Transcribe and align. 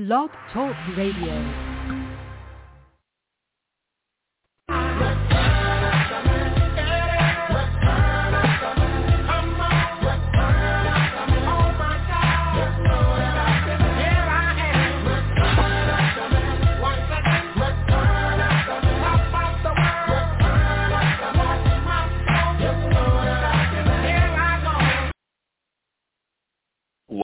Blog 0.00 0.30
Talk 0.50 0.74
Radio. 0.96 1.69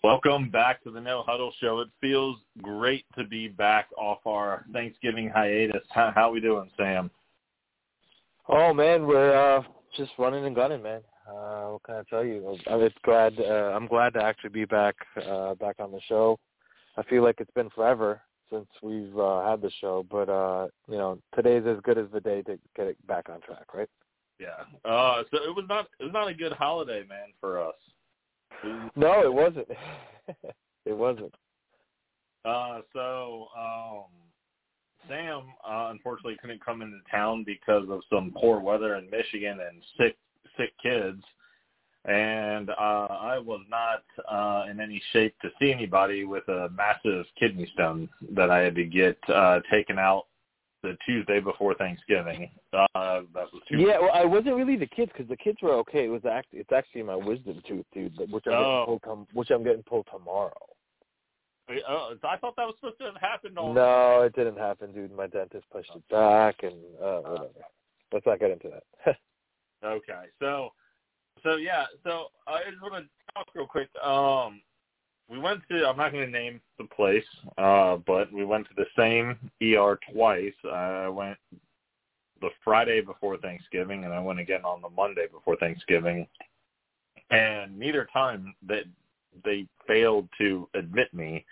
Welcome 0.03 0.51
back 0.51 0.83
to 0.83 0.91
the 0.91 1.01
No 1.01 1.23
Huddle 1.25 1.53
Show. 1.61 1.79
It 1.79 1.89
feels 2.01 2.39
great 2.61 3.05
to 3.17 3.23
be 3.23 3.47
back 3.47 3.87
off 3.97 4.19
our 4.27 4.65
Thanksgiving 4.73 5.29
hiatus. 5.29 5.85
How, 5.91 6.11
how 6.13 6.33
we 6.33 6.41
doing, 6.41 6.69
Sam? 6.77 7.09
Oh 8.49 8.75
man, 8.75 9.07
we're 9.07 9.33
uh, 9.33 9.63
just 9.97 10.11
running 10.19 10.45
and 10.45 10.57
gunning, 10.57 10.83
man. 10.83 11.03
Uh, 11.29 11.67
what 11.69 11.85
can 11.85 11.95
I 11.95 12.03
tell 12.11 12.25
you? 12.25 12.59
I'm 12.69 12.91
glad. 13.05 13.39
Uh, 13.39 13.73
I'm 13.77 13.87
glad 13.87 14.15
to 14.15 14.25
actually 14.25 14.51
be 14.51 14.65
back, 14.65 14.97
uh, 15.25 15.55
back 15.55 15.77
on 15.79 15.93
the 15.93 16.01
show. 16.09 16.37
I 16.97 17.05
feel 17.05 17.23
like 17.23 17.37
it's 17.39 17.53
been 17.53 17.71
forever 17.71 18.21
since 18.51 18.67
we've 18.83 19.17
uh, 19.17 19.49
had 19.49 19.63
the 19.63 19.71
show, 19.81 20.05
but 20.11 20.29
uh, 20.29 20.67
you 20.89 20.97
know, 20.97 21.21
today's 21.37 21.63
as 21.65 21.79
good 21.85 21.97
as 21.97 22.07
the 22.13 22.21
day 22.21 22.43
to 22.43 22.59
get 22.75 22.89
it 22.89 23.07
back 23.07 23.29
on 23.29 23.41
track, 23.41 23.73
right? 23.73 23.91
Yeah. 24.41 24.65
Uh, 24.85 25.23
so 25.31 25.37
it 25.45 25.55
was 25.55 25.67
not 25.69 25.87
it 26.01 26.05
was 26.05 26.13
not 26.13 26.27
a 26.27 26.35
good 26.35 26.53
holiday, 26.53 27.05
man, 27.09 27.29
for 27.41 27.63
us. 27.63 27.75
No, 28.97 29.23
it 29.23 29.33
wasn't. 29.33 29.69
it 30.87 30.97
wasn't. 30.97 31.35
Uh, 32.45 32.81
so 32.93 33.49
um, 33.59 34.05
Sam 35.09 35.43
uh, 35.69 35.89
unfortunately 35.91 36.37
couldn't 36.41 36.65
come 36.65 36.83
into 36.83 36.99
town 37.11 37.45
because 37.45 37.89
of 37.91 38.01
some 38.11 38.33
poor 38.37 38.61
weather 38.61 38.97
in 38.97 39.11
Michigan 39.11 39.59
and 39.61 39.83
sick 39.99 40.17
sick 40.57 40.73
kids, 40.83 41.23
and 42.05 42.71
uh, 42.71 43.09
I 43.11 43.39
was 43.39 43.61
not 43.69 44.05
uh, 44.31 44.71
in 44.71 44.81
any 44.81 45.03
shape 45.13 45.35
to 45.43 45.51
see 45.59 45.73
anybody 45.73 46.25
with 46.25 46.47
a 46.49 46.71
massive 46.75 47.27
kidney 47.39 47.69
stone 47.75 48.09
that 48.35 48.51
I 48.51 48.61
had 48.61 48.75
to 48.77 48.85
get 48.85 49.19
uh, 49.29 49.61
taken 49.71 49.99
out 49.99 50.27
the 50.87 50.97
Tuesday 51.05 51.41
before 51.41 51.75
Thanksgiving. 51.75 52.51
Uh, 52.73 52.87
that 53.35 53.47
was 53.53 53.63
too 53.69 53.79
yeah. 53.79 53.99
Well, 53.99 54.11
I 54.13 54.25
wasn't 54.25 54.57
really 54.57 54.77
the 54.77 54.87
kids 54.87 55.11
because 55.13 55.29
the 55.29 55.37
kids 55.37 55.59
were 55.63 55.73
okay. 55.75 56.05
It 56.05 56.09
was 56.09 56.25
actually 56.25 56.61
it's 56.61 56.73
actually 56.73 57.03
my 57.03 57.17
wisdom 57.17 57.63
tooth, 57.67 57.87
dude, 57.93 58.17
which 58.31 58.45
I'm 58.47 58.53
oh. 58.53 58.87
getting 58.87 58.99
pulled 59.01 59.27
which 59.33 59.51
I'm 59.51 59.65
getting 59.65 59.83
pulled 59.83 60.07
tomorrow. 60.13 60.53
Oh, 61.89 62.15
I 62.23 62.37
thought 62.37 62.55
that 62.57 62.67
was 62.67 62.75
supposed 62.79 62.99
to 62.99 63.07
have 63.07 63.17
happened. 63.21 63.59
Already. 63.59 63.75
No, 63.75 64.23
it 64.23 64.37
didn't 64.37 64.59
happen, 64.59 64.93
dude. 64.93 65.15
My 65.15 65.27
dentist 65.27 65.65
pushed 65.73 65.91
it 65.97 66.09
back, 66.09 66.57
and 66.63 66.75
uh, 67.03 67.21
whatever. 67.23 67.49
Let's 68.13 68.27
not 68.27 68.39
get 68.39 68.53
into 68.53 68.69
that. 68.69 69.17
okay, 69.85 70.27
so, 70.39 70.71
so 71.43 71.57
yeah, 71.57 71.87
so 72.05 72.27
I 72.47 72.61
just 72.71 72.81
want 72.81 73.05
to 73.05 73.11
talk 73.35 73.49
real 73.55 73.67
quick. 73.67 73.89
Um, 74.01 74.61
we 75.29 75.39
went 75.39 75.61
to 75.71 75.87
I'm 75.87 75.97
not 75.97 76.13
going 76.13 76.27
to 76.27 76.31
name 76.31 76.61
the 76.79 76.85
place, 76.85 77.25
uh, 77.59 77.97
but 78.07 78.33
we 78.33 78.45
went 78.45 78.67
to 78.69 78.75
the 78.77 78.87
same 78.97 79.37
ER 79.63 79.99
twice. 80.13 80.55
I 80.71 81.09
went 81.09 81.39
the 82.41 82.51
Friday 82.63 83.01
before 83.01 83.37
Thanksgiving, 83.39 84.05
and 84.05 84.13
I 84.13 84.21
went 84.21 84.41
again 84.41 84.65
on 84.65 84.83
the 84.83 84.91
Monday 84.91 85.27
before 85.33 85.57
Thanksgiving. 85.57 86.27
And 87.31 87.77
neither 87.79 88.09
time 88.13 88.55
that 88.69 88.85
they 89.45 89.67
failed 89.87 90.29
to 90.39 90.69
admit 90.75 91.13
me, 91.13 91.45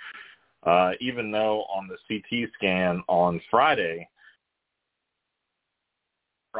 uh, 0.62 0.92
even 1.00 1.30
though 1.30 1.64
on 1.64 1.88
the 1.88 1.96
CT 2.08 2.50
scan 2.54 3.02
on 3.08 3.40
Friday 3.50 4.08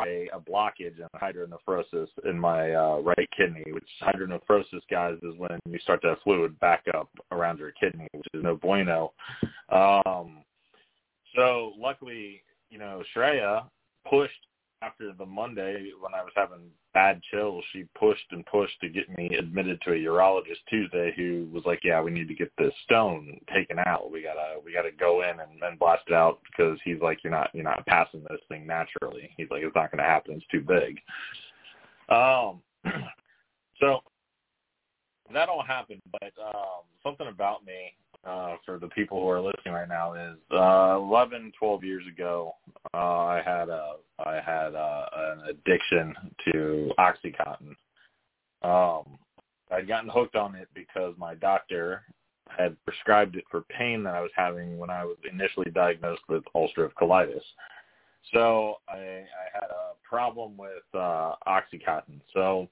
a, 0.07 0.29
a 0.33 0.41
blockage 0.41 0.99
and 1.01 1.11
hydronephrosis 1.21 2.09
in 2.25 2.39
my 2.39 2.75
uh, 2.75 2.99
right 2.99 3.29
kidney, 3.37 3.65
which 3.73 3.89
hydronephrosis, 4.03 4.81
guys, 4.91 5.17
is 5.23 5.35
when 5.39 5.59
you 5.67 5.79
start 5.79 6.03
to 6.03 6.09
have 6.09 6.19
fluid 6.25 6.59
back 6.61 6.85
up 6.97 7.09
around 7.31 7.59
your 7.59 7.73
kidney, 7.73 8.09
which 8.13 8.27
is 8.35 8.43
no 8.43 8.57
bueno. 8.57 9.13
Um, 9.71 10.45
so 11.37 11.73
luckily, 11.79 12.43
you 12.71 12.79
know, 12.79 13.03
Shreya 13.15 13.65
pushed 14.09 14.33
after 14.83 15.13
the 15.13 15.27
Monday 15.27 15.91
when 16.01 16.15
I 16.15 16.23
was 16.23 16.33
having 16.37 16.71
bad 16.93 17.21
chills, 17.31 17.65
she 17.73 17.87
pushed 17.99 18.27
and 18.31 18.45
pushed 18.47 18.79
to 18.81 18.89
get 18.89 19.09
me 19.17 19.37
admitted 19.37 19.81
to 19.83 19.93
a 19.93 19.97
urologist 19.97 20.63
Tuesday 20.69 21.13
who 21.17 21.49
was 21.53 21.65
like, 21.65 21.81
Yeah, 21.83 22.01
we 22.03 22.11
need 22.11 22.29
to 22.29 22.35
get 22.35 22.53
this 22.59 22.73
stone 22.85 23.39
taken 23.53 23.79
out. 23.87 24.11
We 24.11 24.23
gotta 24.23 24.61
we 24.65 24.73
gotta 24.73 24.91
go 24.93 25.23
in 25.23 25.41
and, 25.41 25.63
and 25.63 25.79
blast 25.79 26.05
it 26.09 26.15
out 26.15 26.41
because 26.51 26.79
he's 26.85 27.01
like, 27.01 27.19
You're 27.23 27.33
not 27.33 27.51
you're 27.55 27.65
not 27.65 27.87
passing 27.87 28.25
this 28.29 28.41
thing 28.49 28.67
naturally. 28.67 29.31
He's 29.37 29.49
like, 29.51 29.63
It's 29.63 29.75
not 29.75 29.91
gonna 29.91 30.03
happen, 30.03 30.35
it's 30.35 30.47
too 30.51 30.61
big. 30.61 31.01
Um 32.09 32.61
so 33.81 34.01
that 35.33 35.49
all 35.49 35.65
happened, 35.65 36.03
but 36.13 36.33
um 36.43 36.85
something 37.03 37.29
about 37.29 37.65
me 37.65 37.95
uh, 38.27 38.57
for 38.65 38.79
the 38.79 38.89
people 38.89 39.21
who 39.21 39.29
are 39.29 39.41
listening 39.41 39.75
right 39.75 39.89
now 39.89 40.15
is 40.15 40.39
uh, 40.53 40.97
11, 40.97 41.53
12 41.59 41.85
years 41.85 42.05
ago, 42.07 42.55
uh, 42.93 42.97
I 42.97 43.43
had 43.45 43.69
a 43.69 43.95
I 44.25 44.35
had 44.35 44.75
uh, 44.75 45.07
an 45.17 45.41
addiction 45.51 46.15
to 46.53 46.91
OxyContin. 46.99 47.75
Um, 48.63 49.19
I'd 49.71 49.89
gotten 49.89 50.09
hooked 50.09 50.37
on 50.37 50.55
it 50.55 50.69
because 50.75 51.15
my 51.19 51.35
doctor 51.35 52.03
had 52.49 52.77
prescribed 52.85 53.37
it 53.37 53.45
for 53.51 53.63
pain 53.63 54.03
that 54.05 54.15
I 54.15 54.21
was 54.21 54.31
having 54.37 54.79
when 54.79 54.91
I 54.91 55.05
was 55.05 55.17
initially 55.31 55.71
diagnosed 55.71 56.23
with 56.29 56.45
ulcerative 56.55 56.93
colitis. 57.01 57.43
So 58.33 58.77
I, 58.89 58.97
I 58.97 59.47
had 59.53 59.71
a 59.71 59.95
problem 60.09 60.57
with 60.57 60.85
uh, 60.95 61.33
OxyContin. 61.47 62.21
So 62.33 62.69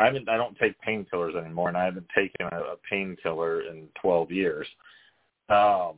I 0.00 0.06
haven't 0.06 0.28
I 0.28 0.36
don't 0.36 0.56
take 0.56 0.74
painkillers 0.80 1.36
anymore, 1.36 1.68
and 1.68 1.76
I 1.76 1.84
haven't 1.84 2.06
taken 2.14 2.46
a, 2.50 2.56
a 2.56 2.76
painkiller 2.88 3.62
in 3.62 3.86
12 4.00 4.30
years. 4.30 4.66
Um, 5.50 5.96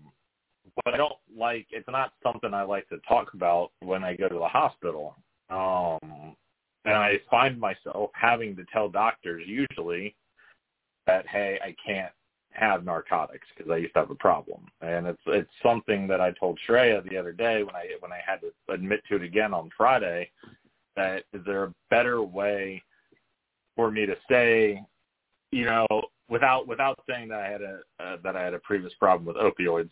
but 0.85 0.95
I 0.95 0.97
don't 0.97 1.15
like 1.37 1.67
it's 1.71 1.89
not 1.89 2.13
something 2.23 2.53
I 2.53 2.63
like 2.63 2.89
to 2.89 2.99
talk 3.07 3.35
about 3.35 3.71
when 3.81 4.03
I 4.03 4.17
go 4.17 4.29
to 4.29 4.39
the 4.39 4.49
hospital. 4.49 5.17
Um, 5.51 6.35
and 6.85 6.95
I 6.95 7.21
find 7.31 7.61
myself 7.61 8.11
having 8.15 8.57
to 8.57 8.65
tell 8.73 8.89
doctors 8.89 9.45
usually 9.47 10.17
that 11.07 11.27
hey, 11.29 11.59
I 11.63 11.75
can't 11.85 12.13
have 12.51 12.85
narcotics 12.85 13.47
because 13.57 13.71
I 13.71 13.77
used 13.77 13.95
to 13.95 14.01
have 14.01 14.11
a 14.11 14.17
problem, 14.17 14.67
and 14.81 15.07
it's 15.07 15.23
it's 15.27 15.51
something 15.63 16.09
that 16.09 16.21
I 16.21 16.33
told 16.33 16.59
Shreya 16.69 17.09
the 17.09 17.17
other 17.17 17.33
day 17.33 17.63
when 17.63 17.77
I 17.77 17.87
when 18.01 18.13
I 18.13 18.21
had 18.27 18.41
to 18.41 18.53
admit 18.73 19.03
to 19.09 19.17
it 19.17 19.23
again 19.23 19.55
on 19.55 19.71
Friday. 19.77 20.31
That 20.97 21.23
is 21.33 21.43
there 21.47 21.65
a 21.65 21.75
better 21.89 22.23
way 22.23 22.83
for 23.77 23.91
me 23.91 24.07
to 24.07 24.15
say, 24.31 24.83
you 25.51 25.65
know, 25.65 25.87
without 26.29 26.67
without 26.67 26.99
saying 27.09 27.29
that 27.29 27.41
I 27.41 27.49
had 27.49 27.63
a 27.63 27.81
uh, 28.01 28.17
that 28.25 28.37
I 28.37 28.43
had 28.43 28.55
a 28.55 28.59
previous 28.61 28.93
problem 28.99 29.25
with 29.27 29.37
opioids, 29.37 29.91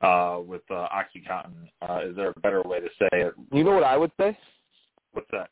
uh, 0.00 0.40
with 0.40 0.62
uh, 0.70 0.88
OxyContin. 0.88 1.68
Uh, 1.82 2.08
is 2.08 2.16
there 2.16 2.32
a 2.34 2.40
better 2.40 2.62
way 2.62 2.80
to 2.80 2.88
say 2.98 3.08
it? 3.12 3.34
You 3.52 3.64
know 3.64 3.72
what 3.72 3.84
I 3.84 3.96
would 3.96 4.12
say? 4.18 4.36
What's 5.12 5.30
that? 5.32 5.50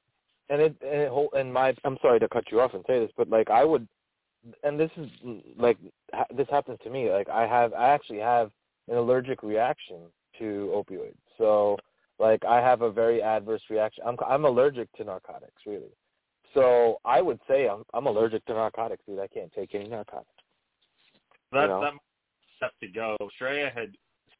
And 0.50 0.62
it 0.62 0.76
and 0.80 1.02
it 1.02 1.08
whole 1.10 1.30
and 1.36 1.52
my 1.52 1.74
I'm 1.84 1.98
sorry 2.00 2.20
to 2.20 2.28
cut 2.28 2.44
you 2.50 2.60
off 2.60 2.74
and 2.74 2.84
say 2.86 2.98
this, 2.98 3.10
but 3.16 3.28
like 3.28 3.50
I 3.50 3.64
would, 3.64 3.86
and 4.64 4.78
this 4.78 4.90
is 4.96 5.08
like 5.58 5.76
this 6.34 6.46
happens 6.50 6.78
to 6.84 6.90
me. 6.90 7.10
Like 7.10 7.28
I 7.28 7.46
have 7.46 7.74
I 7.74 7.90
actually 7.90 8.20
have 8.20 8.50
an 8.88 8.96
allergic 8.96 9.42
reaction 9.42 9.98
to 10.38 10.72
opioids. 10.74 11.16
So 11.36 11.76
like 12.18 12.44
I 12.44 12.56
have 12.56 12.82
a 12.82 12.90
very 12.90 13.22
adverse 13.22 13.62
reaction. 13.68 14.04
I'm 14.06 14.16
I'm 14.26 14.44
allergic 14.44 14.90
to 14.94 15.04
narcotics, 15.04 15.62
really. 15.66 15.92
So 16.58 17.00
I 17.04 17.20
would 17.22 17.38
say 17.48 17.68
I'm 17.68 17.84
I'm 17.94 18.06
allergic 18.06 18.44
to 18.46 18.54
narcotics, 18.54 19.04
dude. 19.06 19.20
I 19.20 19.28
can't 19.28 19.52
take 19.52 19.76
any 19.76 19.88
narcotics. 19.88 20.26
That 21.52 21.62
you 21.62 21.68
know? 21.68 21.80
that 21.80 21.92
step 22.56 22.72
to 22.80 22.88
go. 22.88 23.16
Shreya 23.40 23.72
had 23.72 23.92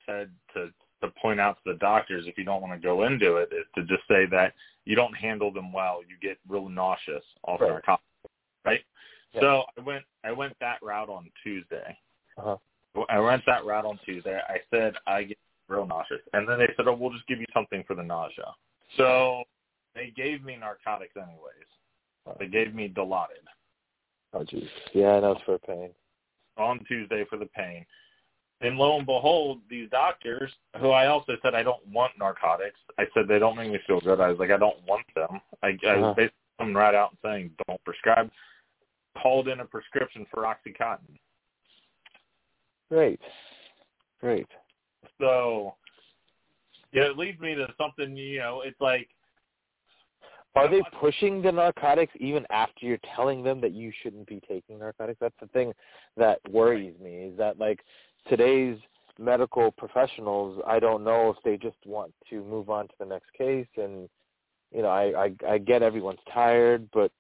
said 0.05 0.31
to 0.55 0.71
to 1.01 1.13
point 1.23 1.39
out 1.39 1.59
to 1.63 1.73
the 1.73 1.79
doctors 1.79 2.25
if 2.27 2.37
you 2.37 2.43
don't 2.43 2.61
want 2.61 2.73
to 2.75 2.85
go 2.85 3.05
into 3.05 3.37
it 3.37 3.51
is 3.53 3.65
to 3.77 3.83
just 3.83 4.03
say 4.09 4.27
that 4.33 4.55
you 4.85 4.97
don't 4.97 5.17
handle 5.17 5.53
them 5.53 5.73
well. 5.73 6.01
You 6.09 6.17
get 6.21 6.39
real 6.49 6.69
nauseous 6.69 7.23
off 7.45 7.61
right. 7.61 7.71
narcotics, 7.71 8.05
right? 8.65 8.81
Yeah. 9.33 9.41
So 9.41 9.63
I 9.79 9.81
went 9.83 10.05
I 10.25 10.33
went 10.33 10.57
that 10.61 10.83
route 10.83 11.09
on 11.09 11.31
Tuesday. 11.45 11.97
Uh-huh. 12.37 12.57
I 13.09 13.21
went 13.21 13.45
that 13.47 13.65
route 13.65 13.85
on 13.85 14.01
Tuesday. 14.05 14.41
I 14.49 14.57
said 14.75 14.95
I 15.07 15.23
get 15.23 15.39
real 15.69 15.87
nauseous, 15.87 16.21
and 16.33 16.49
then 16.49 16.59
they 16.59 16.67
said, 16.77 16.89
"Oh, 16.89 16.95
we'll 16.95 17.13
just 17.13 17.29
give 17.29 17.39
you 17.39 17.47
something 17.55 17.85
for 17.87 17.95
the 17.95 18.03
nausea." 18.03 18.53
So 18.97 19.45
they 19.95 20.13
gave 20.17 20.43
me 20.43 20.57
narcotics 20.57 21.15
anyways. 21.17 21.69
They 22.39 22.47
gave 22.47 22.75
me 22.75 22.93
Dilaudid. 22.95 23.47
Oh, 24.33 24.41
jeez. 24.41 24.69
Yeah, 24.93 25.21
that's 25.21 25.41
for 25.45 25.59
pain. 25.59 25.91
On 26.57 26.85
Tuesday 26.87 27.25
for 27.29 27.39
the 27.39 27.47
pain. 27.47 27.87
And 28.61 28.77
lo 28.77 28.97
and 28.97 29.07
behold, 29.07 29.61
these 29.71 29.89
doctors, 29.91 30.53
who 30.81 30.91
I 30.91 31.07
also 31.07 31.35
said 31.43 31.55
I 31.55 31.63
don't 31.63 31.87
want 31.93 32.13
narcotics, 32.19 32.81
I 32.99 33.05
said 33.15 33.29
they 33.29 33.39
don't 33.39 33.57
make 33.57 33.71
me 33.71 33.79
feel 33.87 34.01
good. 34.01 34.21
I 34.21 34.29
was 34.29 34.39
like, 34.39 34.51
I 34.51 34.57
don't 34.57 34.85
want 34.87 35.07
them. 35.15 35.41
I, 35.63 35.69
uh-huh. 35.69 35.89
I 35.89 35.97
was 35.97 36.17
basically 36.17 36.35
coming 36.59 36.75
right 36.75 36.95
out 36.95 37.11
and 37.11 37.19
saying, 37.23 37.51
don't 37.67 37.83
prescribe. 37.85 38.31
Called 39.23 39.49
in 39.49 39.61
a 39.61 39.65
prescription 39.65 40.27
for 40.33 40.43
OxyContin. 40.43 41.19
Great. 42.91 43.21
Great. 44.21 44.47
So 45.21 45.75
yeah, 46.93 47.05
it 47.05 47.19
leads 47.19 47.41
me 47.41 47.55
to 47.55 47.67
something. 47.79 48.17
You 48.17 48.39
know, 48.39 48.63
it's 48.65 48.81
like 48.81 49.09
Are 50.59 50.69
they 50.69 50.83
pushing 50.99 51.43
the 51.43 51.53
narcotics 51.53 52.13
even 52.19 52.45
after 52.51 52.87
you're 52.87 52.99
telling 53.15 53.43
them 53.43 53.61
that 53.61 53.73
you 53.73 53.93
shouldn't 54.03 54.27
be 54.27 54.41
taking 54.49 54.79
narcotics? 54.79 55.19
That's 55.21 55.35
the 55.41 55.47
thing 55.49 55.73
that 56.17 56.41
worries 56.51 56.95
me. 57.01 57.15
Is 57.25 57.39
that 57.39 57.59
like 57.59 57.81
today's 58.29 58.79
medical 59.19 59.71
professionals? 59.73 60.61
I 60.67 60.81
don't 60.81 61.05
know 61.05 61.31
if 61.31 61.37
they 61.45 61.57
just 61.57 61.79
want 61.87 62.13
to 62.31 62.45
move 62.45 62.71
on 62.71 62.89
to 62.89 62.95
the 62.99 63.07
next 63.07 63.33
case, 63.37 63.69
and 63.77 64.09
you 64.75 64.83
know, 64.83 64.89
I 64.89 65.27
I, 65.27 65.55
I 65.55 65.59
get 65.59 65.83
everyone's 65.83 66.19
tired, 66.33 66.89
but 66.93 67.13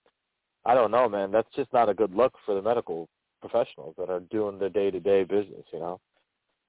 I 0.64 0.74
don't 0.74 0.90
know, 0.90 1.08
man. 1.08 1.30
That's 1.30 1.48
just 1.54 1.72
not 1.72 1.88
a 1.88 1.94
good 1.94 2.14
look 2.14 2.34
for 2.44 2.54
the 2.54 2.62
medical 2.62 3.08
professionals 3.40 3.94
that 3.98 4.10
are 4.10 4.20
doing 4.20 4.58
their 4.58 4.68
day 4.68 4.90
to 4.90 5.00
day 5.00 5.24
business. 5.24 5.64
You 5.72 5.78
know. 5.78 6.00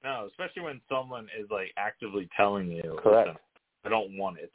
no, 0.03 0.27
especially 0.29 0.61
when 0.63 0.81
someone 0.89 1.27
is 1.39 1.49
like 1.49 1.73
actively 1.77 2.29
telling 2.37 2.71
you, 2.71 2.99
Correct. 3.01 3.37
I 3.85 3.89
don't 3.89 4.17
want 4.17 4.37
it. 4.37 4.51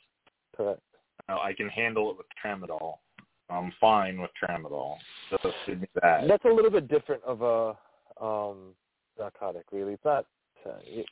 Correct. 0.56 0.80
No, 1.28 1.38
I 1.38 1.52
can 1.54 1.68
handle 1.68 2.10
it 2.10 2.18
with 2.18 2.26
tramadol. 2.42 2.98
I'm 3.50 3.72
fine 3.80 4.20
with 4.20 4.30
tramadol. 4.42 4.96
Me 5.68 5.86
that." 6.02 6.26
That's 6.28 6.44
a 6.44 6.48
little 6.48 6.70
bit 6.70 6.88
different 6.88 7.22
of 7.24 7.42
a 7.42 8.24
um 8.24 8.74
narcotic, 9.18 9.64
really. 9.72 9.94
It's 9.94 10.04
not. 10.04 10.26
Uh, 10.66 10.70
it, 10.84 11.06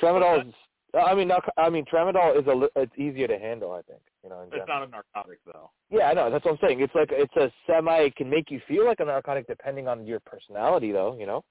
tramadol 0.00 0.48
is. 0.48 0.54
I 0.94 1.14
mean, 1.14 1.28
narco- 1.28 1.52
I 1.56 1.70
mean, 1.70 1.84
tramadol 1.86 2.38
is 2.38 2.46
a. 2.46 2.80
It's 2.80 2.92
easier 2.98 3.26
to 3.26 3.38
handle, 3.38 3.72
I 3.72 3.82
think. 3.82 4.00
You 4.22 4.30
know, 4.30 4.46
It's 4.52 4.68
not 4.68 4.82
a 4.82 4.86
narcotic 4.86 5.38
though. 5.46 5.70
Yeah, 5.90 6.04
I 6.04 6.14
know. 6.14 6.30
That's 6.30 6.44
what 6.44 6.52
I'm 6.52 6.58
saying. 6.66 6.80
It's 6.80 6.94
like 6.94 7.08
it's 7.12 7.34
a 7.36 7.50
semi. 7.66 7.98
It 7.98 8.16
can 8.16 8.28
make 8.28 8.50
you 8.50 8.60
feel 8.68 8.86
like 8.86 9.00
a 9.00 9.04
narcotic 9.04 9.46
depending 9.46 9.88
on 9.88 10.06
your 10.06 10.20
personality, 10.20 10.92
though. 10.92 11.16
You 11.18 11.26
know. 11.26 11.44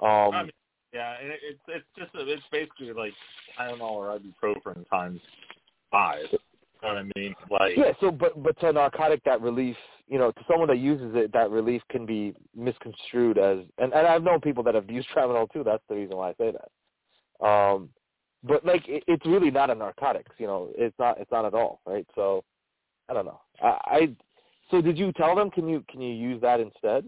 Um. 0.00 0.34
I 0.34 0.42
mean, 0.42 0.52
yeah, 0.92 1.16
and 1.20 1.30
it, 1.30 1.40
it's 1.42 1.60
it's 1.68 1.86
just 1.98 2.14
a, 2.14 2.30
it's 2.32 2.42
basically 2.50 2.92
like 2.92 3.12
Tylenol 3.58 3.90
or 3.92 4.18
ibuprofen 4.18 4.88
times 4.88 5.20
five. 5.90 6.26
You 6.82 6.88
know 6.88 6.94
what 6.94 7.06
I 7.16 7.20
mean? 7.20 7.34
Like 7.50 7.76
yeah. 7.76 7.92
So, 8.00 8.10
but 8.10 8.42
but 8.42 8.58
to 8.60 8.68
a 8.68 8.72
narcotic, 8.72 9.22
that 9.24 9.40
relief, 9.40 9.76
you 10.08 10.18
know, 10.18 10.30
to 10.32 10.40
someone 10.48 10.68
that 10.68 10.78
uses 10.78 11.12
it, 11.14 11.32
that 11.32 11.50
relief 11.50 11.82
can 11.90 12.06
be 12.06 12.34
misconstrued 12.54 13.38
as. 13.38 13.58
And 13.78 13.92
and 13.92 14.06
I've 14.06 14.22
known 14.22 14.40
people 14.40 14.62
that 14.64 14.74
have 14.74 14.90
used 14.90 15.08
tramadol 15.16 15.50
too. 15.52 15.64
That's 15.64 15.82
the 15.88 15.96
reason 15.96 16.16
why 16.16 16.30
I 16.30 16.34
say 16.34 16.52
that. 16.52 17.46
Um. 17.46 17.90
But 18.44 18.64
like, 18.64 18.86
it, 18.86 19.02
it's 19.08 19.26
really 19.26 19.50
not 19.50 19.70
a 19.70 19.74
narcotic. 19.74 20.26
You 20.38 20.46
know, 20.46 20.70
it's 20.76 20.96
not. 20.98 21.18
It's 21.18 21.32
not 21.32 21.44
at 21.44 21.54
all, 21.54 21.80
right? 21.86 22.06
So, 22.14 22.44
I 23.08 23.14
don't 23.14 23.26
know. 23.26 23.40
I. 23.62 23.78
I 23.86 24.08
so 24.70 24.80
did 24.80 24.98
you 24.98 25.12
tell 25.12 25.34
them? 25.34 25.50
Can 25.50 25.68
you 25.68 25.84
can 25.88 26.00
you 26.00 26.14
use 26.14 26.40
that 26.42 26.60
instead? 26.60 27.04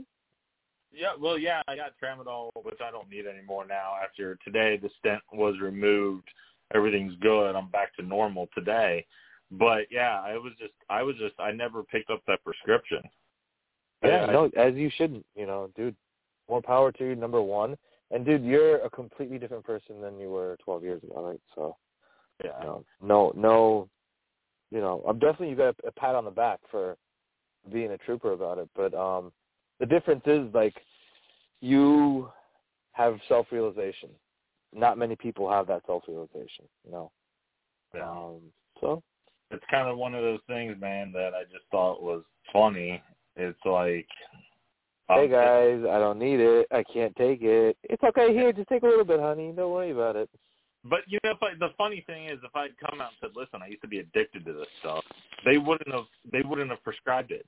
Yeah, 0.92 1.12
well, 1.20 1.38
yeah, 1.38 1.62
I 1.68 1.76
got 1.76 1.92
tramadol, 2.02 2.50
which 2.62 2.78
I 2.84 2.90
don't 2.90 3.10
need 3.10 3.26
anymore 3.26 3.66
now. 3.66 3.92
After 4.02 4.38
today, 4.44 4.78
the 4.80 4.90
stent 4.98 5.20
was 5.32 5.54
removed. 5.60 6.28
Everything's 6.74 7.14
good. 7.20 7.54
I'm 7.54 7.68
back 7.68 7.94
to 7.96 8.02
normal 8.02 8.48
today. 8.54 9.06
But 9.50 9.86
yeah, 9.90 10.20
I 10.20 10.36
was 10.36 10.52
just, 10.58 10.74
I 10.90 11.02
was 11.02 11.16
just, 11.16 11.34
I 11.38 11.52
never 11.52 11.82
picked 11.82 12.10
up 12.10 12.20
that 12.26 12.44
prescription. 12.44 13.02
Yeah, 14.04 14.26
I- 14.28 14.32
no, 14.32 14.50
as 14.56 14.74
you 14.74 14.90
shouldn't. 14.96 15.24
You 15.34 15.46
know, 15.46 15.70
dude, 15.76 15.96
more 16.48 16.62
power 16.62 16.92
to 16.92 17.04
you. 17.04 17.16
Number 17.16 17.40
one, 17.40 17.76
and 18.10 18.24
dude, 18.24 18.44
you're 18.44 18.76
a 18.84 18.90
completely 18.90 19.38
different 19.38 19.64
person 19.64 20.00
than 20.00 20.18
you 20.18 20.30
were 20.30 20.56
12 20.64 20.82
years 20.82 21.02
ago, 21.02 21.28
right? 21.28 21.40
So, 21.54 21.76
Yeah, 22.44 22.60
you 22.60 22.66
know, 22.66 22.84
no, 23.00 23.32
no, 23.36 23.88
you 24.70 24.80
know, 24.80 25.02
I'm 25.08 25.18
definitely 25.18 25.50
you 25.50 25.56
got 25.56 25.74
a, 25.84 25.88
a 25.88 25.92
pat 25.92 26.14
on 26.14 26.24
the 26.24 26.30
back 26.30 26.60
for 26.70 26.96
being 27.72 27.92
a 27.92 27.98
trooper 27.98 28.32
about 28.32 28.58
it. 28.58 28.68
But 28.74 28.94
um, 28.94 29.32
the 29.80 29.86
difference 29.86 30.22
is 30.26 30.52
like 30.54 30.74
you 31.60 32.30
have 32.92 33.18
self-realization. 33.28 34.10
Not 34.74 34.98
many 34.98 35.16
people 35.16 35.50
have 35.50 35.66
that 35.68 35.82
self-realization. 35.86 36.66
You 36.84 36.92
know. 36.92 37.12
yeah. 37.94 38.10
Um, 38.10 38.40
so 38.80 39.02
It's 39.50 39.64
kind 39.70 39.88
of 39.88 39.96
one 39.96 40.14
of 40.14 40.22
those 40.22 40.40
things, 40.46 40.76
man, 40.80 41.12
that 41.12 41.32
I 41.34 41.44
just 41.44 41.64
thought 41.70 42.02
was 42.02 42.22
funny. 42.52 43.02
It's 43.36 43.58
like, 43.64 44.06
hey 45.08 45.24
um, 45.24 45.30
guys, 45.30 45.90
I 45.90 45.98
don't 45.98 46.18
need 46.18 46.40
it. 46.40 46.66
I 46.70 46.82
can't 46.82 47.14
take 47.16 47.40
it. 47.42 47.76
It's 47.84 48.02
okay 48.02 48.32
here. 48.34 48.52
Just 48.52 48.68
take 48.68 48.82
a 48.82 48.86
little 48.86 49.04
bit, 49.04 49.20
honey. 49.20 49.52
Don't 49.56 49.72
worry 49.72 49.92
about 49.92 50.16
it. 50.16 50.28
But 50.84 51.00
you 51.06 51.18
know, 51.24 51.30
if 51.30 51.42
I, 51.42 51.54
the 51.58 51.72
funny 51.76 52.04
thing 52.06 52.26
is, 52.26 52.38
if 52.44 52.54
I'd 52.54 52.76
come 52.78 53.00
out 53.00 53.10
and 53.10 53.16
said, 53.20 53.30
"Listen, 53.36 53.62
I 53.62 53.68
used 53.68 53.82
to 53.82 53.88
be 53.88 53.98
addicted 53.98 54.44
to 54.44 54.52
this 54.52 54.66
stuff," 54.80 55.04
they 55.44 55.58
wouldn't 55.58 55.92
have. 55.92 56.06
They 56.30 56.42
wouldn't 56.42 56.70
have 56.70 56.82
prescribed 56.84 57.30
it. 57.32 57.46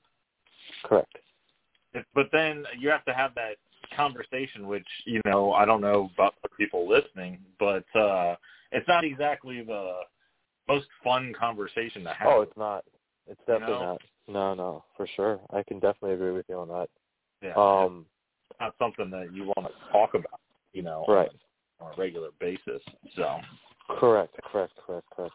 Correct. 0.83 1.17
If- 1.93 2.05
But 2.13 2.27
then 2.31 2.65
you 2.79 2.89
have 2.89 3.05
to 3.05 3.13
have 3.13 3.33
that 3.35 3.55
conversation, 3.95 4.67
which 4.67 4.87
you 5.05 5.21
know, 5.25 5.53
I 5.53 5.65
don't 5.65 5.81
know 5.81 6.09
about 6.13 6.35
the 6.43 6.49
people 6.57 6.87
listening, 6.87 7.39
but 7.59 7.85
uh 7.95 8.35
it's 8.71 8.87
not 8.87 9.03
exactly 9.03 9.61
the 9.63 10.01
most 10.73 10.87
fun 11.03 11.33
conversation 11.37 12.03
to 12.03 12.13
have. 12.13 12.27
Oh, 12.27 12.41
it's 12.41 12.57
not. 12.57 12.83
It's 13.27 13.39
definitely 13.47 13.75
know? 13.75 13.81
not. 13.81 14.01
No, 14.27 14.53
no, 14.53 14.83
for 14.95 15.07
sure. 15.15 15.39
I 15.51 15.63
can 15.63 15.79
definitely 15.79 16.13
agree 16.13 16.31
with 16.31 16.45
you 16.47 16.57
on 16.57 16.67
that. 16.69 16.89
yeah, 17.41 17.53
Um, 17.55 18.05
it's 18.49 18.59
not 18.59 18.75
something 18.79 19.09
that 19.11 19.33
you 19.33 19.45
want 19.45 19.67
to 19.67 19.91
talk 19.91 20.13
about, 20.13 20.39
you 20.73 20.83
know, 20.83 21.05
right. 21.07 21.29
on 21.79 21.91
a 21.93 21.97
regular 21.97 22.29
basis. 22.39 22.81
So 23.15 23.39
Correct. 23.99 24.35
Correct. 24.51 24.73
Correct. 24.85 25.07
Correct. 25.15 25.33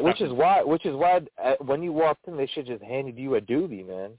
Which 0.00 0.20
is 0.20 0.32
why, 0.32 0.62
which 0.62 0.84
is 0.86 0.94
why, 0.94 1.20
uh, 1.42 1.54
when 1.60 1.82
you 1.82 1.92
walked 1.92 2.26
in, 2.28 2.36
they 2.36 2.46
should 2.46 2.66
just 2.66 2.82
handed 2.82 3.18
you 3.18 3.36
a 3.36 3.40
doobie, 3.40 3.86
man. 3.86 4.12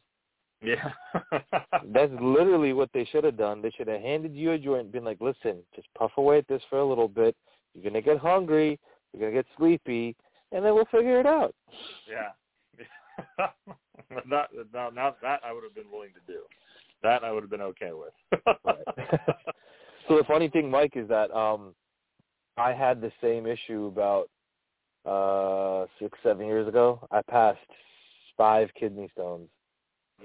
yeah, 0.63 0.91
That's 1.93 2.13
literally 2.21 2.73
what 2.73 2.89
they 2.93 3.05
should 3.05 3.23
have 3.25 3.37
done. 3.37 3.61
They 3.61 3.71
should 3.71 3.87
have 3.87 4.01
handed 4.01 4.33
you 4.33 4.51
a 4.51 4.57
joint, 4.57 4.83
and 4.83 4.91
been 4.91 5.03
like, 5.03 5.19
"Listen, 5.19 5.57
just 5.75 5.87
puff 5.97 6.11
away 6.17 6.37
at 6.39 6.47
this 6.47 6.61
for 6.69 6.79
a 6.79 6.85
little 6.85 7.09
bit. 7.09 7.35
You're 7.73 7.83
gonna 7.83 8.01
get 8.01 8.17
hungry. 8.17 8.79
You're 9.11 9.29
gonna 9.29 9.43
get 9.43 9.45
sleepy, 9.57 10.15
and 10.51 10.63
then 10.63 10.73
we'll 10.73 10.85
figure 10.85 11.19
it 11.19 11.25
out." 11.25 11.53
yeah. 12.09 12.31
that, 14.29 14.49
now, 14.73 14.89
now 14.89 15.15
that 15.21 15.41
I 15.45 15.53
would 15.53 15.63
have 15.63 15.75
been 15.75 15.91
willing 15.91 16.11
to 16.13 16.31
do. 16.33 16.41
That 17.03 17.23
I 17.23 17.31
would 17.31 17.43
have 17.43 17.49
been 17.49 17.61
okay 17.61 17.91
with. 17.93 18.41
Right. 18.63 19.27
So 20.07 20.17
the 20.17 20.23
funny 20.25 20.49
thing, 20.49 20.69
Mike, 20.69 20.93
is 20.95 21.07
that 21.09 21.31
um 21.35 21.73
I 22.57 22.73
had 22.73 23.01
the 23.01 23.11
same 23.21 23.47
issue 23.47 23.85
about 23.85 24.29
uh 25.05 25.87
six, 25.99 26.17
seven 26.23 26.45
years 26.45 26.67
ago. 26.67 27.07
I 27.11 27.21
passed 27.23 27.59
five 28.37 28.69
kidney 28.79 29.09
stones 29.13 29.49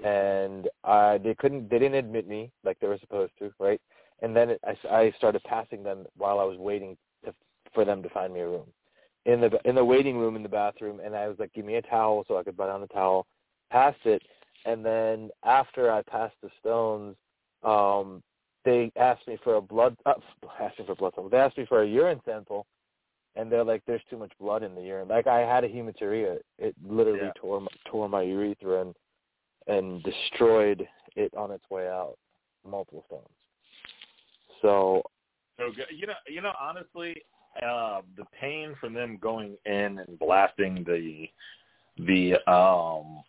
and 0.03 0.69
I 0.83 1.17
they 1.17 1.35
couldn't 1.35 1.69
they 1.69 1.79
didn't 1.79 1.95
admit 1.95 2.27
me 2.27 2.51
like 2.63 2.79
they 2.79 2.87
were 2.87 2.99
supposed 2.99 3.33
to, 3.39 3.51
right? 3.59 3.81
And 4.21 4.35
then 4.35 4.51
it, 4.51 4.61
I, 4.63 4.95
I 4.95 5.11
started 5.17 5.43
passing 5.43 5.83
them 5.83 6.05
while 6.15 6.39
I 6.39 6.43
was 6.43 6.57
waiting 6.59 6.95
to, 7.25 7.33
for 7.73 7.83
them 7.83 8.03
to 8.03 8.09
find 8.09 8.33
me 8.33 8.41
a 8.41 8.47
room 8.47 8.67
in 9.25 9.41
the 9.41 9.59
in 9.65 9.75
the 9.75 9.85
waiting 9.85 10.17
room 10.17 10.35
in 10.35 10.43
the 10.43 10.49
bathroom, 10.49 10.99
and 10.99 11.15
I 11.15 11.27
was 11.27 11.37
like, 11.39 11.53
"Give 11.53 11.65
me 11.65 11.75
a 11.75 11.81
towel," 11.81 12.25
so 12.27 12.37
I 12.37 12.43
could 12.43 12.57
buy 12.57 12.69
on 12.69 12.81
the 12.81 12.87
towel, 12.87 13.27
pass 13.69 13.95
it, 14.05 14.21
and 14.65 14.85
then 14.85 15.29
after 15.43 15.91
I 15.91 16.01
passed 16.03 16.35
the 16.41 16.49
stones, 16.59 17.15
um, 17.63 18.23
they 18.65 18.91
asked 18.95 19.27
me 19.27 19.37
for 19.43 19.55
a 19.55 19.61
blood 19.61 19.95
uh, 20.05 20.13
asked 20.59 20.79
me 20.79 20.85
for 20.85 20.93
a 20.93 20.95
blood 20.95 21.13
sample. 21.15 21.29
They 21.29 21.37
asked 21.37 21.57
me 21.57 21.65
for 21.67 21.83
a 21.83 21.87
urine 21.87 22.21
sample, 22.25 22.65
and 23.35 23.51
they're 23.51 23.63
like, 23.63 23.83
"There's 23.85 24.01
too 24.09 24.17
much 24.17 24.31
blood 24.39 24.63
in 24.63 24.75
the 24.75 24.81
urine." 24.81 25.07
Like 25.07 25.27
I 25.27 25.39
had 25.39 25.63
a 25.63 25.69
hematuria. 25.69 26.39
It 26.57 26.75
literally 26.83 27.27
Yeah. 27.27 27.33
tore 27.35 27.61
my, 27.61 27.67
tore 27.85 28.09
my 28.09 28.23
urethra 28.23 28.81
and 28.81 28.95
and 29.67 30.03
destroyed 30.03 30.87
it 31.15 31.33
on 31.35 31.51
its 31.51 31.63
way 31.69 31.87
out. 31.87 32.17
Multiple 32.67 33.03
stones. 33.07 33.27
So 34.61 35.03
So 35.57 35.71
good. 35.71 35.87
You 35.95 36.07
know, 36.07 36.13
you 36.27 36.41
know, 36.41 36.53
honestly, 36.59 37.21
uh, 37.65 38.01
the 38.17 38.25
pain 38.39 38.75
from 38.79 38.93
them 38.93 39.17
going 39.21 39.57
in 39.65 39.99
and 39.99 40.19
blasting 40.19 40.83
the 40.85 41.27
the 42.05 42.33
um 42.51 43.23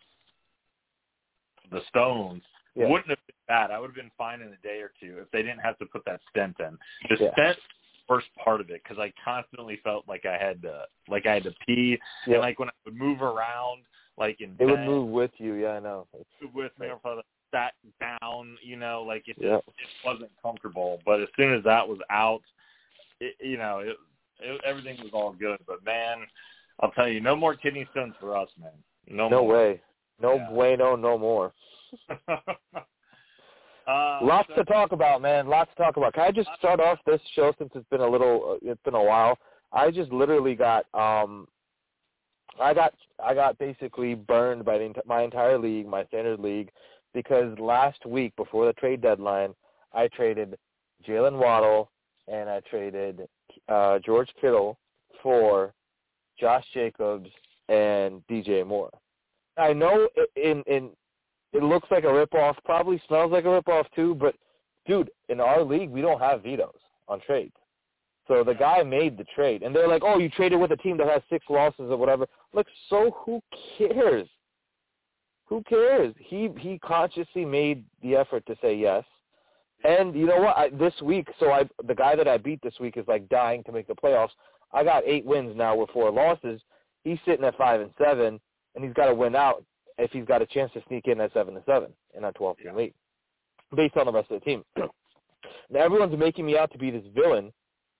the 1.71 1.81
stones 1.89 2.41
yeah, 2.75 2.87
wouldn't 2.87 3.09
have 3.09 3.19
been 3.27 3.35
bad. 3.47 3.71
I 3.71 3.79
would 3.79 3.87
have 3.87 3.95
been 3.95 4.11
fine 4.17 4.41
in 4.41 4.47
a 4.47 4.57
day 4.63 4.79
or 4.81 4.91
two 4.99 5.19
if 5.19 5.29
they 5.31 5.41
didn't 5.43 5.59
have 5.59 5.77
to 5.79 5.85
put 5.85 6.03
that 6.05 6.21
stent 6.29 6.55
in. 6.59 6.77
The 7.09 7.23
Yeah. 7.25 7.31
stent 7.33 7.59
first 8.07 8.27
part 8.35 8.61
of 8.61 8.69
it 8.69 8.81
because 8.83 8.99
I 8.99 9.13
constantly 9.23 9.77
felt 9.77 10.07
like 10.07 10.25
I 10.25 10.37
had 10.37 10.61
to 10.63 10.87
like 11.07 11.25
I 11.25 11.35
had 11.35 11.43
to 11.43 11.55
pee 11.65 11.99
yeah. 12.25 12.35
and 12.35 12.41
like 12.41 12.59
when 12.59 12.69
I 12.69 12.73
would 12.85 12.95
move 12.95 13.21
around 13.21 13.83
like 14.17 14.41
in 14.41 14.55
it 14.59 14.65
would 14.65 14.79
move 14.81 15.09
with 15.09 15.31
you. 15.37 15.53
Yeah, 15.53 15.73
I 15.73 15.79
know. 15.79 16.07
With 16.53 16.71
me 16.79 16.87
or 16.87 16.95
if 16.95 17.05
I 17.05 17.21
sat 17.51 17.73
down, 17.99 18.57
you 18.61 18.75
know, 18.75 19.03
like 19.03 19.27
it 19.27 19.35
just 19.35 19.45
Yeah. 19.45 19.57
it 19.57 19.89
wasn't 20.03 20.31
comfortable. 20.41 21.01
But 21.05 21.21
as 21.21 21.29
soon 21.37 21.53
as 21.53 21.63
that 21.63 21.87
was 21.87 21.99
out, 22.09 22.41
it, 23.19 23.35
you 23.39 23.57
know, 23.57 23.79
it, 23.79 23.97
it 24.43 24.61
everything 24.65 24.97
was 25.01 25.11
all 25.13 25.33
good. 25.33 25.59
But 25.67 25.83
man, 25.85 26.17
I'll 26.79 26.91
tell 26.91 27.07
you, 27.07 27.21
no 27.21 27.35
more 27.35 27.55
kidney 27.55 27.87
stones 27.91 28.13
for 28.19 28.35
us, 28.37 28.49
man. 28.59 28.71
No, 29.07 29.29
no 29.29 29.41
more. 29.43 29.53
way. 29.53 29.81
No 30.21 30.35
Yeah. 30.35 30.49
bueno, 30.51 30.95
no 30.95 31.17
more. 31.17 31.53
uh, 33.87 34.19
Lots 34.21 34.47
so- 34.49 34.55
to 34.55 34.63
talk 34.65 34.91
about, 34.91 35.21
man. 35.21 35.47
Lots 35.47 35.69
to 35.75 35.83
talk 35.83 35.97
about. 35.97 36.13
Can 36.13 36.23
I 36.23 36.31
just 36.31 36.49
start 36.57 36.79
off 36.79 36.99
this 37.05 37.21
show 37.35 37.53
since 37.57 37.71
it's 37.75 37.87
been 37.89 38.01
a 38.01 38.07
little, 38.07 38.53
uh, 38.63 38.69
it's 38.71 38.81
been 38.83 38.95
a 38.95 39.03
while. 39.03 39.37
I 39.71 39.91
just 39.91 40.11
literally 40.11 40.55
got, 40.55 40.85
um, 40.93 41.47
I 42.61 42.73
got, 42.73 42.93
I 43.23 43.33
got 43.33 43.57
basically 43.57 44.13
burned 44.13 44.63
by 44.63 44.77
the, 44.77 44.93
my 45.05 45.23
entire 45.23 45.57
league, 45.57 45.87
my 45.87 46.05
standard 46.05 46.39
league, 46.39 46.69
because 47.13 47.57
last 47.59 48.05
week 48.05 48.35
before 48.35 48.65
the 48.67 48.73
trade 48.73 49.01
deadline, 49.01 49.53
I 49.93 50.07
traded 50.09 50.57
Jalen 51.07 51.37
Waddle 51.37 51.89
and 52.27 52.49
I 52.49 52.61
traded 52.69 53.27
uh, 53.69 53.99
George 53.99 54.29
Kittle 54.39 54.77
for 55.21 55.73
Josh 56.39 56.65
Jacobs 56.73 57.29
and 57.69 58.21
DJ 58.29 58.65
Moore. 58.65 58.91
I 59.57 59.73
know 59.73 60.07
in 60.35 60.63
in 60.67 60.89
it 61.53 61.61
looks 61.61 61.87
like 61.91 62.03
a 62.03 62.07
ripoff, 62.07 62.55
probably 62.65 63.01
smells 63.07 63.31
like 63.31 63.45
a 63.45 63.47
ripoff 63.47 63.85
too, 63.95 64.15
but 64.15 64.35
dude, 64.87 65.11
in 65.29 65.39
our 65.39 65.63
league 65.63 65.89
we 65.89 66.01
don't 66.01 66.19
have 66.19 66.43
vetoes 66.43 66.79
on 67.07 67.21
trades. 67.21 67.53
So 68.27 68.43
the 68.43 68.53
guy 68.53 68.81
made 68.83 69.17
the 69.17 69.25
trade, 69.35 69.63
and 69.63 69.75
they're 69.75 69.87
like, 69.87 70.01
"Oh, 70.03 70.17
you 70.17 70.29
traded 70.29 70.59
with 70.59 70.71
a 70.71 70.77
team 70.77 70.97
that 70.97 71.07
has 71.07 71.21
six 71.29 71.45
losses 71.49 71.91
or 71.91 71.97
whatever." 71.97 72.25
Like, 72.53 72.67
so 72.89 73.11
who 73.25 73.41
cares? 73.77 74.27
Who 75.45 75.61
cares? 75.63 76.15
He 76.17 76.49
he 76.57 76.79
consciously 76.79 77.45
made 77.45 77.83
the 78.01 78.15
effort 78.15 78.45
to 78.47 78.55
say 78.61 78.75
yes, 78.75 79.03
and 79.83 80.15
you 80.15 80.25
know 80.25 80.39
what? 80.39 80.57
I, 80.57 80.69
this 80.69 80.93
week, 81.01 81.27
so 81.39 81.51
I 81.51 81.67
the 81.85 81.95
guy 81.95 82.15
that 82.15 82.27
I 82.27 82.37
beat 82.37 82.61
this 82.61 82.79
week 82.79 82.97
is 82.97 83.05
like 83.07 83.27
dying 83.29 83.63
to 83.65 83.71
make 83.71 83.87
the 83.87 83.95
playoffs. 83.95 84.29
I 84.71 84.83
got 84.83 85.03
eight 85.05 85.25
wins 85.25 85.55
now 85.55 85.75
with 85.75 85.89
four 85.91 86.11
losses. 86.11 86.61
He's 87.03 87.19
sitting 87.25 87.45
at 87.45 87.57
five 87.57 87.81
and 87.81 87.91
seven, 87.97 88.39
and 88.75 88.83
he's 88.83 88.93
got 88.93 89.07
to 89.07 89.13
win 89.13 89.35
out 89.35 89.63
if 89.97 90.11
he's 90.11 90.25
got 90.25 90.41
a 90.41 90.45
chance 90.45 90.71
to 90.73 90.83
sneak 90.87 91.07
in 91.07 91.21
at 91.21 91.33
seven 91.33 91.55
and 91.55 91.65
seven 91.65 91.91
in 92.15 92.23
a 92.23 92.31
twelve 92.31 92.57
team 92.57 92.67
yeah. 92.67 92.75
league, 92.75 92.93
based 93.75 93.97
on 93.97 94.05
the 94.05 94.11
rest 94.11 94.31
of 94.31 94.39
the 94.39 94.45
team. 94.45 94.63
now 94.77 95.79
everyone's 95.79 96.17
making 96.17 96.45
me 96.45 96.57
out 96.57 96.71
to 96.71 96.77
be 96.77 96.89
this 96.89 97.03
villain 97.13 97.51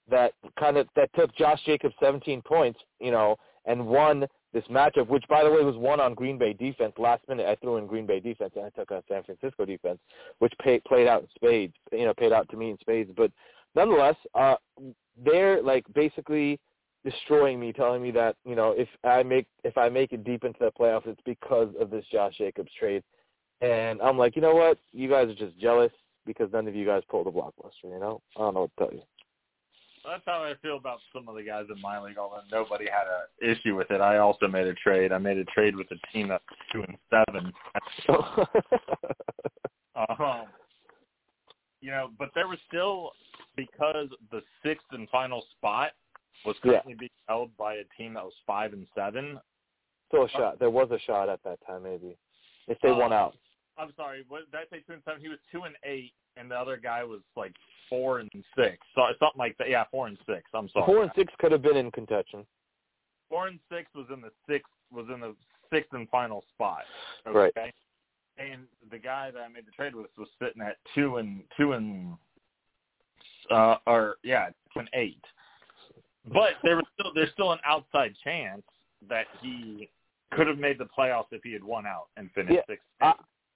that 0.09 0.33
kind 0.59 0.77
of 0.77 0.87
that 0.95 1.09
took 1.15 1.35
Josh 1.35 1.59
Jacobs 1.65 1.95
17 2.01 2.41
points, 2.41 2.79
you 2.99 3.11
know, 3.11 3.37
and 3.65 3.85
won 3.85 4.25
this 4.53 4.63
matchup, 4.69 5.07
which 5.07 5.23
by 5.27 5.43
the 5.43 5.49
way 5.49 5.63
was 5.63 5.75
won 5.75 5.99
on 5.99 6.13
Green 6.13 6.37
Bay 6.37 6.53
defense. 6.53 6.93
Last 6.97 7.27
minute, 7.27 7.47
I 7.47 7.55
threw 7.55 7.77
in 7.77 7.87
Green 7.87 8.05
Bay 8.05 8.19
defense 8.19 8.51
and 8.55 8.65
I 8.65 8.69
took 8.69 8.91
a 8.91 9.03
San 9.09 9.23
Francisco 9.23 9.65
defense, 9.65 9.99
which 10.39 10.53
pay, 10.63 10.79
played 10.87 11.07
out 11.07 11.23
in 11.23 11.27
spades. 11.35 11.73
You 11.91 12.05
know, 12.05 12.13
paid 12.13 12.31
out 12.31 12.47
to 12.49 12.57
me 12.57 12.69
in 12.69 12.77
spades. 12.79 13.11
But 13.15 13.31
nonetheless, 13.75 14.15
uh, 14.35 14.55
they're 15.23 15.61
like 15.61 15.85
basically 15.93 16.59
destroying 17.03 17.59
me, 17.59 17.73
telling 17.73 18.01
me 18.01 18.11
that 18.11 18.35
you 18.45 18.55
know 18.55 18.73
if 18.77 18.87
I 19.03 19.23
make 19.23 19.47
if 19.63 19.77
I 19.77 19.89
make 19.89 20.13
it 20.13 20.23
deep 20.23 20.43
into 20.43 20.59
the 20.59 20.71
playoffs, 20.71 21.07
it's 21.07 21.21
because 21.25 21.69
of 21.79 21.89
this 21.89 22.05
Josh 22.11 22.37
Jacobs 22.37 22.71
trade. 22.79 23.03
And 23.61 24.01
I'm 24.01 24.17
like, 24.17 24.35
you 24.35 24.41
know 24.41 24.55
what? 24.55 24.77
You 24.91 25.09
guys 25.09 25.29
are 25.29 25.35
just 25.35 25.57
jealous 25.57 25.91
because 26.25 26.49
none 26.51 26.67
of 26.67 26.75
you 26.75 26.85
guys 26.85 27.01
pulled 27.09 27.27
a 27.27 27.31
blockbuster. 27.31 27.85
You 27.85 27.99
know, 27.99 28.21
I 28.35 28.41
don't 28.41 28.53
know 28.53 28.61
what 28.61 28.71
to 28.77 28.85
tell 28.85 28.93
you 28.93 29.03
that's 30.05 30.23
how 30.25 30.43
I 30.43 30.53
feel 30.61 30.77
about 30.77 30.99
some 31.13 31.27
of 31.27 31.35
the 31.35 31.43
guys 31.43 31.65
in 31.73 31.81
my 31.81 31.99
league. 31.99 32.17
Although 32.17 32.41
nobody 32.51 32.85
had 32.85 33.05
an 33.07 33.55
issue 33.55 33.75
with 33.75 33.89
it, 33.91 34.01
I 34.01 34.17
also 34.17 34.47
made 34.47 34.67
a 34.67 34.73
trade. 34.73 35.11
I 35.11 35.17
made 35.17 35.37
a 35.37 35.45
trade 35.45 35.75
with 35.75 35.87
a 35.91 36.11
team 36.11 36.29
that's 36.29 36.43
two 36.71 36.83
and 36.83 36.97
seven. 37.09 37.53
um, 40.19 40.45
you 41.81 41.91
know, 41.91 42.09
but 42.17 42.29
there 42.35 42.47
was 42.47 42.59
still 42.67 43.11
because 43.55 44.07
the 44.31 44.41
sixth 44.63 44.87
and 44.91 45.09
final 45.09 45.43
spot 45.57 45.91
was 46.45 46.55
currently 46.63 46.93
yeah. 46.93 46.99
being 46.99 47.09
held 47.27 47.55
by 47.57 47.75
a 47.75 47.83
team 47.97 48.13
that 48.15 48.23
was 48.23 48.33
five 48.47 48.73
and 48.73 48.87
seven. 48.95 49.39
Still 50.07 50.25
a 50.25 50.29
shot. 50.29 50.59
There 50.59 50.69
was 50.69 50.89
a 50.91 50.99
shot 50.99 51.29
at 51.29 51.43
that 51.43 51.59
time, 51.65 51.83
maybe 51.83 52.17
if 52.67 52.77
they 52.81 52.89
uh, 52.89 52.95
won 52.95 53.13
out. 53.13 53.35
I'm 53.83 53.93
sorry. 53.95 54.23
What 54.27 54.49
did 54.51 54.57
I 54.57 54.63
say? 54.75 54.83
Two 54.87 54.93
and 54.93 55.01
seven. 55.05 55.21
He 55.21 55.29
was 55.29 55.39
two 55.51 55.63
and 55.63 55.75
eight, 55.83 56.13
and 56.37 56.49
the 56.49 56.55
other 56.55 56.77
guy 56.77 57.03
was 57.03 57.21
like 57.35 57.53
four 57.89 58.19
and 58.19 58.29
six, 58.55 58.77
so 58.95 59.01
something 59.19 59.37
like 59.37 59.57
that. 59.57 59.69
Yeah, 59.69 59.83
four 59.91 60.07
and 60.07 60.17
six. 60.25 60.43
I'm 60.53 60.69
sorry. 60.69 60.85
Four 60.85 61.03
and 61.03 61.11
six 61.15 61.33
could 61.39 61.51
have 61.51 61.61
been 61.61 61.77
in 61.77 61.91
contention. 61.91 62.45
Four 63.29 63.47
and 63.47 63.59
six 63.69 63.89
was 63.93 64.05
in 64.13 64.21
the 64.21 64.31
sixth 64.47 64.71
was 64.91 65.05
in 65.13 65.19
the 65.19 65.35
sixth 65.71 65.93
and 65.93 66.09
final 66.09 66.43
spot. 66.53 66.83
Okay? 67.27 67.51
Right. 67.55 67.73
And 68.37 68.63
the 68.89 68.97
guy 68.97 69.31
that 69.31 69.39
I 69.39 69.47
made 69.47 69.67
the 69.67 69.71
trade 69.71 69.95
with 69.95 70.07
was 70.17 70.27
sitting 70.41 70.61
at 70.61 70.77
two 70.95 71.17
and 71.17 71.43
two 71.57 71.73
and 71.73 72.13
uh 73.51 73.77
or 73.85 74.15
yeah 74.23 74.49
two 74.73 74.79
and 74.79 74.89
eight. 74.93 75.23
But 76.31 76.53
there 76.63 76.77
was 76.77 76.85
still 76.93 77.11
there's 77.13 77.31
still 77.33 77.51
an 77.51 77.59
outside 77.65 78.13
chance 78.23 78.63
that 79.09 79.25
he 79.41 79.89
could 80.31 80.47
have 80.47 80.57
made 80.57 80.77
the 80.77 80.87
playoffs 80.97 81.27
if 81.31 81.43
he 81.43 81.53
had 81.53 81.63
won 81.63 81.85
out 81.85 82.07
and 82.17 82.31
finished 82.31 82.53
yeah, 82.55 82.61
sixth. 82.67 82.85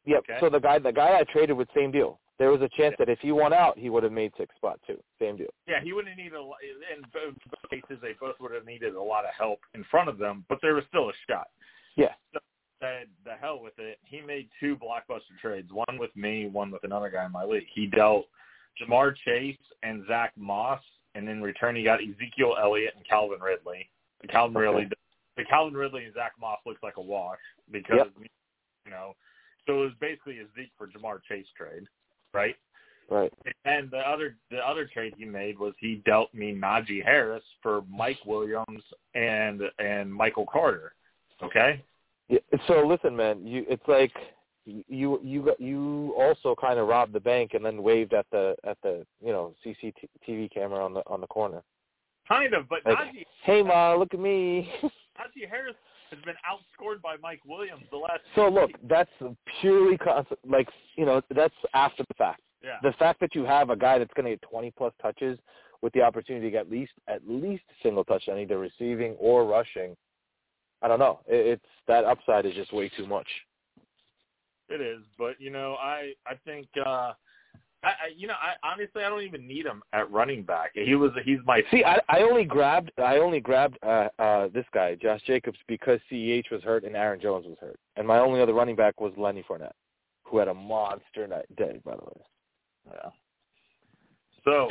Yep. 0.07 0.23
Okay? 0.29 0.37
So 0.39 0.49
the 0.49 0.59
guy 0.59 0.79
the 0.79 0.91
guy 0.91 1.19
I 1.19 1.23
traded 1.31 1.55
with 1.55 1.67
same 1.75 1.91
deal 1.91 2.19
there 2.39 2.51
was 2.51 2.61
a 2.61 2.69
chance 2.77 2.95
that 2.99 3.09
if 3.09 3.19
he 3.19 3.31
won 3.31 3.51
out, 3.51 3.77
he 3.77 3.89
would 3.89 4.03
have 4.03 4.11
made 4.11 4.31
six 4.37 4.55
spot 4.55 4.79
too. 4.85 4.97
Same 5.19 5.37
deal. 5.37 5.49
Yeah, 5.67 5.81
he 5.83 5.93
would 5.93 6.07
have 6.07 6.17
needed. 6.17 6.33
A, 6.33 6.41
in 6.41 7.03
both 7.11 7.69
cases, 7.69 7.97
they 8.01 8.13
both 8.19 8.35
would 8.39 8.53
have 8.53 8.65
needed 8.65 8.93
a 8.93 9.01
lot 9.01 9.25
of 9.25 9.31
help 9.37 9.59
in 9.73 9.83
front 9.89 10.07
of 10.09 10.17
them, 10.17 10.45
but 10.47 10.59
there 10.61 10.75
was 10.75 10.83
still 10.89 11.09
a 11.09 11.13
shot. 11.27 11.47
Yeah. 11.95 12.13
So 12.33 12.39
said 12.79 13.07
the 13.25 13.33
hell 13.41 13.59
with 13.61 13.73
it. 13.79 13.97
He 14.03 14.21
made 14.21 14.49
two 14.59 14.75
blockbuster 14.75 15.37
trades, 15.41 15.69
one 15.71 15.97
with 15.97 16.15
me, 16.15 16.47
one 16.47 16.69
with 16.69 16.83
another 16.83 17.09
guy 17.09 17.25
in 17.25 17.31
my 17.31 17.43
league. 17.43 17.65
He 17.73 17.87
dealt 17.87 18.27
Ja'Marr 18.79 19.15
Chase 19.25 19.57
and 19.81 20.05
Zach 20.07 20.33
Moss, 20.37 20.81
and 21.15 21.27
in 21.27 21.41
return 21.41 21.75
he 21.75 21.83
got 21.83 21.99
Ezekiel 22.01 22.55
Elliott 22.61 22.93
and 22.95 23.07
Calvin 23.07 23.39
Ridley. 23.39 23.89
The 24.21 24.27
Calvin 24.27 24.57
okay. 24.57 24.67
Ridley, 24.67 24.89
the 25.37 25.45
Calvin 25.45 25.73
Ridley 25.73 26.03
and 26.03 26.13
Zach 26.13 26.33
Moss 26.39 26.59
looks 26.67 26.83
like 26.83 26.97
a 26.97 27.01
wash 27.01 27.39
because 27.71 27.97
yep. 27.97 28.11
you 28.85 28.91
know. 28.91 29.15
So 29.67 29.81
it 29.81 29.85
was 29.85 29.93
basically 29.99 30.39
a 30.39 30.45
Zeke 30.55 30.71
for 30.77 30.87
Ja'Marr 30.87 31.19
Chase 31.29 31.45
trade 31.55 31.87
right? 32.33 32.55
Right. 33.09 33.31
And 33.65 33.89
the 33.89 33.99
other 33.99 34.35
the 34.51 34.57
other 34.57 34.85
trade 34.85 35.13
he 35.17 35.25
made 35.25 35.57
was 35.57 35.73
he 35.79 36.01
dealt 36.05 36.33
me 36.33 36.53
Najee 36.53 37.03
Harris 37.03 37.43
for 37.61 37.83
Mike 37.89 38.19
Williams 38.25 38.83
and 39.15 39.61
and 39.79 40.13
Michael 40.13 40.45
Carter. 40.45 40.93
Okay. 41.41 41.81
Yeah, 42.27 42.39
so 42.67 42.85
listen, 42.85 43.15
man, 43.15 43.47
you 43.47 43.65
it's 43.69 43.87
like 43.87 44.11
you 44.65 45.21
you 45.23 45.55
you 45.57 46.13
also 46.17 46.53
kind 46.59 46.79
of 46.79 46.89
robbed 46.89 47.13
the 47.13 47.19
bank 47.21 47.53
and 47.53 47.63
then 47.63 47.81
waved 47.81 48.13
at 48.13 48.25
the 48.31 48.55
at 48.65 48.77
the 48.83 49.05
you 49.23 49.31
know 49.31 49.53
CCTV 49.65 50.51
camera 50.53 50.83
on 50.83 50.93
the 50.93 51.01
on 51.07 51.21
the 51.21 51.27
corner. 51.27 51.63
Kind 52.27 52.53
of, 52.53 52.67
but 52.67 52.79
like, 52.85 52.97
Najee. 52.97 53.25
Hey, 53.43 53.63
ma, 53.63 53.95
look 53.95 54.13
at 54.13 54.19
me. 54.19 54.69
Najee 54.83 55.49
Harris 55.49 55.75
has 56.11 56.19
been 56.23 56.35
outscored 56.49 57.01
by 57.01 57.15
Mike 57.21 57.41
Williams 57.45 57.83
the 57.91 57.97
last. 57.97 58.21
So 58.35 58.47
look, 58.49 58.71
that's 58.89 59.11
purely 59.61 59.97
like 60.47 60.67
you 60.95 61.05
know 61.05 61.21
that's 61.35 61.53
after 61.73 62.03
the 62.07 62.13
fact. 62.15 62.41
Yeah. 62.63 62.77
The 62.81 62.93
fact 62.97 63.19
that 63.19 63.35
you 63.35 63.43
have 63.43 63.69
a 63.69 63.75
guy 63.75 63.99
that's 63.99 64.13
going 64.15 64.25
to 64.25 64.31
get 64.31 64.41
20 64.49 64.71
plus 64.71 64.93
touches 65.01 65.37
with 65.81 65.93
the 65.93 66.01
opportunity 66.01 66.47
to 66.47 66.51
get 66.51 66.61
at 66.61 66.71
least 66.71 66.91
at 67.07 67.21
least 67.27 67.63
a 67.69 67.83
single 67.83 68.03
touchdown, 68.03 68.39
either 68.39 68.57
receiving 68.57 69.13
or 69.19 69.45
rushing. 69.45 69.95
I 70.81 70.87
don't 70.87 70.99
know. 70.99 71.21
It's 71.27 71.63
that 71.87 72.03
upside 72.03 72.45
is 72.45 72.53
just 72.53 72.73
way 72.73 72.89
too 72.89 73.07
much. 73.07 73.27
It 74.69 74.81
is, 74.81 75.03
but 75.17 75.39
you 75.39 75.49
know, 75.49 75.75
I 75.79 76.13
I 76.25 76.33
think 76.45 76.67
uh 76.85 77.13
I, 77.83 77.87
I 77.87 77.93
you 78.15 78.27
know, 78.27 78.33
I 78.33 78.55
honestly 78.67 79.03
I 79.03 79.09
don't 79.09 79.21
even 79.21 79.47
need 79.47 79.65
him 79.65 79.81
at 79.93 80.11
running 80.11 80.43
back. 80.43 80.71
He 80.73 80.95
was 80.95 81.11
he's 81.23 81.39
my 81.45 81.63
See, 81.71 81.83
I 81.83 81.99
I 82.09 82.21
only 82.21 82.43
grabbed 82.43 82.91
I 82.97 83.17
only 83.17 83.39
grabbed 83.39 83.77
uh 83.83 84.07
uh 84.19 84.47
this 84.53 84.65
guy, 84.73 84.95
Josh 84.95 85.21
Jacobs 85.27 85.59
because 85.67 85.99
CEH 86.11 86.51
was 86.51 86.63
hurt 86.63 86.83
and 86.83 86.95
Aaron 86.95 87.21
Jones 87.21 87.45
was 87.45 87.57
hurt. 87.59 87.79
And 87.95 88.07
my 88.07 88.19
only 88.19 88.41
other 88.41 88.53
running 88.53 88.75
back 88.75 88.99
was 88.99 89.13
Lenny 89.17 89.43
Fournette, 89.47 89.71
who 90.23 90.37
had 90.37 90.47
a 90.47 90.53
monster 90.53 91.27
night 91.27 91.53
day, 91.55 91.79
by 91.85 91.91
the 91.91 92.03
way. 92.03 92.21
Yeah. 92.93 93.09
So, 94.43 94.69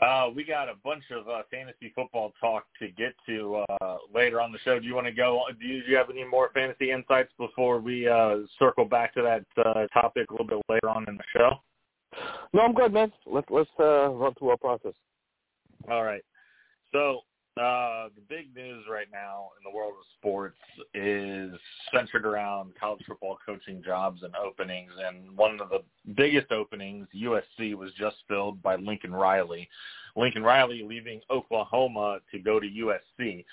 uh, 0.00 0.28
we 0.34 0.44
got 0.44 0.68
a 0.68 0.74
bunch 0.84 1.04
of 1.12 1.28
uh, 1.28 1.42
fantasy 1.50 1.92
football 1.94 2.32
talk 2.40 2.64
to 2.80 2.88
get 2.88 3.14
to 3.26 3.64
uh, 3.80 3.96
later 4.12 4.40
on 4.40 4.52
the 4.52 4.58
show. 4.64 4.78
Do 4.78 4.86
you 4.86 4.94
want 4.94 5.06
to 5.06 5.12
go? 5.12 5.42
Do 5.60 5.66
you, 5.66 5.84
do 5.84 5.90
you 5.90 5.96
have 5.96 6.10
any 6.10 6.24
more 6.24 6.50
fantasy 6.52 6.90
insights 6.90 7.32
before 7.38 7.80
we 7.80 8.08
uh, 8.08 8.38
circle 8.58 8.84
back 8.84 9.14
to 9.14 9.22
that 9.22 9.64
uh, 9.64 9.86
topic 9.88 10.28
a 10.30 10.32
little 10.32 10.46
bit 10.46 10.58
later 10.68 10.88
on 10.88 11.04
in 11.08 11.16
the 11.16 11.24
show? 11.32 11.60
No, 12.52 12.62
I'm 12.62 12.74
good, 12.74 12.92
man. 12.92 13.12
Let's 13.26 13.48
let's 13.50 13.70
uh, 13.78 14.08
run 14.08 14.34
through 14.34 14.50
our 14.50 14.56
process. 14.56 14.94
All 15.90 16.04
right. 16.04 16.22
So 16.92 17.20
uh, 17.60 18.08
the 18.14 18.22
big 18.28 18.54
news 18.54 18.84
right 18.90 19.08
now 19.12 19.48
in 19.58 19.70
the 19.70 19.76
world 19.76 19.94
of 19.98 20.06
sports 20.18 20.58
is 20.94 21.50
centered 21.92 22.24
around 22.24 22.72
college 22.78 23.02
football 23.06 23.38
coaching 23.44 23.82
jobs 23.84 24.22
and 24.22 24.34
openings. 24.36 24.92
And 25.06 25.36
one 25.36 25.60
of 25.60 25.68
the 25.68 25.82
biggest 26.16 26.52
openings, 26.52 27.08
USC, 27.14 27.74
was 27.74 27.92
just 27.98 28.16
filled 28.28 28.62
by 28.62 28.76
Lincoln 28.76 29.12
Riley. 29.12 29.68
Lincoln 30.16 30.42
Riley 30.42 30.82
leaving 30.86 31.20
Oklahoma 31.30 32.20
to 32.30 32.38
go 32.38 32.60
to 32.60 32.66
USC. 32.66 33.44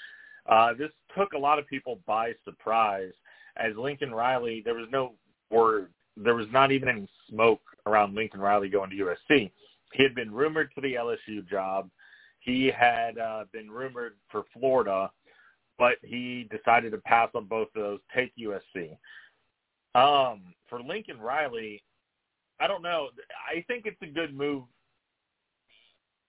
Uh, 0.48 0.74
this 0.78 0.92
took 1.18 1.34
a 1.34 1.38
lot 1.38 1.60
of 1.60 1.68
people 1.68 2.00
by 2.06 2.34
surprise 2.44 3.12
as 3.58 3.76
Lincoln 3.78 4.14
Riley, 4.14 4.62
there 4.64 4.76
was 4.76 4.88
no 4.92 5.14
word, 5.50 5.92
there 6.18 6.36
was 6.36 6.48
not 6.52 6.72
even 6.72 6.90
any 6.90 7.08
smoke 7.30 7.62
around 7.86 8.16
Lincoln 8.16 8.40
Riley 8.40 8.70
going 8.70 8.90
to 8.90 8.96
USC. 8.96 9.52
He 9.94 10.04
had 10.04 10.16
been 10.16 10.34
rumored 10.34 10.72
to 10.76 10.82
the 10.82 10.96
LSU 10.96 11.48
job 11.48 11.90
he 12.46 12.68
had 12.68 13.18
uh, 13.18 13.46
been 13.52 13.72
rumored 13.72 14.14
for 14.30 14.44
Florida, 14.54 15.12
but 15.80 15.96
he 16.04 16.48
decided 16.56 16.92
to 16.92 17.00
pass 17.00 17.30
on 17.34 17.46
both 17.46 17.70
of 17.76 17.82
those, 17.82 18.00
take 18.16 18.32
USC. 18.38 18.98
Um, 19.96 20.54
for 20.70 20.82
Lincoln 20.82 21.20
Riley, 21.20 21.84
I 22.60 22.68
don't 22.68 22.84
know. 22.84 23.10
I 23.52 23.64
think 23.68 23.86
it's 23.86 24.02
a 24.04 24.08
good 24.08 24.38
move 24.38 24.64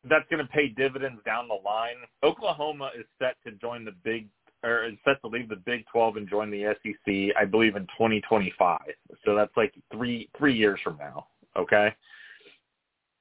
that's 0.09 0.25
going 0.31 0.45
to 0.45 0.51
pay 0.51 0.69
dividends 0.69 1.21
down 1.27 1.49
the 1.49 1.55
line. 1.55 1.97
Oklahoma 2.23 2.91
is 2.99 3.05
set 3.19 3.37
to 3.45 3.53
join 3.53 3.85
the 3.85 3.95
Big 4.03 4.29
or 4.63 4.85
is 4.85 4.95
set 5.05 5.21
to 5.23 5.29
leave 5.29 5.49
the 5.49 5.57
Big 5.57 5.85
12 5.93 6.17
and 6.17 6.29
join 6.29 6.51
the 6.51 6.75
SEC, 6.83 7.37
I 7.39 7.45
believe, 7.45 7.77
in 7.77 7.83
2025. 7.83 8.81
So 9.25 9.35
that's 9.35 9.57
like 9.57 9.75
three 9.93 10.29
three 10.39 10.57
years 10.57 10.81
from 10.83 10.97
now. 10.99 11.27
Okay, 11.57 11.95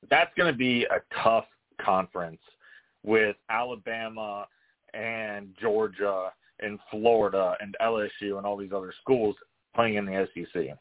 that's 0.09 0.31
going 0.37 0.51
to 0.51 0.57
be 0.57 0.85
a 0.85 1.01
tough 1.23 1.45
conference 1.81 2.41
with 3.03 3.35
Alabama 3.49 4.47
and 4.93 5.49
Georgia 5.61 6.31
and 6.61 6.79
Florida 6.89 7.55
and 7.59 7.75
LSU 7.81 8.37
and 8.37 8.45
all 8.45 8.57
these 8.57 8.71
other 8.73 8.93
schools 9.01 9.35
playing 9.75 9.95
in 9.95 10.05
the 10.05 10.27
SEC. 10.33 10.77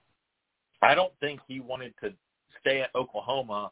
I 0.82 0.94
don't 0.94 1.12
think 1.20 1.40
he 1.48 1.60
wanted 1.60 1.94
to 2.02 2.12
stay 2.60 2.80
at 2.80 2.90
Oklahoma 2.94 3.70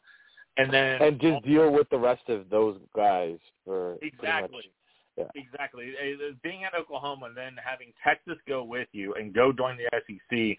and 0.57 0.71
then 0.71 1.01
and 1.01 1.19
just 1.19 1.43
deal 1.45 1.71
with 1.71 1.89
the 1.89 1.97
rest 1.97 2.23
of 2.27 2.49
those 2.49 2.77
guys 2.95 3.37
for 3.65 3.97
exactly. 4.01 4.71
Yeah. 5.17 5.25
Exactly. 5.35 5.93
Being 6.41 6.63
at 6.63 6.73
Oklahoma 6.73 7.27
and 7.27 7.37
then 7.37 7.55
having 7.63 7.93
Texas 8.03 8.37
go 8.47 8.63
with 8.63 8.87
you 8.93 9.13
and 9.13 9.33
go 9.33 9.51
join 9.51 9.77
the 9.77 9.87
SEC, 10.07 10.57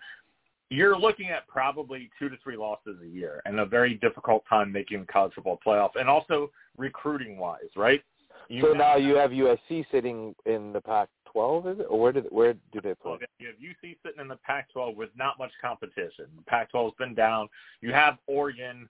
you're 0.71 0.99
looking 0.99 1.29
at 1.29 1.47
probably 1.49 2.09
two 2.19 2.29
to 2.29 2.37
three 2.43 2.57
losses 2.57 2.97
a 3.03 3.07
year 3.07 3.43
and 3.45 3.59
a 3.59 3.67
very 3.67 3.95
difficult 3.95 4.45
time 4.49 4.73
making 4.73 5.07
college 5.13 5.33
football 5.35 5.59
playoff 5.67 5.91
and 5.97 6.09
also 6.09 6.51
recruiting 6.77 7.37
wise, 7.37 7.61
right? 7.77 8.03
You 8.49 8.63
so 8.63 8.73
now 8.73 8.97
you 8.97 9.17
have 9.17 9.31
USC 9.31 9.87
sitting 9.91 10.35
in 10.45 10.73
the 10.73 10.81
Pac-12, 10.81 11.73
is 11.75 11.81
it? 11.81 11.87
Or 11.89 11.99
where 11.99 12.13
did 12.13 12.27
where 12.31 12.53
do 12.53 12.81
they 12.83 12.95
play? 12.95 13.19
You 13.39 13.49
have 13.49 13.57
UC 13.57 13.97
sitting 14.05 14.21
in 14.21 14.29
the 14.29 14.39
Pac-12 14.45 14.97
with 14.97 15.11
not 15.17 15.39
much 15.39 15.53
competition. 15.63 16.27
The 16.37 16.43
Pac-12 16.47 16.85
has 16.85 16.93
been 16.99 17.15
down. 17.15 17.49
You 17.81 17.93
have 17.93 18.19
Oregon 18.27 18.89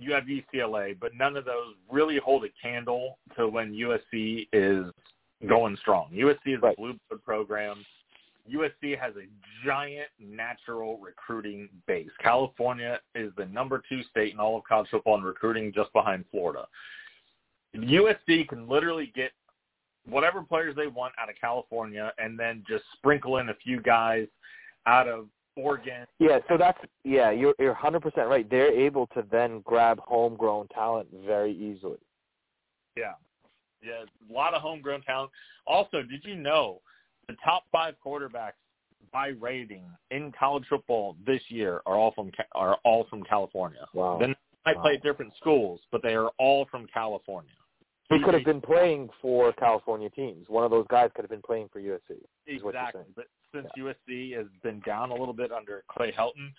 you 0.00 0.12
have 0.12 0.24
UCLA, 0.24 0.98
but 0.98 1.14
none 1.14 1.36
of 1.36 1.44
those 1.44 1.74
really 1.90 2.18
hold 2.18 2.44
a 2.44 2.48
candle 2.60 3.18
to 3.36 3.46
when 3.46 3.72
USC 3.72 4.48
is 4.52 4.86
going 5.46 5.76
strong. 5.76 6.10
USC 6.12 6.56
is 6.56 6.62
right. 6.62 6.74
a 6.76 6.80
blue 6.80 6.94
blood 7.08 7.22
program. 7.24 7.84
USC 8.52 8.98
has 8.98 9.14
a 9.16 9.28
giant 9.64 10.08
natural 10.18 10.98
recruiting 10.98 11.68
base. 11.86 12.10
California 12.20 12.98
is 13.14 13.30
the 13.36 13.46
number 13.46 13.82
two 13.88 14.02
state 14.04 14.32
in 14.32 14.40
all 14.40 14.56
of 14.56 14.64
college 14.64 14.88
football 14.90 15.18
in 15.18 15.22
recruiting, 15.22 15.72
just 15.72 15.92
behind 15.92 16.24
Florida. 16.30 16.66
USC 17.76 18.48
can 18.48 18.68
literally 18.68 19.12
get 19.14 19.30
whatever 20.08 20.42
players 20.42 20.74
they 20.74 20.86
want 20.86 21.12
out 21.20 21.28
of 21.28 21.36
California 21.40 22.12
and 22.18 22.38
then 22.38 22.64
just 22.68 22.84
sprinkle 22.96 23.36
in 23.36 23.50
a 23.50 23.54
few 23.54 23.80
guys 23.80 24.26
out 24.86 25.06
of 25.06 25.26
Oregon. 25.60 26.06
Yeah, 26.18 26.38
so 26.48 26.56
that's 26.56 26.78
yeah, 27.04 27.30
you're 27.30 27.54
you're 27.58 27.74
100% 27.74 28.02
right. 28.28 28.48
They're 28.48 28.72
able 28.72 29.06
to 29.08 29.24
then 29.30 29.60
grab 29.64 30.00
homegrown 30.00 30.68
talent 30.68 31.08
very 31.26 31.52
easily. 31.52 31.98
Yeah. 32.96 33.12
Yeah, 33.82 34.04
a 34.28 34.32
lot 34.32 34.52
of 34.52 34.60
homegrown 34.60 35.02
talent. 35.02 35.30
Also, 35.66 36.02
did 36.02 36.22
you 36.24 36.36
know 36.36 36.82
the 37.28 37.36
top 37.42 37.64
5 37.72 37.94
quarterbacks 38.04 38.52
by 39.12 39.28
rating 39.40 39.84
in 40.10 40.32
college 40.38 40.64
football 40.68 41.16
this 41.26 41.40
year 41.48 41.80
are 41.86 41.96
all 41.96 42.12
from 42.12 42.30
are 42.54 42.76
all 42.84 43.06
from 43.08 43.22
California. 43.24 43.86
Wow. 43.92 44.18
Then 44.20 44.34
they 44.64 44.72
wow. 44.74 44.82
play 44.82 44.94
at 44.94 45.02
different 45.02 45.32
schools, 45.38 45.80
but 45.90 46.02
they 46.02 46.14
are 46.14 46.30
all 46.38 46.66
from 46.70 46.86
California. 46.92 47.50
He 48.10 48.18
could 48.24 48.34
have 48.34 48.44
been 48.44 48.60
playing 48.60 49.08
for 49.22 49.52
California 49.52 50.10
teams. 50.10 50.46
One 50.48 50.64
of 50.64 50.72
those 50.72 50.86
guys 50.90 51.10
could 51.14 51.22
have 51.22 51.30
been 51.30 51.42
playing 51.42 51.68
for 51.72 51.80
USC. 51.80 52.18
Exactly. 52.48 53.02
But 53.14 53.26
since 53.54 53.66
yeah. 53.76 53.84
USC 53.84 54.36
has 54.36 54.46
been 54.62 54.80
down 54.80 55.10
a 55.10 55.14
little 55.14 55.34
bit 55.34 55.52
under 55.52 55.84
Clay 55.88 56.12
Helton, 56.12 56.52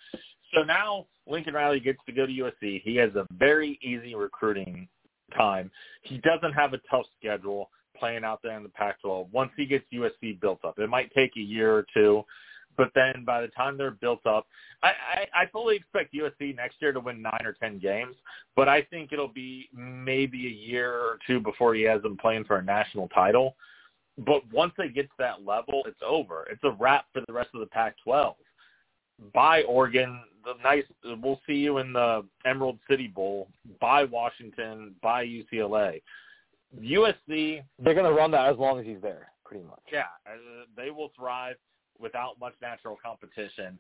so 0.54 0.64
now 0.64 1.06
Lincoln 1.28 1.54
Riley 1.54 1.80
gets 1.80 2.00
to 2.06 2.12
go 2.12 2.26
to 2.26 2.32
USC. 2.32 2.82
He 2.82 2.96
has 2.98 3.16
a 3.16 3.26
very 3.32 3.80
easy 3.82 4.16
recruiting 4.16 4.88
time. 5.36 5.72
He 6.02 6.18
doesn't 6.18 6.54
have 6.54 6.74
a 6.74 6.80
tough 6.90 7.06
schedule 7.20 7.70
playing 7.98 8.24
out 8.24 8.40
there 8.44 8.58
in 8.58 8.64
the 8.64 8.70
Pac-12. 8.70 9.32
Once 9.32 9.52
he 9.56 9.66
gets 9.66 9.86
USC 9.94 10.40
built 10.42 10.66
up, 10.66 10.80
it 10.80 10.90
might 10.90 11.14
take 11.14 11.36
a 11.38 11.42
year 11.42 11.74
or 11.74 11.86
two 11.94 12.26
but 12.78 12.92
then 12.96 13.24
by 13.26 13.42
the 13.42 13.48
time 13.50 13.78
they're 13.78 13.92
built 13.92 14.26
up, 14.26 14.48
I, 14.84 14.90
I, 14.90 15.42
I 15.44 15.46
fully 15.52 15.76
expect 15.76 16.14
USC 16.14 16.56
next 16.56 16.78
year 16.80 16.92
to 16.92 17.00
win 17.00 17.22
nine 17.22 17.46
or 17.46 17.54
ten 17.54 17.80
games, 17.80 18.16
but 18.56 18.68
I 18.68 18.82
think 18.84 19.12
it'll 19.12 19.28
be 19.28 19.70
maybe 19.74 20.48
a 20.48 20.50
year 20.50 20.92
or 20.92 21.20
two 21.28 21.40
before 21.40 21.76
he 21.76 21.84
has 21.84 22.02
them 22.02 22.18
playing 22.18 22.46
for 22.46 22.58
a 22.58 22.64
national 22.64 23.08
title. 23.10 23.56
But 24.18 24.42
once 24.52 24.74
they 24.78 24.90
get 24.90 25.08
to 25.08 25.16
that 25.20 25.46
level, 25.46 25.84
it's 25.86 26.00
over. 26.06 26.48
It's 26.52 26.64
a 26.64 26.72
wrap 26.72 27.06
for 27.14 27.22
the 27.26 27.34
rest 27.34 27.50
of 27.54 27.62
the 27.62 27.68
Pac-12. 27.68 28.36
By 29.34 29.64
Oregon, 29.64 30.22
the 30.44 30.54
nice. 30.64 30.84
We'll 31.04 31.40
see 31.46 31.54
you 31.54 31.78
in 31.78 31.94
the 31.94 32.26
Emerald 32.46 32.80
City 32.90 33.08
Bowl. 33.08 33.48
By 33.80 34.04
Washington, 34.04 34.96
by 35.02 35.26
UCLA. 35.26 36.02
USC. 36.80 37.62
They're 37.80 37.94
going 37.94 38.06
to 38.06 38.14
run 38.14 38.32
that 38.32 38.48
as 38.48 38.58
long 38.58 38.80
as 38.80 38.86
he's 38.86 39.02
there, 39.02 39.28
pretty 39.46 39.64
much. 39.66 39.82
Yeah, 39.92 40.04
uh, 40.26 40.66
they 40.76 40.90
will 40.90 41.12
thrive 41.16 41.56
without 42.00 42.40
much 42.40 42.54
natural 42.62 42.98
competition. 43.04 43.78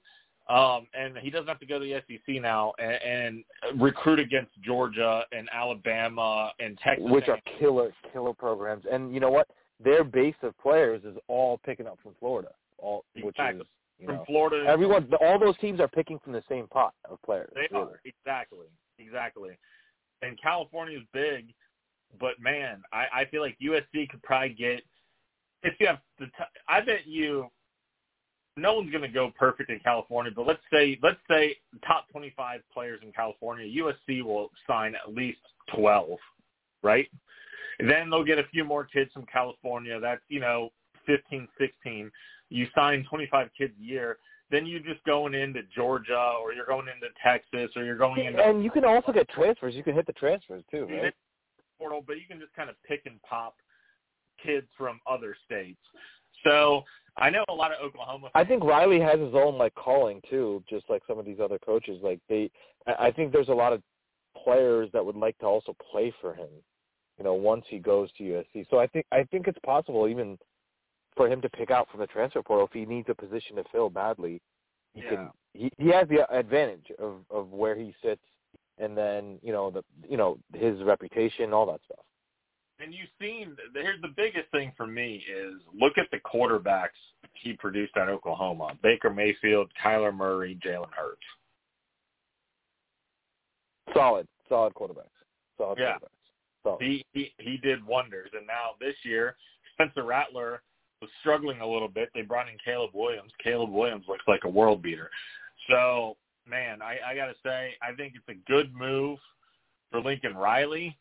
Um, 0.50 0.88
and 0.94 1.17
he 1.17 1.30
doesn't 1.30 1.48
have 1.48 1.60
to 1.60 1.65
go 1.65 1.80
to 1.80 1.86
the 1.86 2.02
SEC 2.08 2.41
now 2.41 2.74
and, 2.78 3.44
and 3.74 3.82
recruit 3.82 4.20
against 4.20 4.52
Georgia 4.62 5.24
and 5.32 5.48
Alabama 5.54 6.52
and 6.60 6.78
Texas, 6.84 7.06
which 7.10 7.30
are 7.30 7.39
killer 7.60 7.94
killer 8.12 8.34
programs. 8.34 8.84
And 8.91 9.13
you 9.13 9.20
know 9.20 9.30
what? 9.30 9.48
Their 9.84 10.04
base 10.04 10.36
of 10.44 10.58
players 10.60 11.04
is 11.04 11.17
all 11.28 11.60
picking 11.65 11.88
up 11.88 11.98
from 12.02 12.13
Florida. 12.20 12.50
All 12.78 13.04
exactly. 13.15 13.60
which 13.60 13.62
is 13.62 13.67
you 14.00 14.08
from 14.08 14.15
know, 14.17 14.24
Florida. 14.26 14.67
Everyone, 14.67 15.08
all 15.22 15.39
those 15.39 15.58
teams 15.58 15.80
are 15.80 15.88
picking 15.88 16.20
from 16.20 16.34
the 16.34 16.44
same 16.50 16.67
pot 16.67 16.94
of 17.10 17.22
players. 17.24 17.52
They 17.54 17.67
really. 17.72 17.91
are 17.91 18.02
exactly, 18.06 18.67
exactly. 18.98 19.52
And 20.22 20.39
California 20.41 20.98
is 20.98 21.06
big, 21.13 21.54
but 22.20 22.39
man, 22.39 22.82
I, 22.91 23.22
I 23.22 23.26
feel 23.26 23.41
like 23.41 23.58
USC 23.62 24.10
could 24.10 24.22
probably 24.24 24.50
get 24.50 24.82
if 25.63 25.74
you 25.80 25.88
have 25.88 26.00
the. 26.20 26.26
T- 26.26 26.32
I 26.67 26.82
bet 26.82 27.08
you 27.08 27.48
no 28.58 28.76
one's 28.76 28.91
going 28.91 29.04
to 29.04 29.08
go 29.08 29.32
perfect 29.38 29.70
in 29.70 29.80
California, 29.80 30.32
but 30.36 30.46
let's 30.46 30.62
say 30.72 31.00
let's 31.02 31.20
say 31.30 31.56
top 31.86 32.10
25 32.12 32.62
players 32.74 33.00
in 33.04 33.12
California, 33.12 33.84
USC 33.84 34.24
will 34.24 34.50
sign 34.67 34.96
at 34.96 35.13
least 35.13 35.39
12, 35.76 36.17
right? 36.84 37.10
Then 37.88 38.10
they'll 38.10 38.24
get 38.24 38.39
a 38.39 38.48
few 38.52 38.63
more 38.63 38.86
kids 38.86 39.12
from 39.13 39.26
California. 39.26 40.00
That's 40.00 40.22
you 40.30 40.39
know 40.39 40.70
15, 41.06 41.48
16. 41.60 42.12
You 42.50 42.67
sign 42.76 43.06
25 43.10 43.50
kids 43.58 43.74
a 43.80 43.84
year. 43.84 44.17
Then 44.50 44.65
you're 44.65 44.82
just 44.82 45.04
going 45.06 45.34
into 45.34 45.62
Georgia, 45.74 46.34
or 46.41 46.52
you're 46.54 46.65
going 46.65 46.88
into 46.88 47.08
Texas, 47.24 47.72
or 47.76 47.86
you're 47.86 47.98
going 47.98 48.26
into. 48.26 48.41
And 48.41 48.63
you 48.63 48.70
can 48.70 48.84
also 48.84 49.13
get 49.13 49.30
transfers. 49.30 49.76
You 49.76 49.84
can 49.84 49.96
hit 49.96 50.06
the 50.06 50.13
transfers 50.13 50.63
too, 50.70 50.88
right? 50.89 51.13
Portal, 51.80 52.04
but 52.06 52.17
you 52.17 52.24
can 52.28 52.39
just 52.39 52.54
kind 52.54 52.70
of 52.70 52.76
pick 52.86 53.04
and 53.06 53.22
pop 53.24 53.56
kids 54.44 54.67
from 54.78 55.00
other 55.08 55.36
states. 55.46 55.80
So 56.44 56.84
I 57.17 57.30
know 57.30 57.44
a 57.50 57.54
lot 57.54 57.72
of 57.72 57.78
Oklahoma. 57.84 58.30
I 58.36 58.44
think 58.44 58.63
Riley 58.63 59.00
has 59.00 59.20
his 59.20 59.34
own 59.34 59.58
like 59.58 59.74
calling 59.76 60.22
too, 60.30 60.63
just 60.70 60.89
like 60.89 61.02
some 61.08 61.20
of 61.20 61.26
these 61.26 61.39
other 61.41 61.60
coaches. 61.60 62.00
Like 62.04 62.20
they, 62.30 62.52
I 62.88 63.12
think 63.12 63.32
there's 63.32 63.50
a 63.50 63.54
lot 63.54 63.74
of 63.74 63.82
players 64.44 64.89
that 64.94 65.06
would 65.06 65.15
like 65.15 65.38
to 65.39 65.46
also 65.46 65.76
play 65.91 66.13
for 66.22 66.34
him. 66.34 66.50
You 67.22 67.26
know, 67.26 67.36
once 67.36 67.64
he 67.68 67.78
goes 67.78 68.10
to 68.18 68.24
USC. 68.24 68.66
So 68.72 68.80
I 68.80 68.88
think 68.88 69.06
I 69.12 69.24
think 69.26 69.48
it's 69.48 69.60
possible 69.64 70.08
even 70.08 70.40
for 71.16 71.28
him 71.28 71.40
to 71.42 71.50
pick 71.50 71.70
out 71.70 71.88
from 71.92 72.00
the 72.00 72.08
transfer 72.08 72.42
portal 72.42 72.66
if 72.66 72.74
he 72.74 72.84
needs 72.84 73.10
a 73.10 73.14
position 73.14 73.58
to 73.58 73.64
fill 73.72 73.92
badly. 73.92 74.42
He 74.96 75.04
yeah. 75.04 75.10
can. 75.10 75.30
He 75.54 75.72
he 75.78 75.90
has 75.90 76.08
the 76.08 76.28
advantage 76.36 76.88
of 76.98 77.18
of 77.30 77.52
where 77.52 77.76
he 77.76 77.94
sits, 78.04 78.24
and 78.80 78.98
then 78.98 79.38
you 79.44 79.52
know 79.52 79.70
the 79.70 79.84
you 80.10 80.18
know 80.18 80.40
his 80.56 80.82
reputation, 80.82 81.54
all 81.54 81.68
that 81.68 81.82
stuff 81.86 82.04
and 82.80 82.92
you've 82.96 83.10
seen 83.22 83.56
here's 83.76 84.02
the 84.02 84.14
biggest 84.18 84.50
thing 84.50 84.72
for 84.76 84.88
me 84.88 85.24
is 85.30 85.62
look 85.80 85.94
at 86.00 86.08
the 86.10 86.18
quarterbacks 86.18 86.98
he 87.34 87.54
produced 87.54 87.96
at 87.98 88.10
Oklahoma: 88.10 88.72
Baker 88.82 89.12
Mayfield, 89.12 89.70
Kyler 89.86 90.12
Murray, 90.12 90.58
Jalen 90.66 90.90
Hurts. 90.90 91.22
Solid, 93.94 94.28
solid 94.50 94.74
quarterbacks. 94.74 95.14
Solid 95.60 95.78
yeah. 95.80 95.94
quarterbacks. 95.94 96.21
Solid. 96.63 96.82
He 96.82 97.06
he 97.13 97.34
he 97.39 97.58
did 97.58 97.86
wonders, 97.86 98.30
and 98.34 98.45
now 98.45 98.71
this 98.80 98.95
year 99.04 99.36
Spencer 99.74 100.04
Rattler 100.04 100.62
was 101.02 101.10
struggling 101.19 101.62
a 101.62 101.67
little 101.67 101.88
bit. 101.88 102.10
They 102.13 102.21
brought 102.21 102.47
in 102.47 102.58
Caleb 102.63 102.91
Williams. 102.93 103.32
Caleb 103.43 103.71
Williams 103.71 104.06
looks 104.08 104.24
like 104.28 104.41
a 104.43 104.50
world 104.50 104.82
beater. 104.82 105.10
So 105.69 106.17
man, 106.47 106.82
I, 106.82 106.97
I 107.06 107.15
got 107.15 107.28
to 107.28 107.36
say, 107.43 107.76
I 107.82 107.93
think 107.95 108.13
it's 108.15 108.28
a 108.30 108.52
good 108.52 108.74
move 108.74 109.19
for 109.91 110.02
Lincoln 110.02 110.36
Riley 110.36 110.97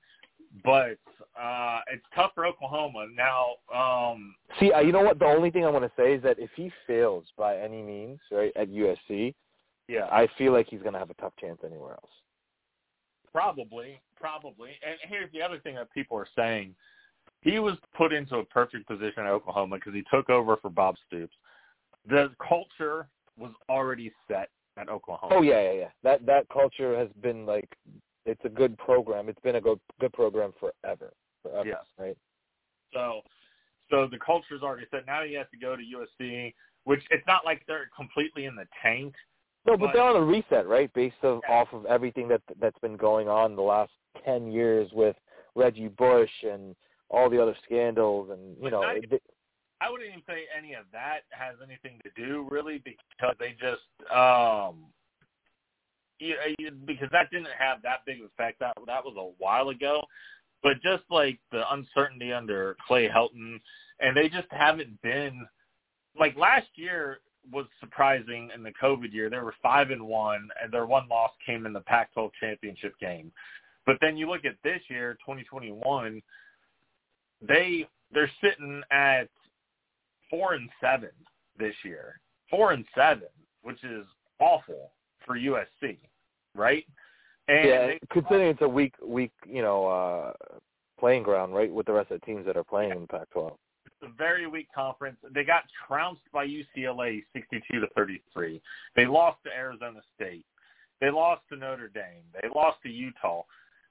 but 0.65 0.99
uh, 1.41 1.81
it's 1.93 2.05
tough 2.15 2.33
for 2.35 2.47
Oklahoma 2.47 3.07
now. 3.15 3.55
Um, 3.75 4.35
See, 4.59 4.73
uh, 4.73 4.81
you 4.81 4.93
know 4.93 5.03
what? 5.03 5.19
The 5.19 5.27
only 5.27 5.51
thing 5.51 5.65
I 5.65 5.71
want 5.71 5.85
to 5.85 5.93
say 5.97 6.15
is 6.15 6.23
that 6.23 6.39
if 6.39 6.51
he 6.57 6.73
fails 6.87 7.25
by 7.37 7.57
any 7.59 7.83
means, 7.83 8.19
right, 8.31 8.53
at 8.57 8.69
USC, 8.69 9.35
yeah, 9.89 10.07
I 10.11 10.29
feel 10.39 10.53
like 10.53 10.67
he's 10.69 10.81
going 10.83 10.93
to 10.93 10.99
have 10.99 11.11
a 11.11 11.15
tough 11.15 11.33
chance 11.41 11.59
anywhere 11.65 11.93
else. 11.93 12.11
Probably, 13.33 14.01
probably. 14.17 14.71
And 14.87 14.97
here's 15.09 15.31
the 15.33 15.43
other 15.43 15.59
thing 15.61 15.77
that 15.77 15.93
people 15.93 16.17
are 16.17 16.27
saying: 16.37 16.75
he 17.43 17.59
was 17.59 17.77
put 17.97 18.13
into 18.13 18.37
a 18.37 18.45
perfect 18.45 18.87
position 18.87 19.25
at 19.25 19.27
Oklahoma 19.27 19.77
because 19.77 19.95
he 19.95 20.05
took 20.13 20.29
over 20.31 20.57
for 20.57 20.71
Bob 20.71 20.97
Stoops. 21.07 21.35
The 22.09 22.31
culture 22.47 23.09
was 23.39 23.53
already 23.69 24.13
set 24.29 24.51
at 24.77 24.89
Oklahoma. 24.89 25.35
Oh 25.35 25.43
yeah, 25.43 25.63
yeah, 25.63 25.73
yeah. 25.73 25.89
That 26.03 26.27
that 26.27 26.49
culture 26.49 26.97
has 26.97 27.09
been 27.23 27.47
like 27.47 27.69
it's 28.27 28.45
a 28.45 28.49
good 28.49 28.77
program. 28.79 29.29
It's 29.29 29.41
been 29.41 29.57
a 29.57 29.61
good 29.61 29.81
good 30.01 30.13
program 30.13 30.53
forever. 30.59 31.13
Forever, 31.43 31.69
yes. 31.69 31.85
right? 31.99 32.17
So 32.93 33.23
so 33.91 34.07
the 34.11 34.19
culture's 34.19 34.63
already 34.63 34.87
set. 34.91 35.07
Now 35.07 35.25
he 35.25 35.35
has 35.35 35.47
to 35.53 35.59
go 35.59 35.77
to 35.77 35.83
USC, 35.83 36.55
which 36.85 37.03
it's 37.11 37.27
not 37.27 37.45
like 37.45 37.63
they're 37.67 37.91
completely 37.95 38.45
in 38.47 38.55
the 38.55 38.67
tank. 38.83 39.15
No, 39.67 39.77
but, 39.77 39.87
but 39.87 39.93
they're 39.93 40.03
on 40.03 40.17
a 40.17 40.25
reset, 40.25 40.67
right? 40.67 40.93
Based 40.95 41.15
of, 41.23 41.41
yeah. 41.49 41.55
off 41.55 41.69
of 41.73 41.85
everything 41.87 42.29
that 42.29 42.43
that's 42.61 42.79
been 42.81 42.97
going 42.97 43.29
on 43.29 43.57
the 43.57 43.63
last 43.63 43.93
ten 44.25 44.51
years 44.51 44.91
with 44.93 45.17
Reggie 45.55 45.89
Bush 45.89 46.31
and 46.43 46.75
all 47.11 47.29
the 47.29 47.43
other 47.43 47.57
scandals 47.65 48.31
and 48.31 48.57
you 48.63 48.71
know 48.71 48.83
not 48.83 48.97
it, 48.97 49.23
I 49.81 49.91
wouldn't 49.91 50.09
even 50.09 50.23
say 50.29 50.45
any 50.57 50.75
of 50.75 50.85
that 50.93 51.21
has 51.31 51.57
anything 51.65 52.01
to 52.05 52.11
do 52.17 52.47
really 52.51 52.81
because 52.85 53.35
they 53.39 53.57
just 53.61 54.13
um 54.13 54.85
you, 56.21 56.35
you, 56.59 56.71
because 56.87 57.09
that 57.13 57.31
didn't 57.31 57.49
have 57.59 57.83
that 57.83 58.05
big 58.07 58.21
of 58.21 58.27
effect. 58.27 58.61
That 58.61 58.77
that 58.87 59.05
was 59.05 59.15
a 59.17 59.43
while 59.43 59.71
ago, 59.71 60.03
but 60.63 60.75
just 60.83 61.03
like 61.11 61.39
the 61.51 61.63
uncertainty 61.73 62.33
under 62.33 62.77
Clay 62.87 63.09
Helton, 63.09 63.59
and 64.01 64.17
they 64.17 64.29
just 64.29 64.49
haven't 64.51 65.01
been 65.03 65.47
like 66.19 66.37
last 66.37 66.69
year 66.75 67.21
was 67.53 67.67
surprising 67.81 68.51
in 68.55 68.63
the 68.63 68.73
COVID 68.83 69.13
year. 69.13 69.31
They 69.31 69.39
were 69.39 69.55
five 69.63 69.91
and 69.91 70.07
one, 70.07 70.49
and 70.63 70.73
their 70.73 70.87
one 70.87 71.09
loss 71.09 71.31
came 71.45 71.67
in 71.67 71.73
the 71.73 71.81
Pac-12 71.81 72.31
championship 72.41 72.95
game. 73.01 73.33
But 73.87 73.97
then 74.01 74.17
you 74.17 74.29
look 74.29 74.45
at 74.45 74.57
this 74.63 74.81
year, 74.89 75.15
2021, 75.27 76.23
they 77.47 77.89
they're 78.13 78.31
sitting 78.43 78.83
at 78.91 79.29
four 80.29 80.55
and 80.55 80.69
seven 80.81 81.11
this 81.59 81.75
year. 81.85 82.21
Four 82.51 82.73
and 82.73 82.85
seven, 82.95 83.29
which 83.63 83.83
is 83.85 84.05
awful 84.41 84.91
for 85.25 85.37
USC, 85.39 85.97
right? 86.55 86.85
And 87.49 87.69
yeah, 87.69 87.87
they, 87.87 88.01
considering 88.11 88.51
it's 88.51 88.63
a 88.63 88.69
weak, 88.69 88.95
weak, 89.05 89.33
you 89.47 89.63
know, 89.63 89.87
uh 89.87 90.33
playing 90.99 91.23
ground, 91.23 91.55
right, 91.55 91.73
with 91.73 91.87
the 91.87 91.93
rest 91.93 92.11
of 92.11 92.21
the 92.21 92.27
teams 92.27 92.45
that 92.45 92.57
are 92.57 92.65
playing 92.65 92.91
in 92.91 93.07
Pac-12. 93.07 93.57
A 94.03 94.09
very 94.17 94.47
weak 94.47 94.69
conference. 94.75 95.17
They 95.35 95.45
got 95.45 95.65
trounced 95.87 96.23
by 96.33 96.47
UCLA 96.47 97.23
62 97.33 97.81
to 97.81 97.87
33. 97.95 98.61
They 98.97 99.07
lost 99.07 99.39
to 99.45 99.51
Arizona 99.51 100.01
State. 100.15 100.45
They 101.01 101.11
lost 101.11 101.43
to 101.51 101.57
Notre 101.57 101.89
Dame. 101.89 102.23
They 102.41 102.49
lost 102.55 102.79
to 102.83 102.91
Utah. 102.91 103.43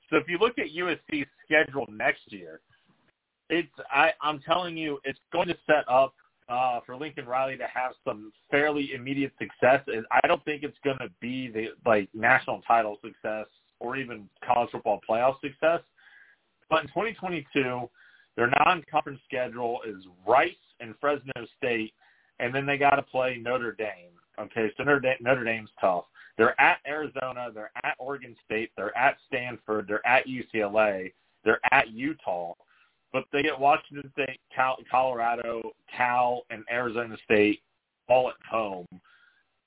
So 0.09 0.17
if 0.17 0.27
you 0.27 0.37
look 0.37 0.57
at 0.59 0.67
USC's 0.75 1.27
schedule 1.45 1.85
next 1.89 2.31
year, 2.31 2.61
it's 3.49 3.71
I, 3.91 4.11
I'm 4.21 4.39
telling 4.41 4.77
you, 4.77 4.99
it's 5.03 5.19
going 5.31 5.47
to 5.47 5.57
set 5.65 5.87
up 5.87 6.13
uh, 6.49 6.79
for 6.85 6.95
Lincoln 6.95 7.25
Riley 7.25 7.57
to 7.57 7.67
have 7.73 7.93
some 8.05 8.31
fairly 8.49 8.93
immediate 8.93 9.33
success. 9.39 9.81
And 9.87 10.05
I 10.11 10.27
don't 10.27 10.43
think 10.45 10.63
it's 10.63 10.77
going 10.83 10.97
to 10.99 11.09
be 11.19 11.49
the 11.49 11.69
like 11.85 12.09
national 12.13 12.61
title 12.61 12.97
success 13.03 13.45
or 13.79 13.97
even 13.97 14.29
college 14.45 14.71
football 14.71 14.99
playoff 15.07 15.39
success. 15.41 15.81
But 16.69 16.83
in 16.83 16.87
2022, 16.89 17.89
their 18.35 18.51
non-conference 18.65 19.19
schedule 19.25 19.79
is 19.85 20.03
Rice 20.27 20.51
and 20.79 20.95
Fresno 21.01 21.45
State, 21.57 21.93
and 22.39 22.53
then 22.53 22.65
they 22.65 22.77
got 22.77 22.95
to 22.95 23.01
play 23.01 23.37
Notre 23.41 23.73
Dame. 23.73 24.11
Okay, 24.39 24.71
so 24.77 24.83
Notre, 24.83 25.01
Dame, 25.01 25.17
Notre 25.19 25.43
Dame's 25.43 25.69
tough. 25.81 26.05
They're 26.37 26.59
at 26.61 26.79
Arizona, 26.87 27.49
they're 27.53 27.71
at 27.83 27.95
Oregon 27.99 28.35
State, 28.45 28.71
they're 28.77 28.97
at 28.97 29.17
Stanford, 29.27 29.87
they're 29.89 30.05
at 30.07 30.25
UCLA, 30.25 31.11
they're 31.43 31.59
at 31.71 31.89
Utah, 31.89 32.53
but 33.11 33.25
they 33.33 33.41
get 33.41 33.59
Washington 33.59 34.09
State, 34.13 34.39
Cal, 34.55 34.77
Colorado, 34.89 35.73
Cal, 35.95 36.43
and 36.49 36.63
Arizona 36.71 37.17
State 37.25 37.61
all 38.07 38.29
at 38.29 38.35
home. 38.49 38.87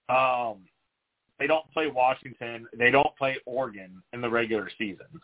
Um, 0.08 0.62
they 1.38 1.46
don't 1.46 1.70
play 1.72 1.88
Washington, 1.88 2.66
they 2.78 2.90
don't 2.90 3.14
play 3.18 3.36
Oregon 3.44 4.02
in 4.12 4.20
the 4.20 4.30
regular 4.30 4.70
season. 4.78 5.20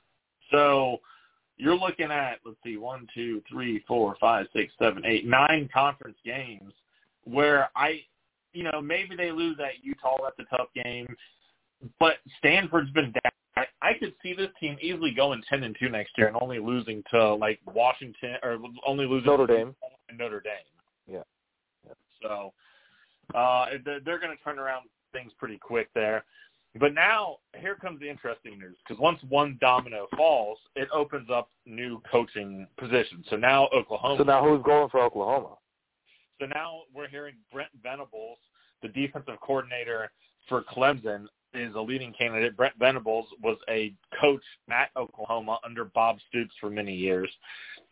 So 0.50 0.98
you're 1.58 1.76
looking 1.76 2.10
at 2.10 2.38
let's 2.44 2.56
see, 2.64 2.76
one, 2.76 3.06
two, 3.14 3.42
three, 3.50 3.84
four, 3.86 4.16
five, 4.20 4.46
six, 4.54 4.72
seven, 4.78 5.04
eight, 5.04 5.26
nine 5.26 5.68
conference 5.72 6.16
games 6.24 6.72
where 7.24 7.68
I, 7.76 8.00
you 8.52 8.64
know, 8.64 8.80
maybe 8.80 9.14
they 9.16 9.30
lose 9.32 9.58
at 9.60 9.84
Utah. 9.84 10.16
That's 10.22 10.48
a 10.50 10.56
tough 10.56 10.68
game, 10.74 11.06
but 12.00 12.16
Stanford's 12.38 12.90
been 12.92 13.12
down. 13.12 13.32
I, 13.56 13.64
I 13.82 13.92
could 13.98 14.14
see 14.22 14.34
this 14.34 14.50
team 14.60 14.76
easily 14.80 15.12
going 15.12 15.42
ten 15.48 15.64
and 15.64 15.76
two 15.78 15.88
next 15.88 16.12
year 16.16 16.28
and 16.28 16.36
only 16.40 16.60
losing 16.60 17.02
to 17.10 17.34
like 17.34 17.58
Washington 17.66 18.36
or 18.42 18.58
only 18.86 19.04
losing 19.06 19.26
Notre 19.26 19.46
Dame. 19.46 19.74
and 20.08 20.18
Notre 20.18 20.40
Dame. 20.40 20.52
Yeah. 21.06 21.22
Yeah. 21.86 21.94
So 22.22 22.52
uh, 23.34 23.66
they're, 23.84 24.00
they're 24.00 24.20
going 24.20 24.36
to 24.36 24.42
turn 24.44 24.58
around 24.58 24.86
things 25.12 25.32
pretty 25.38 25.58
quick 25.58 25.88
there. 25.94 26.24
But 26.78 26.94
now 26.94 27.38
here 27.56 27.74
comes 27.74 28.00
the 28.00 28.08
interesting 28.08 28.58
news 28.58 28.76
because 28.86 29.00
once 29.00 29.18
one 29.28 29.58
domino 29.60 30.06
falls, 30.16 30.58
it 30.76 30.88
opens 30.92 31.28
up 31.30 31.50
new 31.66 32.00
coaching 32.10 32.66
positions. 32.78 33.26
So 33.30 33.36
now 33.36 33.68
Oklahoma. 33.74 34.16
So 34.18 34.24
now 34.24 34.44
who's 34.44 34.62
going 34.62 34.88
for 34.90 35.00
Oklahoma? 35.00 35.56
So 36.40 36.46
now 36.46 36.82
we're 36.94 37.08
hearing 37.08 37.34
Brent 37.52 37.70
Venables, 37.82 38.38
the 38.82 38.88
defensive 38.88 39.40
coordinator 39.40 40.10
for 40.48 40.62
Clemson, 40.62 41.26
is 41.54 41.74
a 41.74 41.80
leading 41.80 42.12
candidate. 42.12 42.56
Brent 42.56 42.74
Venables 42.78 43.26
was 43.42 43.56
a 43.68 43.94
coach 44.20 44.42
at 44.70 44.90
Oklahoma 44.96 45.58
under 45.64 45.84
Bob 45.84 46.18
Stoops 46.28 46.54
for 46.60 46.70
many 46.70 46.94
years. 46.94 47.30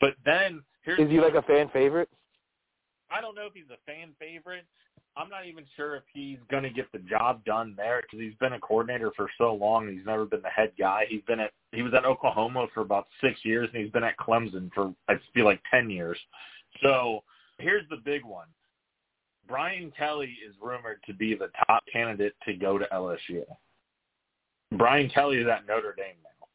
But 0.00 0.14
then 0.24 0.62
here's 0.82 1.00
Is 1.00 1.10
he 1.10 1.20
like 1.20 1.34
a 1.34 1.42
fan 1.42 1.70
favorite? 1.72 2.08
I 3.10 3.20
don't 3.20 3.34
know 3.34 3.46
if 3.46 3.54
he's 3.54 3.70
a 3.70 3.90
fan 3.90 4.10
favorite. 4.18 4.66
I'm 5.16 5.30
not 5.30 5.46
even 5.46 5.64
sure 5.76 5.96
if 5.96 6.02
he's 6.12 6.38
going 6.50 6.62
to 6.62 6.70
get 6.70 6.92
the 6.92 6.98
job 6.98 7.42
done 7.44 7.72
there 7.76 8.02
because 8.02 8.20
he's 8.20 8.34
been 8.38 8.52
a 8.52 8.60
coordinator 8.60 9.12
for 9.16 9.30
so 9.38 9.54
long. 9.54 9.88
And 9.88 9.96
he's 9.96 10.06
never 10.06 10.26
been 10.26 10.42
the 10.42 10.48
head 10.48 10.72
guy. 10.78 11.06
He's 11.08 11.22
been 11.22 11.40
at 11.40 11.52
he 11.72 11.82
was 11.82 11.94
at 11.94 12.04
Oklahoma 12.04 12.66
for 12.74 12.82
about 12.82 13.06
six 13.20 13.40
years, 13.42 13.68
and 13.72 13.82
he's 13.82 13.92
been 13.92 14.04
at 14.04 14.18
Clemson 14.18 14.70
for 14.74 14.92
I 15.08 15.14
feel 15.32 15.46
like 15.46 15.60
ten 15.70 15.88
years. 15.88 16.18
So 16.82 17.22
here's 17.58 17.88
the 17.88 17.96
big 18.04 18.24
one: 18.24 18.48
Brian 19.48 19.90
Kelly 19.96 20.36
is 20.46 20.54
rumored 20.60 20.98
to 21.06 21.14
be 21.14 21.34
the 21.34 21.48
top 21.66 21.82
candidate 21.90 22.34
to 22.46 22.54
go 22.54 22.76
to 22.76 22.86
LSU. 22.92 23.44
Brian 24.72 25.08
Kelly 25.08 25.38
is 25.38 25.48
at 25.48 25.66
Notre 25.66 25.94
Dame 25.96 26.16
now. 26.22 26.46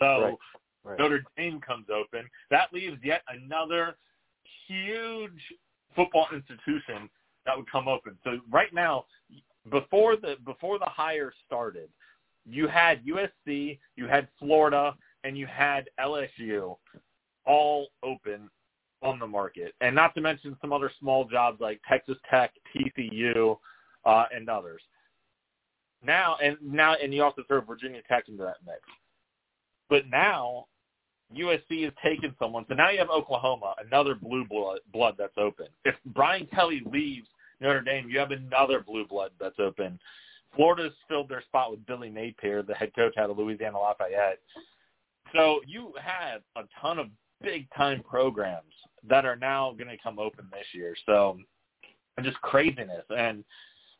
So 0.00 0.22
Right. 0.24 0.34
Right. 0.82 0.98
Notre 0.98 1.22
Dame 1.36 1.60
comes 1.60 1.86
open. 1.94 2.28
That 2.50 2.72
leaves 2.72 2.98
yet 3.04 3.22
another 3.28 3.96
huge 4.66 5.42
football 5.94 6.26
institution 6.32 7.08
that 7.46 7.56
would 7.56 7.70
come 7.70 7.88
open. 7.88 8.16
So 8.24 8.38
right 8.50 8.72
now, 8.72 9.06
before 9.70 10.16
the 10.16 10.36
before 10.44 10.78
the 10.78 10.86
hire 10.86 11.32
started, 11.46 11.88
you 12.46 12.66
had 12.68 13.04
USC, 13.04 13.78
you 13.96 14.06
had 14.06 14.28
Florida, 14.38 14.94
and 15.24 15.36
you 15.36 15.46
had 15.46 15.88
LSU 15.98 16.76
all 17.46 17.88
open 18.02 18.50
on 19.02 19.18
the 19.18 19.26
market, 19.26 19.74
and 19.80 19.94
not 19.94 20.14
to 20.14 20.20
mention 20.20 20.56
some 20.60 20.72
other 20.72 20.90
small 21.00 21.24
jobs 21.24 21.60
like 21.60 21.80
Texas 21.88 22.16
Tech, 22.30 22.52
TCU, 22.74 23.56
uh, 24.04 24.24
and 24.34 24.48
others. 24.48 24.82
Now 26.02 26.36
and 26.42 26.56
now, 26.62 26.94
and 26.94 27.12
you 27.12 27.22
also 27.22 27.42
throw 27.46 27.60
Virginia 27.60 28.00
Tech 28.08 28.28
into 28.28 28.42
that 28.42 28.56
mix. 28.66 28.80
But 29.88 30.08
now 30.08 30.66
USC 31.36 31.84
has 31.84 31.92
taken 32.02 32.34
someone. 32.38 32.64
So 32.68 32.74
now 32.74 32.90
you 32.90 32.98
have 32.98 33.10
Oklahoma, 33.10 33.74
another 33.84 34.14
blue 34.14 34.44
blood, 34.44 35.14
that's 35.18 35.36
open. 35.36 35.66
If 35.84 35.94
Brian 36.06 36.46
Kelly 36.52 36.82
leaves 36.90 37.28
Notre 37.60 37.82
Dame, 37.82 38.08
you 38.08 38.18
have 38.18 38.30
another 38.30 38.80
blue 38.80 39.06
blood 39.06 39.30
that's 39.40 39.58
open. 39.58 39.98
Florida's 40.56 40.92
filled 41.08 41.28
their 41.28 41.42
spot 41.42 41.70
with 41.70 41.86
Billy 41.86 42.10
Napier, 42.10 42.62
the 42.62 42.74
head 42.74 42.92
coach 42.96 43.16
out 43.16 43.30
of 43.30 43.38
Louisiana 43.38 43.78
Lafayette. 43.78 44.40
So 45.34 45.60
you 45.66 45.92
have 46.02 46.42
a 46.56 46.62
ton 46.80 46.98
of 46.98 47.06
big-time 47.40 48.02
programs 48.02 48.74
that 49.08 49.24
are 49.24 49.36
now 49.36 49.72
going 49.72 49.88
to 49.88 50.02
come 50.02 50.18
open 50.18 50.48
this 50.50 50.66
year. 50.74 50.96
So 51.06 51.38
just 52.22 52.40
craziness. 52.40 53.04
And 53.16 53.44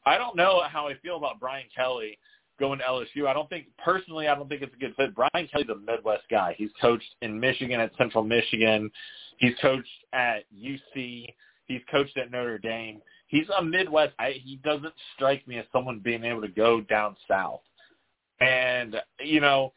I 0.05 0.19
don't 0.19 0.37
know 0.37 0.63
how 0.69 0.89
I 0.89 0.95
feel 0.95 1.17
about 1.17 1.39
Brian 1.39 1.67
Kelly 1.75 2.19
going 2.61 2.79
to 2.79 2.85
LSU. 2.85 3.27
I 3.27 3.33
don't 3.33 3.49
think 3.49 3.67
personally. 3.83 4.29
I 4.29 4.35
don't 4.35 4.49
think 4.49 4.63
it's 4.63 4.75
a 4.75 4.79
good 4.79 4.95
fit. 4.95 5.15
Brian 5.15 5.49
Kelly's 5.49 5.69
a 5.71 5.75
Midwest 5.75 6.25
guy. 6.31 6.55
He's 6.57 6.71
coached 6.81 7.17
in 7.23 7.41
Michigan 7.41 7.81
at 7.81 7.91
Central 7.97 8.23
Michigan. 8.23 8.91
He's 9.39 9.55
coached 9.61 9.89
at 10.13 10.45
UC. 10.55 11.35
He's 11.67 11.81
coached 11.91 12.17
at 12.17 12.31
Notre 12.31 12.59
Dame. 12.59 13.01
He's 13.27 13.47
a 13.57 13.63
Midwest. 13.63 14.13
I, 14.19 14.35
he 14.45 14.61
doesn't 14.63 14.93
strike 15.15 15.47
me 15.49 15.59
as 15.59 15.65
someone 15.73 16.01
being 16.01 16.25
able 16.25 16.43
to 16.43 16.49
go 16.49 16.81
down 16.83 17.17
south. 17.27 17.63
And 18.41 18.97
you 19.21 19.41
know, 19.41 19.73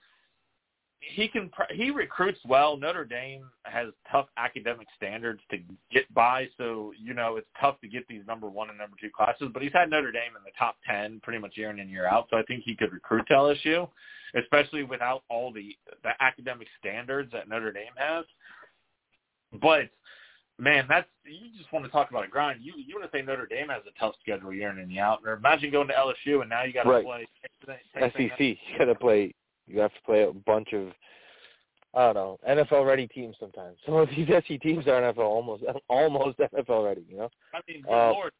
he 1.12 1.28
can. 1.28 1.50
He 1.72 1.92
recruits 1.92 2.40
well. 2.46 2.78
Notre 2.78 3.06
Dame 3.06 3.44
has 3.66 3.90
tough 4.12 4.28
academic 4.38 4.88
standards 4.96 5.42
to 5.52 5.58
get 5.92 6.12
by, 6.14 6.48
so 6.58 6.94
you 7.00 7.14
know 7.14 7.36
it's 7.38 7.48
tough 7.60 7.80
to 7.82 7.88
get 7.88 8.08
these 8.08 8.22
number 8.28 8.50
one 8.50 8.70
and 8.70 8.78
number 8.78 8.96
two 9.00 9.10
classes. 9.16 9.50
But 9.54 9.62
he's 9.64 9.74
had 9.74 9.90
Notre 9.90 10.12
Dame 10.12 10.36
in 10.38 10.44
the 10.44 10.52
top 10.58 10.78
ten 10.88 11.20
pretty 11.22 11.40
much 11.40 11.58
year 11.58 11.70
in 11.70 11.80
and 11.80 11.90
year 11.90 12.08
out, 12.08 12.28
so 12.30 12.38
I 12.38 12.44
think 12.44 12.64
he 12.66 12.76
could 12.76 12.92
recruit 12.92 13.26
to 13.28 13.34
LSU, 13.34 13.90
especially 14.36 14.84
without 14.84 15.24
all 15.30 15.52
the 15.52 15.76
the 16.04 16.12
academic 16.20 16.68
standards 16.80 17.32
that 17.32 17.48
Notre 17.50 17.72
Dame 17.72 17.94
has. 17.98 18.26
But 19.62 19.90
man, 20.60 20.86
that's 20.90 21.08
you 21.26 21.50
just 21.58 21.72
want 21.74 21.86
to 21.86 21.92
talk 21.92 22.10
about 22.10 22.26
a 22.26 22.28
grind. 22.28 22.60
You 22.64 22.74
you 22.78 22.96
want 22.98 23.12
to 23.12 23.18
say 23.18 23.22
Notre 23.22 23.46
Dame 23.46 23.70
has 23.70 23.82
a 23.88 24.00
tough 24.00 24.16
schedule 24.22 24.54
year 24.54 24.70
in 24.70 24.80
and 24.80 24.92
year 24.92 25.04
out, 25.04 25.20
or 25.26 25.34
imagine 25.34 25.72
going 25.72 25.88
to 25.88 25.94
LSU 25.94 26.42
and 26.42 26.50
now 26.50 26.64
you 26.64 26.74
got 26.74 26.84
to 26.84 26.90
Right. 26.90 27.06
play 27.06 27.28
SEC. 27.96 28.40
You 28.40 28.78
got 28.78 28.86
to 28.86 28.96
play. 28.96 29.34
You 29.68 29.80
have 29.80 29.94
to 29.94 30.02
play 30.06 30.24
a 30.24 30.32
bunch 30.32 30.74
of. 30.74 30.90
I 31.96 32.12
don't 32.12 32.16
know 32.16 32.40
NFL 32.50 32.88
ready 32.88 33.08
teams 33.08 33.36
sometimes. 33.40 33.78
Some 33.86 33.96
of 33.96 34.10
these 34.10 34.28
SEC 34.28 34.62
teams 34.62 34.88
are 34.88 35.02
NFL 35.02 35.20
almost 35.20 35.64
almost 35.90 36.40
NFL 36.40 36.86
ready. 36.86 37.06
You 37.10 37.18
know. 37.18 37.30
I 37.54 37.60
mean, 37.68 37.84
good 37.84 37.92
Uh, 37.92 38.12
lord, 38.12 38.32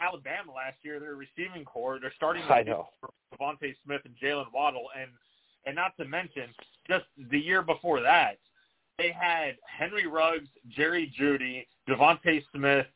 Alabama 0.00 0.52
last 0.52 0.76
year, 0.82 0.98
their 1.00 1.14
receiving 1.14 1.64
corps, 1.64 1.98
they're 2.00 2.12
starting 2.16 2.42
I 2.48 2.62
know. 2.62 2.88
DeVonta 3.34 3.74
Smith 3.84 4.02
and 4.04 4.14
Jalen 4.22 4.52
Waddle, 4.52 4.86
and 5.00 5.10
and 5.66 5.76
not 5.76 5.96
to 5.96 6.04
mention 6.04 6.48
just 6.88 7.04
the 7.30 7.38
year 7.38 7.62
before 7.62 8.00
that, 8.00 8.38
they 8.98 9.12
had 9.12 9.56
Henry 9.66 10.06
Ruggs, 10.06 10.48
Jerry 10.68 11.12
Jeudy, 11.18 11.66
DeVonta 11.88 12.42
Smith, 12.54 12.86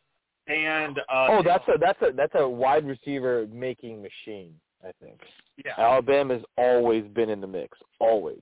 and 0.47 0.99
uh, 0.99 1.27
oh, 1.31 1.43
that's 1.45 1.65
a 1.69 1.79
that's 1.79 2.01
a 2.03 2.13
that's 2.15 2.35
a 2.35 2.49
wide 2.49 2.87
receiver 2.87 3.47
making 3.53 4.03
machine. 4.03 4.55
I 4.85 4.91
think. 5.03 5.21
Yeah. 5.65 5.73
Alabama's 5.79 6.43
always 6.59 7.05
been 7.09 7.31
in 7.31 7.41
the 7.41 7.47
mix, 7.47 7.79
always. 7.99 8.41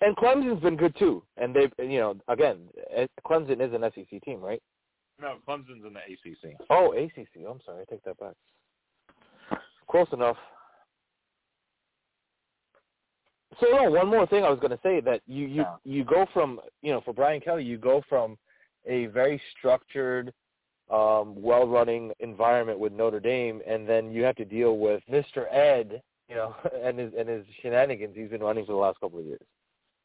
And 0.00 0.16
Clemson's 0.16 0.60
been 0.62 0.76
good 0.76 0.96
too. 0.98 1.22
And 1.36 1.54
they've, 1.54 1.72
you 1.78 1.98
know, 2.00 2.16
again, 2.28 2.68
eh, 2.94 3.06
Clemson 3.26 3.60
is 3.60 3.72
an 3.72 3.82
SEC 3.94 4.20
team, 4.22 4.40
right? 4.40 4.62
No, 5.20 5.36
Clemson's 5.48 5.84
in 5.86 5.92
the 5.92 6.00
ACC. 6.00 6.56
Oh, 6.70 6.92
ACC. 6.92 7.44
I'm 7.48 7.60
sorry, 7.64 7.82
I 7.82 7.84
take 7.90 8.02
that 8.04 8.18
back. 8.18 8.34
Close 9.88 10.08
enough. 10.12 10.36
So 13.60 13.66
no, 13.70 13.90
one 13.90 14.08
more 14.08 14.26
thing 14.26 14.44
I 14.44 14.48
was 14.50 14.58
going 14.58 14.70
to 14.70 14.80
say 14.82 15.00
that 15.00 15.20
you 15.26 15.46
you 15.46 15.62
Yeah. 15.62 15.76
you 15.84 16.04
go 16.04 16.26
from 16.32 16.60
you 16.80 16.90
know 16.90 17.00
for 17.02 17.12
Brian 17.12 17.40
Kelly 17.40 17.64
you 17.64 17.76
go 17.78 18.02
from 18.08 18.38
a 18.86 19.06
very 19.06 19.40
structured, 19.56 20.32
um, 20.90 21.40
well-running 21.40 22.12
environment 22.18 22.78
with 22.80 22.92
Notre 22.92 23.20
Dame, 23.20 23.62
and 23.66 23.88
then 23.88 24.10
you 24.10 24.24
have 24.24 24.34
to 24.36 24.44
deal 24.44 24.78
with 24.78 25.02
Mr. 25.08 25.46
Ed, 25.54 26.02
you 26.32 26.38
know, 26.38 26.54
and 26.82 26.98
his 26.98 27.12
and 27.18 27.28
his 27.28 27.44
shenanigans 27.60 28.16
he's 28.16 28.30
been 28.30 28.42
running 28.42 28.64
for 28.64 28.72
the 28.72 28.78
last 28.78 28.98
couple 29.00 29.18
of 29.18 29.26
years. 29.26 29.42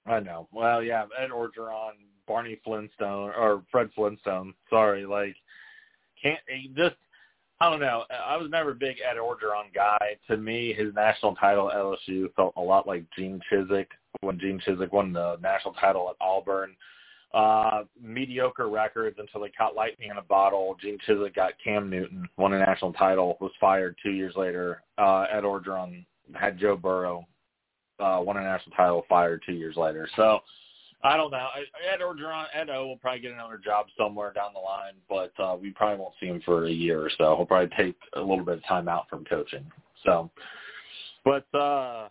I 0.05 0.19
know. 0.19 0.47
Well, 0.51 0.83
yeah, 0.83 1.05
Ed 1.19 1.29
Orgeron, 1.31 1.91
Barney 2.27 2.59
Flintstone, 2.63 3.31
or 3.37 3.63
Fred 3.71 3.89
Flintstone. 3.95 4.53
Sorry, 4.69 5.05
like 5.05 5.35
can't 6.21 6.39
just. 6.75 6.95
I 7.59 7.71
don't 7.71 7.79
know. 7.79 8.03
I 8.11 8.37
was 8.37 8.51
never 8.51 8.71
a 8.71 8.75
big 8.75 8.97
Ed 8.97 9.17
Orgeron 9.17 9.73
guy. 9.73 9.97
To 10.27 10.37
me, 10.37 10.73
his 10.73 10.93
national 10.93 11.35
title 11.35 11.71
at 11.71 11.77
LSU 11.77 12.31
felt 12.35 12.53
a 12.55 12.61
lot 12.61 12.85
like 12.85 13.03
Gene 13.17 13.41
Chizik 13.51 13.87
when 14.21 14.39
Gene 14.39 14.61
Chizik 14.65 14.91
won 14.91 15.11
the 15.11 15.37
national 15.41 15.73
title 15.73 16.07
at 16.09 16.23
Auburn. 16.23 16.75
Uh, 17.33 17.83
mediocre 17.99 18.69
records 18.69 19.17
until 19.19 19.41
they 19.41 19.49
caught 19.49 19.75
lightning 19.75 20.11
in 20.11 20.17
a 20.17 20.21
bottle. 20.21 20.77
Gene 20.79 20.99
Chizik 21.07 21.35
got 21.35 21.53
Cam 21.63 21.89
Newton, 21.89 22.29
won 22.37 22.53
a 22.53 22.59
national 22.59 22.93
title, 22.93 23.37
was 23.41 23.51
fired 23.59 23.97
two 24.03 24.11
years 24.11 24.35
later. 24.35 24.83
Uh, 24.99 25.25
Ed 25.31 25.41
Orgeron 25.41 26.05
had 26.33 26.59
Joe 26.59 26.75
Burrow, 26.75 27.25
uh, 27.99 28.19
won 28.23 28.37
a 28.37 28.41
national 28.41 28.75
title, 28.75 29.05
fired 29.09 29.43
two 29.45 29.53
years 29.53 29.75
later. 29.75 30.07
So 30.15 30.39
I 31.03 31.15
don't 31.15 31.31
know. 31.31 31.47
Ed 31.93 31.99
Orgeron, 32.01 32.45
Ed 32.53 32.69
O 32.69 32.87
will 32.87 32.97
probably 32.97 33.21
get 33.21 33.31
another 33.31 33.59
job 33.63 33.87
somewhere 33.97 34.33
down 34.33 34.51
the 34.53 34.59
line, 34.59 34.93
but 35.07 35.31
uh, 35.41 35.55
we 35.55 35.71
probably 35.71 35.99
won't 35.99 36.15
see 36.19 36.27
him 36.27 36.41
for 36.43 36.65
a 36.65 36.71
year 36.71 36.99
or 36.99 37.11
so. 37.17 37.35
He'll 37.35 37.45
probably 37.45 37.75
take 37.77 37.95
a 38.15 38.19
little 38.19 38.43
bit 38.43 38.57
of 38.57 38.65
time 38.65 38.87
out 38.87 39.07
from 39.09 39.23
coaching. 39.25 39.65
So, 40.03 40.31
but 41.23 41.45
uh, 41.53 42.09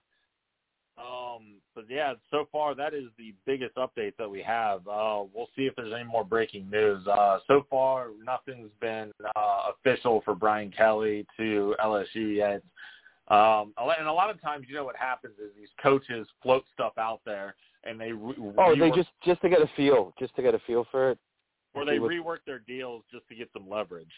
um, 0.98 1.57
but 1.74 1.85
yeah, 1.90 2.14
so 2.31 2.48
far 2.52 2.74
that 2.74 2.94
is 2.94 3.05
the 3.18 3.35
biggest 3.44 3.76
update 3.76 4.16
that 4.18 4.31
we 4.31 4.40
have. 4.42 4.87
Uh, 4.88 5.24
we'll 5.35 5.50
see 5.57 5.62
if 5.62 5.74
there's 5.76 5.92
any 5.92 6.05
more 6.05 6.24
breaking 6.24 6.70
news. 6.70 7.07
Uh, 7.07 7.38
so 7.46 7.66
far, 7.68 8.09
nothing's 8.24 8.70
been 8.81 9.12
uh, 9.37 9.70
official 9.72 10.22
for 10.24 10.35
Brian 10.35 10.70
Kelly 10.70 11.26
to 11.37 11.74
LSU 11.85 12.37
yet. 12.37 12.62
Um, 13.28 13.72
and 13.98 14.06
a 14.06 14.12
lot 14.12 14.30
of 14.30 14.40
times, 14.40 14.66
you 14.68 14.74
know 14.74 14.84
what 14.84 14.96
happens 14.96 15.34
is 15.38 15.50
these 15.56 15.68
coaches 15.82 16.28
float 16.42 16.64
stuff 16.72 16.92
out 16.96 17.20
there, 17.24 17.56
and 17.84 18.00
they 18.00 18.12
re- 18.12 18.36
Oh, 18.56 18.74
they 18.78 18.90
just 18.90 19.08
just 19.24 19.40
to 19.42 19.48
get 19.48 19.60
a 19.60 19.70
feel, 19.76 20.12
just 20.18 20.34
to 20.36 20.42
get 20.42 20.54
a 20.54 20.60
feel 20.60 20.86
for 20.90 21.10
it. 21.10 21.18
or 21.74 21.84
they 21.84 21.98
rework 21.98 22.38
their 22.46 22.60
deals 22.60 23.02
just 23.12 23.26
to 23.28 23.34
get 23.34 23.48
some 23.52 23.68
leverage. 23.68 24.12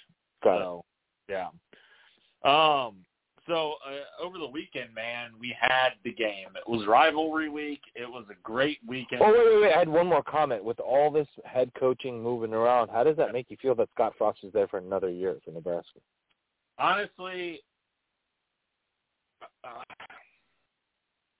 Got 0.45 0.57
it. 0.57 0.61
so, 0.61 0.85
yeah. 1.29 1.49
Um. 2.45 2.97
So 3.47 3.77
uh, 3.89 4.23
over 4.23 4.37
the 4.37 4.47
weekend, 4.47 4.95
man, 4.95 5.31
we 5.41 5.57
had 5.59 5.93
the 6.05 6.13
game. 6.13 6.49
It 6.55 6.69
was 6.71 6.87
rivalry 6.87 7.49
week. 7.49 7.81
It 7.95 8.07
was 8.07 8.27
a 8.31 8.35
great 8.43 8.77
weekend. 8.87 9.23
Oh 9.23 9.33
wait, 9.33 9.43
wait, 9.55 9.63
wait! 9.63 9.73
I 9.75 9.79
had 9.79 9.89
one 9.89 10.07
more 10.07 10.23
comment. 10.23 10.63
With 10.63 10.79
all 10.81 11.11
this 11.11 11.27
head 11.47 11.73
coaching 11.81 12.23
moving 12.23 12.53
around, 12.53 12.91
how 12.91 13.05
does 13.05 13.17
that 13.17 13.33
make 13.33 13.51
you 13.51 13.57
feel 13.63 13.75
that 13.77 13.89
Scott 13.95 14.13
Frost 14.19 14.41
is 14.43 14.53
there 14.53 14.69
for 14.69 14.77
another 14.77 15.09
year 15.09 15.39
for 15.47 15.53
Nebraska? 15.53 15.99
Honestly, 16.79 17.61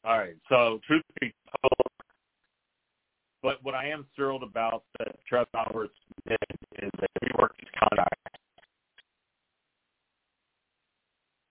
all 0.05 0.19
right. 0.19 0.37
So 0.49 0.81
truth 0.87 1.03
be 1.21 1.33
told, 1.63 1.93
but 3.43 3.63
what 3.63 3.75
I 3.75 3.89
am 3.89 4.07
thrilled 4.17 4.43
about 4.43 4.85
that 4.99 5.17
Trev 5.29 5.47
Alberts 5.55 5.95
did 6.27 6.37
is 6.83 6.91
that 7.01 7.11
he 7.23 7.31
worked 7.39 7.61
his 7.61 7.71
contract. 7.79 8.15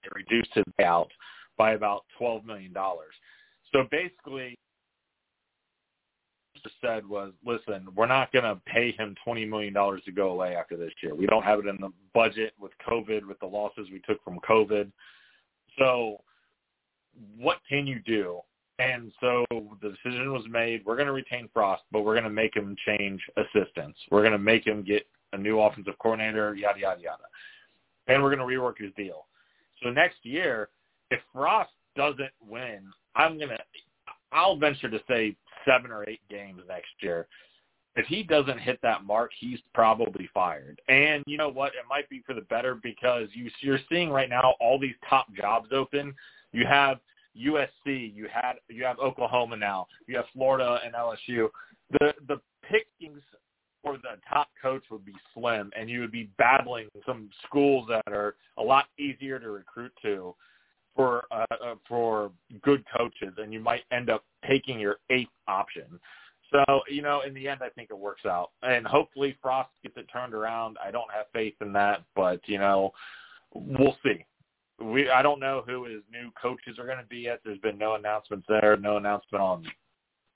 It 0.04 0.12
reduced 0.16 0.54
his 0.54 0.66
payout 0.80 1.10
by 1.58 1.72
about 1.74 2.06
twelve 2.18 2.46
million 2.46 2.74
dollars. 2.74 3.14
So 3.74 3.86
basically, 3.92 4.58
said 6.82 7.08
was, 7.08 7.34
"Listen, 7.46 7.88
we're 7.96 8.08
not 8.08 8.32
going 8.32 8.46
to 8.46 8.60
pay 8.66 8.92
him 8.92 9.16
twenty 9.24 9.46
million 9.46 9.74
dollars 9.74 10.02
to 10.06 10.12
go 10.12 10.30
away 10.30 10.56
after 10.56 10.78
this 10.78 10.92
year. 11.02 11.16
We 11.16 11.26
don't 11.26 11.44
have 11.44 11.60
it 11.60 11.68
in 11.68 11.78
the 11.80 11.92
budget 12.14 12.54
with 12.60 12.72
COVID, 12.88 13.26
with 13.26 13.40
the 13.40 13.46
losses 13.46 13.88
we 13.92 14.02
took 14.08 14.24
from 14.24 14.40
COVID. 14.40 14.92
So, 15.78 16.22
what 17.38 17.58
can 17.68 17.88
you 17.88 18.00
do?" 18.06 18.40
And 18.80 19.12
so 19.20 19.46
the 19.50 19.90
decision 19.90 20.32
was 20.32 20.44
made. 20.50 20.86
We're 20.86 20.96
going 20.96 21.08
to 21.08 21.14
retain 21.14 21.50
Frost, 21.52 21.84
but 21.92 22.02
we're 22.02 22.14
going 22.14 22.24
to 22.26 22.30
make 22.30 22.56
him 22.56 22.76
change 22.86 23.20
assistants. 23.36 23.98
We're 24.12 24.22
going 24.22 24.34
to 24.34 24.38
make 24.38 24.66
him 24.66 24.84
get 24.84 25.08
a 25.34 25.38
new 25.38 25.60
offensive 25.60 25.98
coordinator, 26.00 26.54
yada 26.56 26.80
yada 26.80 27.02
yada, 27.02 27.24
and 28.08 28.22
we're 28.22 28.36
going 28.36 28.48
to 28.48 28.56
rework 28.56 28.78
his 28.78 28.94
deal. 28.96 29.26
So 29.84 29.90
next 29.90 30.18
year, 30.24 30.70
if 31.12 31.20
Frost 31.34 31.72
doesn't 31.96 32.32
win, 32.48 32.82
I'm 33.16 33.40
gonna, 33.40 33.58
I'll 34.32 34.58
venture 34.58 34.90
to 34.90 35.00
say 35.08 35.36
seven 35.66 35.92
or 35.92 36.08
eight 36.08 36.22
games 36.30 36.62
next 36.68 36.92
year. 37.02 37.28
If 37.96 38.06
he 38.06 38.22
doesn't 38.22 38.60
hit 38.60 38.80
that 38.84 39.06
mark, 39.06 39.32
he's 39.40 39.60
probably 39.74 40.30
fired. 40.32 40.80
And 40.88 41.24
you 41.26 41.36
know 41.36 41.50
what? 41.50 41.70
It 41.70 41.86
might 41.90 42.08
be 42.10 42.22
for 42.28 42.36
the 42.36 42.42
better 42.42 42.76
because 42.76 43.28
you, 43.34 43.50
you're 43.62 43.80
seeing 43.90 44.12
right 44.12 44.30
now 44.30 44.54
all 44.60 44.78
these 44.78 44.94
top 45.10 45.34
jobs 45.34 45.70
open. 45.72 46.14
You 46.52 46.66
have 46.66 47.00
USC, 47.38 48.14
you 48.16 48.28
had 48.32 48.54
you 48.68 48.84
have 48.84 49.00
Oklahoma 49.00 49.58
now, 49.58 49.88
you 50.08 50.16
have 50.18 50.26
Florida 50.34 50.80
and 50.84 50.94
LSU. 50.94 51.50
The 52.00 52.14
the 52.28 52.42
pickings 52.64 53.22
for 53.84 53.98
the 53.98 54.20
top 54.28 54.50
coach 54.62 54.84
would 54.92 55.06
be 55.06 55.16
slim, 55.34 55.72
and 55.78 55.90
you 55.90 56.02
would 56.02 56.12
be 56.12 56.30
battling 56.38 56.90
some 57.06 57.30
schools 57.46 57.88
that 57.90 58.04
are 58.08 58.36
a 58.58 58.64
lot 58.64 58.86
easier 58.98 59.40
to 59.40 59.50
recruit 59.50 59.92
to 60.02 60.36
for 60.96 61.26
uh, 61.32 61.46
uh, 61.64 61.76
for 61.88 62.32
good 62.64 62.84
coaches, 62.98 63.34
and 63.38 63.54
you 63.54 63.60
might 63.60 63.84
end 63.92 64.10
up 64.10 64.26
taking 64.48 64.80
your 64.80 64.98
eighth 65.10 65.30
option. 65.48 65.86
So 66.52 66.82
you 66.90 67.02
know, 67.02 67.22
in 67.22 67.34
the 67.34 67.48
end, 67.48 67.62
I 67.62 67.70
think 67.70 67.90
it 67.92 67.98
works 67.98 68.26
out, 68.26 68.52
and 68.64 68.86
hopefully 68.86 69.38
Frost 69.42 69.70
gets 69.84 69.96
it 69.98 70.08
turned 70.12 70.34
around. 70.34 70.78
I 70.84 70.92
don't 70.92 71.12
have 71.14 71.28
faith 71.34 71.56
in 71.62 71.72
that, 71.74 72.04
but 72.16 72.42
you 72.46 72.58
know, 72.58 72.92
we'll 73.54 73.98
see. 74.04 74.26
We 74.80 75.10
I 75.10 75.22
don't 75.22 75.40
know 75.40 75.64
who 75.66 75.86
his 75.86 76.02
new 76.12 76.32
coaches 76.40 76.78
are 76.80 76.86
going 76.86 77.00
to 77.00 77.06
be 77.06 77.20
yet. 77.20 77.40
There's 77.44 77.60
been 77.60 77.78
no 77.78 77.96
announcements 77.96 78.46
there, 78.48 78.78
no 78.78 78.98
announcement 78.98 79.42
on 79.42 79.66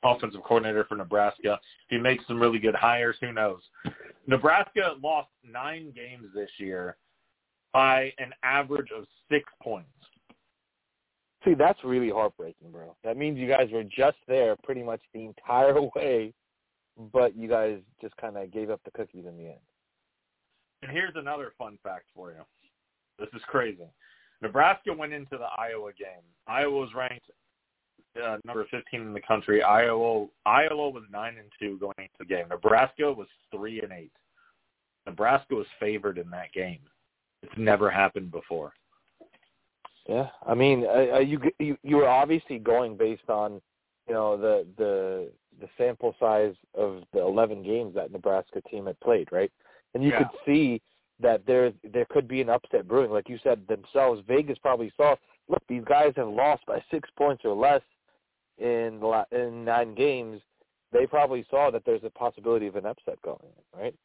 offensive 0.03 0.41
coordinator 0.43 0.85
for 0.85 0.95
Nebraska. 0.95 1.53
If 1.53 1.59
he 1.89 1.97
makes 1.97 2.25
some 2.27 2.39
really 2.39 2.59
good 2.59 2.75
hires, 2.75 3.15
who 3.21 3.31
knows? 3.31 3.61
Nebraska 4.27 4.95
lost 5.01 5.29
nine 5.43 5.91
games 5.95 6.27
this 6.33 6.49
year 6.57 6.97
by 7.73 8.11
an 8.17 8.33
average 8.43 8.89
of 8.95 9.05
six 9.29 9.49
points. 9.61 9.89
See, 11.43 11.53
that's 11.55 11.79
really 11.83 12.09
heartbreaking, 12.09 12.71
bro. 12.71 12.95
That 13.03 13.17
means 13.17 13.37
you 13.37 13.47
guys 13.47 13.69
were 13.71 13.83
just 13.83 14.17
there 14.27 14.55
pretty 14.63 14.83
much 14.83 15.01
the 15.13 15.25
entire 15.25 15.81
way, 15.95 16.33
but 17.11 17.35
you 17.35 17.47
guys 17.47 17.79
just 17.99 18.15
kind 18.17 18.37
of 18.37 18.51
gave 18.51 18.69
up 18.69 18.81
the 18.85 18.91
cookies 18.91 19.25
in 19.27 19.37
the 19.37 19.45
end. 19.45 19.59
And 20.83 20.91
here's 20.91 21.15
another 21.15 21.53
fun 21.57 21.77
fact 21.83 22.05
for 22.15 22.31
you. 22.31 22.41
This 23.19 23.29
is 23.35 23.41
crazy. 23.47 23.83
Nebraska 24.41 24.93
went 24.93 25.13
into 25.13 25.37
the 25.37 25.47
Iowa 25.57 25.91
game. 25.97 26.23
Iowa 26.47 26.79
was 26.79 26.89
ranked 26.95 27.29
uh, 28.21 28.37
number 28.45 28.65
15 28.69 29.01
in 29.01 29.13
the 29.13 29.21
country. 29.21 29.63
Iowa 29.63 30.27
Iowa 30.45 30.89
was 30.89 31.03
nine 31.11 31.37
and 31.37 31.49
two 31.59 31.77
going 31.79 31.95
into 31.97 32.09
the 32.19 32.25
game. 32.25 32.47
Nebraska 32.49 33.11
was 33.11 33.27
three 33.55 33.81
and 33.81 33.91
eight. 33.91 34.11
Nebraska 35.05 35.55
was 35.55 35.67
favored 35.79 36.17
in 36.17 36.29
that 36.31 36.51
game. 36.53 36.79
It's 37.43 37.53
never 37.57 37.89
happened 37.89 38.31
before. 38.31 38.73
Yeah, 40.07 40.27
I 40.45 40.53
mean, 40.55 40.85
uh, 40.85 41.15
uh, 41.15 41.19
you 41.19 41.39
you 41.59 41.77
you 41.83 41.97
were 41.97 42.07
obviously 42.09 42.59
going 42.59 42.97
based 42.97 43.29
on, 43.29 43.61
you 44.07 44.13
know, 44.13 44.35
the 44.35 44.65
the 44.77 45.29
the 45.59 45.69
sample 45.77 46.15
size 46.19 46.55
of 46.73 47.03
the 47.13 47.19
11 47.19 47.61
games 47.61 47.93
that 47.93 48.11
Nebraska 48.11 48.61
team 48.69 48.87
had 48.87 48.99
played, 48.99 49.31
right? 49.31 49.51
And 49.93 50.03
you 50.03 50.09
Yeah. 50.09 50.19
could 50.19 50.39
see 50.45 50.81
that 51.21 51.45
there 51.45 51.71
there 51.93 52.05
could 52.09 52.27
be 52.27 52.41
an 52.41 52.49
upset 52.49 52.87
brewing, 52.87 53.11
like 53.11 53.29
you 53.29 53.39
said 53.43 53.67
themselves. 53.67 54.21
Vegas 54.27 54.57
probably 54.59 54.91
saw, 54.97 55.15
look, 55.49 55.63
these 55.67 55.83
guys 55.85 56.13
have 56.15 56.27
lost 56.27 56.65
by 56.65 56.83
six 56.91 57.09
points 57.17 57.43
or 57.45 57.55
less 57.55 57.81
in 58.57 58.99
the 58.99 59.25
in 59.31 59.65
nine 59.65 59.95
games. 59.95 60.41
They 60.91 61.05
probably 61.07 61.45
saw 61.49 61.71
that 61.71 61.83
there's 61.85 62.03
a 62.03 62.09
possibility 62.09 62.67
of 62.67 62.75
an 62.75 62.85
upset 62.85 63.21
going, 63.21 63.39
right? 63.77 63.95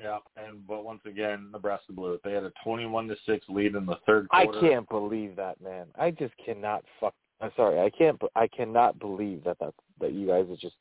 Yeah, 0.00 0.18
and 0.36 0.64
but 0.66 0.84
once 0.84 1.00
again, 1.06 1.48
Nebraska 1.52 1.92
blew 1.92 2.12
it. 2.12 2.20
They 2.22 2.32
had 2.32 2.44
a 2.44 2.52
21 2.62 3.08
to 3.08 3.16
six 3.26 3.44
lead 3.48 3.74
in 3.74 3.84
the 3.84 3.98
third 4.06 4.28
quarter. 4.28 4.58
I 4.58 4.60
can't 4.60 4.88
believe 4.88 5.34
that, 5.36 5.60
man. 5.60 5.86
I 5.98 6.12
just 6.12 6.34
cannot 6.44 6.84
fuck. 7.00 7.14
I'm 7.40 7.50
sorry. 7.56 7.80
I 7.80 7.90
can't. 7.90 8.20
I 8.36 8.46
cannot 8.46 8.98
believe 8.98 9.42
that 9.44 9.58
that 9.58 9.74
that 10.00 10.12
you 10.12 10.28
guys 10.28 10.46
are 10.50 10.56
just 10.56 10.76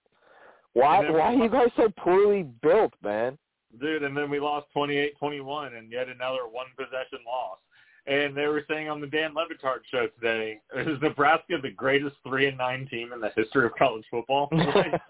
Why? 0.73 1.09
Why 1.09 1.19
are 1.19 1.33
you 1.33 1.49
guys 1.49 1.69
so 1.75 1.89
poorly 1.97 2.43
built, 2.61 2.93
man? 3.03 3.37
Dude, 3.79 4.03
and 4.03 4.15
then 4.17 4.29
we 4.29 4.39
lost 4.39 4.67
28-21 4.75 5.77
and 5.77 5.91
yet 5.91 6.07
another 6.07 6.47
one 6.49 6.67
possession 6.75 7.19
loss. 7.25 7.57
And 8.07 8.35
they 8.35 8.47
were 8.47 8.63
saying 8.69 8.87
on 8.87 9.01
the 9.01 9.07
Dan 9.07 9.33
Le 9.33 9.45
Batard 9.45 9.79
show 9.91 10.07
today, 10.15 10.61
is 10.77 11.01
Nebraska 11.01 11.57
the 11.61 11.71
greatest 11.71 12.15
three 12.25 12.47
and 12.47 12.57
nine 12.57 12.87
team 12.89 13.11
in 13.11 13.19
the 13.19 13.31
history 13.35 13.65
of 13.65 13.73
college 13.77 14.05
football? 14.09 14.49
Like, 14.77 15.01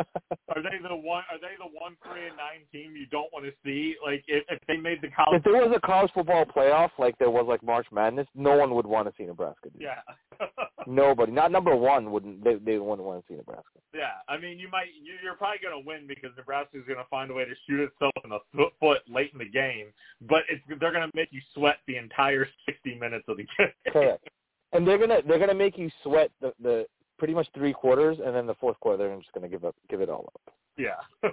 are 0.56 0.64
they 0.64 0.78
the 0.88 0.96
one? 0.96 1.24
Are 1.30 1.40
they 1.40 1.56
the 1.58 1.70
one 1.80 1.98
three 2.04 2.28
and 2.28 2.38
nine 2.38 2.64
team 2.72 2.96
you 2.96 3.06
don't 3.08 3.32
want 3.34 3.46
to 3.46 3.52
see? 3.66 3.96
Like 4.04 4.24
if, 4.28 4.44
if 4.50 4.60
they 4.68 4.78
made 4.78 5.02
the 5.02 5.10
college, 5.10 5.40
if 5.40 5.44
there 5.44 5.54
was 5.54 5.76
a 5.76 5.86
college 5.86 6.10
football 6.14 6.46
playoff 6.46 6.90
like 6.98 7.18
there 7.20 7.30
was 7.30 7.46
like 7.48 7.62
March 7.64 7.86
Madness, 7.92 8.28
no 8.34 8.56
one 8.56 8.74
would 8.74 8.88
want 8.88 9.08
to 9.08 9.14
see 9.18 9.26
Nebraska. 9.28 9.70
Dude. 9.70 9.82
yeah, 9.82 10.00
Nobody, 10.88 11.32
not 11.32 11.52
number 11.52 11.76
one, 11.76 12.12
wouldn't 12.12 12.44
they? 12.44 12.56
They 12.56 12.78
wouldn't 12.78 13.06
want 13.06 13.26
to 13.26 13.34
see 13.34 13.38
Nebraska. 13.38 13.80
yeah. 13.94 14.24
I 14.30 14.38
mean, 14.38 14.58
you 14.58 14.70
might 14.72 14.88
you, 15.04 15.14
you're 15.22 15.36
probably 15.36 15.60
going 15.62 15.84
to 15.84 15.86
win 15.86 16.08
because 16.08 16.32
Nebraska's 16.38 16.84
going 16.88 17.00
to 17.00 17.10
find 17.10 17.30
a 17.30 17.34
way 17.34 17.46
to 17.46 17.54
shoot 17.68 17.82
itself 17.82 18.14
in 18.24 18.30
the 18.30 18.40
foot, 18.56 18.74
foot 18.80 19.02
late 19.14 19.32
in 19.34 19.40
the 19.40 19.50
game, 19.50 19.88
but 20.30 20.44
it's 20.50 20.64
they're 20.80 20.94
going 20.94 21.08
to 21.08 21.16
make 21.16 21.30
you 21.32 21.42
sweat 21.54 21.78
the 21.88 21.98
entire 21.98 22.48
60 22.88 23.00
minutes 23.00 23.26
of 23.28 23.38
the 23.38 23.44
game. 23.58 23.72
Correct. 23.94 24.28
And 24.74 24.88
they're 24.88 24.98
gonna 24.98 25.20
they're 25.28 25.40
gonna 25.40 25.54
make 25.54 25.78
you 25.78 25.90
sweat 26.04 26.30
the 26.42 26.54
the 26.62 26.86
pretty 27.18 27.34
much 27.34 27.48
three 27.54 27.74
quarters, 27.74 28.18
and 28.24 28.36
then 28.36 28.46
the 28.46 28.56
fourth 28.56 28.80
quarter 28.80 28.98
they're 28.98 29.16
just 29.18 29.32
gonna 29.34 29.48
give 29.48 29.64
up 29.64 29.76
give 29.90 30.02
it 30.02 30.10
all 30.10 30.32
up. 30.34 30.54
Yeah. 30.78 31.00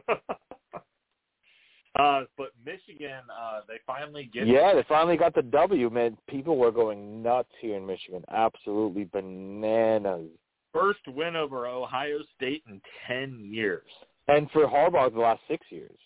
uh, 1.98 2.22
but 2.38 2.50
Michigan, 2.64 3.22
uh, 3.30 3.60
they 3.66 3.74
finally 3.86 4.30
get 4.32 4.46
Yeah, 4.46 4.72
they 4.74 4.84
finally 4.88 5.16
got 5.16 5.34
the 5.34 5.42
W, 5.42 5.90
man. 5.90 6.16
People 6.28 6.56
were 6.56 6.70
going 6.70 7.22
nuts 7.22 7.50
here 7.60 7.76
in 7.76 7.84
Michigan, 7.84 8.24
absolutely 8.30 9.04
bananas. 9.12 10.30
first 10.72 11.00
win 11.08 11.36
over 11.36 11.66
Ohio 11.66 12.20
State 12.36 12.62
in 12.68 12.80
ten 13.06 13.50
years. 13.52 13.86
And 14.28 14.50
for 14.52 14.66
Harbaugh, 14.66 15.12
the 15.12 15.20
last 15.20 15.42
six 15.48 15.66
years. 15.70 15.98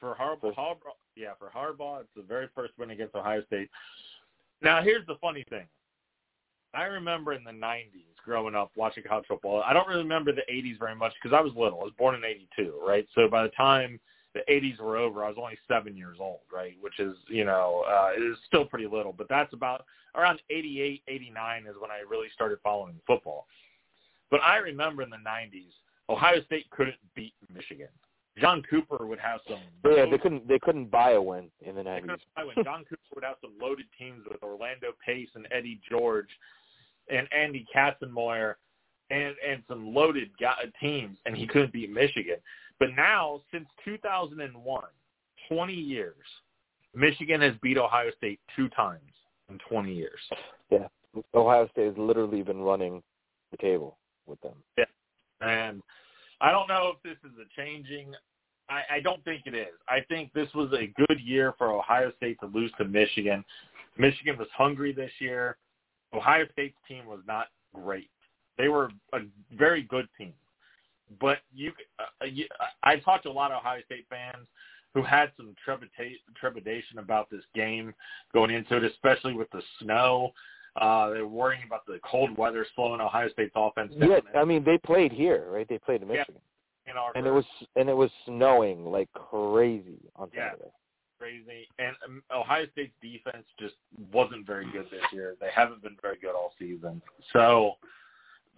For 0.00 0.14
Harbaugh, 0.14 0.54
Harbaugh, 0.54 0.96
yeah, 1.16 1.32
for 1.38 1.50
Harbaugh, 1.54 2.00
it's 2.00 2.10
the 2.14 2.22
very 2.22 2.48
first 2.54 2.72
win 2.78 2.90
against 2.90 3.14
Ohio 3.14 3.42
State. 3.46 3.70
Now, 4.62 4.82
here's 4.82 5.06
the 5.06 5.16
funny 5.20 5.44
thing. 5.48 5.66
I 6.74 6.84
remember 6.84 7.32
in 7.32 7.44
the 7.44 7.52
'90s, 7.52 8.16
growing 8.24 8.54
up 8.54 8.70
watching 8.76 9.02
college 9.04 9.26
football. 9.26 9.62
I 9.64 9.72
don't 9.72 9.88
really 9.88 10.02
remember 10.02 10.32
the 10.32 10.42
'80s 10.50 10.78
very 10.78 10.94
much 10.94 11.12
because 11.20 11.34
I 11.36 11.40
was 11.40 11.52
little. 11.54 11.80
I 11.80 11.84
was 11.84 11.92
born 11.98 12.14
in 12.14 12.24
'82, 12.24 12.80
right? 12.86 13.06
So 13.14 13.28
by 13.28 13.42
the 13.42 13.50
time 13.50 13.98
the 14.34 14.40
'80s 14.52 14.78
were 14.80 14.96
over, 14.96 15.24
I 15.24 15.28
was 15.28 15.38
only 15.40 15.58
seven 15.68 15.96
years 15.96 16.18
old, 16.20 16.40
right? 16.52 16.76
Which 16.80 17.00
is, 17.00 17.16
you 17.28 17.44
know, 17.44 17.84
uh, 17.88 18.10
it 18.16 18.22
is 18.22 18.36
still 18.46 18.64
pretty 18.64 18.86
little. 18.86 19.12
But 19.12 19.28
that's 19.28 19.54
about 19.54 19.84
around 20.14 20.42
'88, 20.50 21.02
'89 21.08 21.66
is 21.66 21.76
when 21.80 21.90
I 21.90 22.00
really 22.08 22.28
started 22.34 22.58
following 22.62 23.00
football. 23.06 23.46
But 24.30 24.40
I 24.42 24.56
remember 24.56 25.02
in 25.02 25.10
the 25.10 25.16
'90s, 25.16 25.72
Ohio 26.08 26.42
State 26.44 26.68
couldn't 26.70 26.96
beat 27.14 27.34
Michigan. 27.52 27.88
John 28.38 28.62
Cooper 28.68 29.06
would 29.06 29.18
have 29.18 29.40
some. 29.48 29.60
Yeah, 29.84 30.06
they 30.10 30.18
couldn't 30.18 30.46
they 30.46 30.58
couldn't 30.58 30.90
buy 30.90 31.12
a 31.12 31.22
win 31.22 31.50
in 31.60 31.74
the 31.74 31.82
nineties. 31.82 32.10
John 32.62 32.84
Cooper 32.84 33.02
would 33.14 33.24
have 33.24 33.36
some 33.40 33.52
loaded 33.60 33.86
teams 33.98 34.24
with 34.28 34.42
Orlando 34.42 34.88
Pace 35.04 35.28
and 35.34 35.46
Eddie 35.50 35.80
George 35.88 36.28
and 37.08 37.26
Andy 37.32 37.66
Katzenmoyer 37.74 38.54
and 39.10 39.34
and 39.46 39.62
some 39.68 39.94
loaded 39.94 40.30
teams, 40.80 41.16
and 41.24 41.36
he 41.36 41.46
couldn't 41.46 41.72
beat 41.72 41.90
Michigan. 41.90 42.36
But 42.78 42.90
now, 42.94 43.40
since 43.52 43.66
2001, 43.84 44.84
20 45.48 45.72
years, 45.72 46.14
Michigan 46.94 47.40
has 47.40 47.54
beat 47.62 47.78
Ohio 47.78 48.10
State 48.18 48.38
two 48.54 48.68
times 48.70 49.00
in 49.48 49.58
20 49.68 49.94
years. 49.94 50.20
Yeah, 50.70 50.88
Ohio 51.34 51.68
State 51.72 51.86
has 51.86 51.94
literally 51.96 52.42
been 52.42 52.60
running 52.60 53.02
the 53.50 53.56
table 53.56 53.96
with 54.26 54.40
them. 54.42 54.56
Yeah, 54.76 54.84
and 55.40 55.82
I 56.40 56.50
don't 56.50 56.68
know 56.68 56.92
if 56.94 57.02
this 57.02 57.18
is 57.30 57.36
a 57.38 57.60
changing. 57.60 58.12
I, 58.68 58.96
I 58.96 59.00
don't 59.00 59.22
think 59.24 59.42
it 59.46 59.54
is. 59.54 59.74
I 59.88 60.00
think 60.08 60.32
this 60.32 60.48
was 60.54 60.72
a 60.72 60.92
good 61.06 61.20
year 61.20 61.54
for 61.56 61.72
Ohio 61.72 62.12
State 62.16 62.38
to 62.40 62.46
lose 62.46 62.72
to 62.78 62.84
Michigan. 62.84 63.44
Michigan 63.96 64.36
was 64.36 64.48
hungry 64.56 64.92
this 64.92 65.12
year. 65.18 65.56
Ohio 66.12 66.44
State's 66.52 66.76
team 66.86 67.06
was 67.06 67.20
not 67.26 67.46
great. 67.74 68.10
They 68.58 68.68
were 68.68 68.90
a 69.12 69.20
very 69.56 69.82
good 69.82 70.08
team, 70.18 70.32
but 71.20 71.38
you, 71.54 71.72
uh, 71.98 72.24
you 72.24 72.46
I 72.82 72.96
talked 72.96 73.24
to 73.24 73.30
a 73.30 73.32
lot 73.32 73.50
of 73.52 73.58
Ohio 73.58 73.82
State 73.84 74.06
fans 74.08 74.46
who 74.94 75.02
had 75.02 75.30
some 75.36 75.54
trepidation 75.62 76.98
about 76.98 77.28
this 77.30 77.42
game 77.54 77.92
going 78.32 78.50
into 78.50 78.78
it, 78.78 78.84
especially 78.84 79.34
with 79.34 79.50
the 79.50 79.60
snow. 79.78 80.32
Uh, 80.80 81.10
they're 81.10 81.26
worrying 81.26 81.62
about 81.66 81.86
the 81.86 81.98
cold 82.04 82.36
weather 82.36 82.66
slowing 82.74 83.00
Ohio 83.00 83.28
State's 83.30 83.52
offense 83.56 83.94
down. 83.94 84.10
Yeah, 84.10 84.18
I 84.40 84.44
mean 84.44 84.62
they 84.64 84.78
played 84.78 85.12
here, 85.12 85.46
right? 85.50 85.66
They 85.68 85.78
played 85.78 86.02
in 86.02 86.08
Yeah. 86.08 86.18
Michigan, 86.18 86.40
in 86.86 86.96
our 86.96 87.12
and 87.16 87.26
it 87.26 87.30
was 87.32 87.44
and 87.76 87.88
it 87.88 87.96
was 87.96 88.10
snowing 88.26 88.84
like 88.86 89.08
crazy 89.12 89.98
on 90.16 90.28
Yeah. 90.34 90.50
Saturday. 90.50 90.70
crazy. 91.18 91.66
And 91.78 91.96
um, 92.04 92.22
Ohio 92.30 92.66
State's 92.72 92.92
defense 93.00 93.46
just 93.58 93.74
wasn't 94.12 94.46
very 94.46 94.70
good 94.70 94.84
this 94.90 95.02
year. 95.12 95.34
They 95.40 95.48
haven't 95.54 95.82
been 95.82 95.96
very 96.02 96.18
good 96.18 96.34
all 96.34 96.52
season. 96.58 97.00
So 97.32 97.76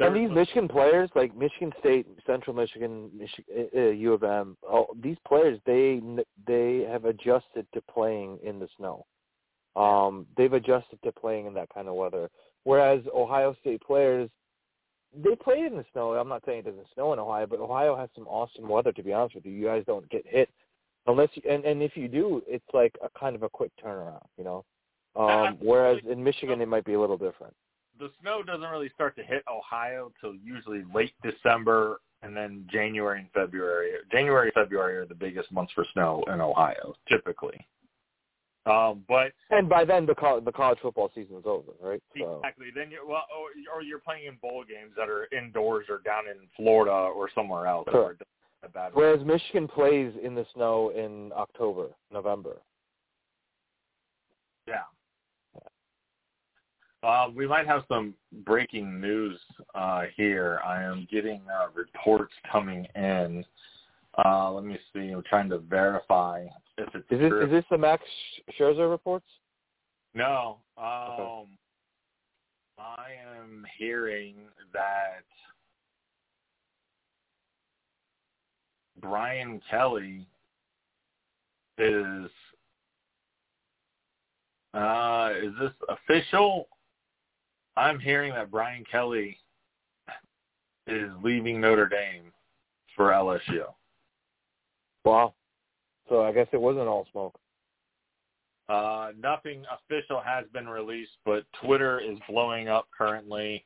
And 0.00 0.14
these 0.14 0.30
Michigan 0.30 0.68
players, 0.68 1.08
like 1.14 1.34
Michigan 1.36 1.72
State, 1.80 2.06
Central 2.26 2.54
Michigan, 2.54 3.10
Michi- 3.16 3.68
uh, 3.76 3.78
uh, 3.88 3.90
U 3.90 4.12
of 4.12 4.22
M, 4.24 4.56
all 4.68 4.88
these 5.02 5.16
players, 5.26 5.58
they 5.66 6.00
they 6.46 6.84
have 6.90 7.04
adjusted 7.04 7.66
to 7.74 7.80
playing 7.82 8.38
in 8.42 8.58
the 8.58 8.68
snow. 8.76 9.06
Um, 9.76 10.26
they've 10.36 10.52
adjusted 10.52 10.98
to 11.04 11.12
playing 11.12 11.46
in 11.46 11.54
that 11.54 11.68
kind 11.72 11.88
of 11.88 11.94
weather. 11.94 12.30
Whereas 12.64 13.00
Ohio 13.14 13.54
State 13.60 13.80
players, 13.82 14.28
they 15.16 15.34
played 15.36 15.64
in 15.64 15.76
the 15.76 15.84
snow. 15.92 16.14
I'm 16.14 16.28
not 16.28 16.42
saying 16.44 16.60
it 16.60 16.64
doesn't 16.66 16.86
snow 16.94 17.12
in 17.12 17.18
Ohio, 17.18 17.46
but 17.46 17.60
Ohio 17.60 17.96
has 17.96 18.08
some 18.14 18.26
awesome 18.26 18.68
weather. 18.68 18.92
To 18.92 19.02
be 19.02 19.12
honest 19.12 19.34
with 19.34 19.46
you, 19.46 19.52
you 19.52 19.66
guys 19.66 19.84
don't 19.86 20.08
get 20.10 20.26
hit 20.26 20.50
unless 21.06 21.30
you, 21.34 21.42
and 21.48 21.64
and 21.64 21.82
if 21.82 21.96
you 21.96 22.08
do, 22.08 22.42
it's 22.46 22.64
like 22.72 22.94
a 23.02 23.18
kind 23.18 23.34
of 23.34 23.42
a 23.42 23.48
quick 23.48 23.72
turnaround, 23.82 24.24
you 24.36 24.44
know. 24.44 24.64
Um, 25.16 25.56
whereas 25.60 25.98
in 26.08 26.22
Michigan, 26.22 26.60
it 26.60 26.68
might 26.68 26.84
be 26.84 26.94
a 26.94 27.00
little 27.00 27.18
different. 27.18 27.54
the 27.98 28.10
snow 28.20 28.42
doesn't 28.42 28.68
really 28.68 28.90
start 28.94 29.16
to 29.16 29.22
hit 29.22 29.42
Ohio 29.50 30.12
till 30.20 30.34
usually 30.34 30.84
late 30.94 31.12
December 31.22 32.00
and 32.22 32.36
then 32.36 32.64
January 32.70 33.20
and 33.20 33.28
February. 33.32 33.90
January 34.10 34.50
and 34.54 34.54
February 34.54 34.96
are 34.96 35.06
the 35.06 35.14
biggest 35.14 35.50
months 35.52 35.72
for 35.72 35.84
snow 35.92 36.24
in 36.32 36.40
Ohio, 36.40 36.94
typically. 37.08 37.64
Um, 38.68 39.04
but 39.08 39.32
And 39.50 39.68
by 39.68 39.84
then, 39.84 40.04
the 40.04 40.14
college, 40.14 40.44
the 40.44 40.52
college 40.52 40.78
football 40.82 41.10
season 41.14 41.36
is 41.36 41.44
over, 41.46 41.72
right? 41.80 42.02
So 42.18 42.36
Exactly. 42.36 42.66
Then 42.74 42.90
you're 42.90 43.06
well, 43.06 43.24
or, 43.34 43.48
or 43.74 43.82
you're 43.82 43.98
playing 43.98 44.26
in 44.26 44.36
bowl 44.42 44.64
games 44.68 44.92
that 44.96 45.08
are 45.08 45.26
indoors 45.36 45.86
or 45.88 46.00
down 46.04 46.24
in 46.28 46.46
Florida 46.56 46.92
or 46.92 47.30
somewhere 47.34 47.66
else. 47.66 47.86
that 47.86 47.92
Correct. 47.92 48.22
a 48.62 48.68
bad 48.68 48.90
whereas 48.92 49.24
Michigan 49.24 49.68
plays 49.68 50.12
in 50.22 50.34
the 50.34 50.44
snow 50.54 50.90
in 50.90 51.32
October, 51.34 51.88
November. 52.12 52.58
Yeah. 54.66 54.82
Uh, 57.02 57.28
we 57.34 57.46
might 57.46 57.66
have 57.66 57.84
some 57.88 58.12
breaking 58.44 59.00
news 59.00 59.38
uh, 59.74 60.02
here. 60.16 60.60
I 60.66 60.82
am 60.82 61.06
getting 61.10 61.40
uh, 61.48 61.68
reports 61.72 62.34
coming 62.50 62.86
in. 62.96 63.44
Uh, 64.24 64.50
let 64.50 64.64
me 64.64 64.76
see. 64.92 65.10
I'm 65.10 65.22
trying 65.22 65.48
to 65.50 65.58
verify 65.58 66.44
if 66.76 66.88
it's 66.94 67.06
Is 67.10 67.20
this 67.20 67.28
true. 67.28 67.44
is 67.44 67.50
this 67.50 67.64
the 67.70 67.78
Max 67.78 68.02
Scherzer 68.58 68.90
reports? 68.90 69.26
No. 70.14 70.58
Um, 70.76 71.46
I 72.78 73.10
am 73.36 73.64
hearing 73.78 74.34
that 74.72 75.22
Brian 79.00 79.60
Kelly 79.70 80.26
is 81.78 82.30
uh 84.74 85.30
is 85.40 85.52
this 85.60 85.72
official? 85.88 86.68
I'm 87.76 88.00
hearing 88.00 88.32
that 88.34 88.50
Brian 88.50 88.84
Kelly 88.90 89.38
is 90.88 91.10
leaving 91.22 91.60
Notre 91.60 91.88
Dame 91.88 92.32
for 92.96 93.10
LSU. 93.10 93.66
Wow. 95.08 95.34
So 96.08 96.22
I 96.22 96.32
guess 96.32 96.46
it 96.52 96.60
wasn't 96.60 96.88
all 96.88 97.06
smoke. 97.12 97.38
Uh, 98.68 99.12
nothing 99.18 99.64
official 99.72 100.20
has 100.20 100.44
been 100.52 100.68
released, 100.68 101.16
but 101.24 101.44
Twitter 101.64 102.00
is 102.00 102.18
blowing 102.28 102.68
up 102.68 102.88
currently 102.96 103.64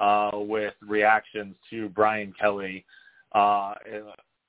uh, 0.00 0.30
with 0.34 0.74
reactions 0.80 1.56
to 1.68 1.88
Brian 1.90 2.32
Kelly. 2.40 2.84
Uh, 3.32 3.74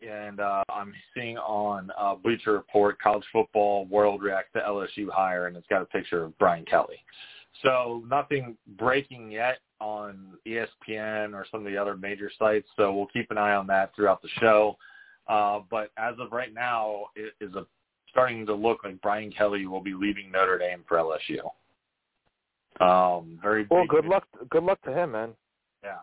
and 0.07 0.39
uh, 0.39 0.63
I'm 0.73 0.93
seeing 1.13 1.37
on 1.37 1.91
uh, 1.97 2.15
Bleacher 2.15 2.53
Report, 2.53 2.97
College 3.01 3.25
Football 3.33 3.85
World 3.87 4.21
reacts 4.21 4.53
to 4.53 4.59
LSU 4.59 5.09
hire, 5.09 5.47
and 5.47 5.57
it's 5.57 5.67
got 5.67 5.81
a 5.81 5.85
picture 5.85 6.23
of 6.23 6.37
Brian 6.37 6.63
Kelly. 6.63 7.03
So 7.61 8.03
nothing 8.07 8.55
breaking 8.77 9.31
yet 9.31 9.57
on 9.81 10.37
ESPN 10.47 11.33
or 11.33 11.45
some 11.51 11.65
of 11.65 11.71
the 11.71 11.77
other 11.77 11.97
major 11.97 12.31
sites. 12.39 12.69
So 12.77 12.93
we'll 12.93 13.07
keep 13.07 13.31
an 13.31 13.37
eye 13.37 13.55
on 13.55 13.67
that 13.67 13.93
throughout 13.95 14.21
the 14.21 14.29
show. 14.39 14.77
Uh, 15.29 15.59
but 15.69 15.91
as 15.97 16.15
of 16.19 16.31
right 16.31 16.53
now, 16.53 17.05
it 17.15 17.33
is 17.39 17.53
a 17.55 17.65
starting 18.09 18.45
to 18.47 18.53
look 18.53 18.83
like 18.83 18.99
Brian 19.01 19.31
Kelly 19.31 19.67
will 19.67 19.81
be 19.81 19.93
leaving 19.93 20.31
Notre 20.31 20.57
Dame 20.57 20.83
for 20.87 20.97
LSU. 20.97 21.39
Um, 22.83 23.39
very 23.41 23.67
Well, 23.69 23.83
big 23.83 23.89
good 23.89 24.03
news. 24.05 24.11
luck. 24.11 24.27
Good 24.49 24.63
luck 24.63 24.81
to 24.83 24.91
him, 24.93 25.11
man. 25.11 25.35
Yeah. 25.83 25.97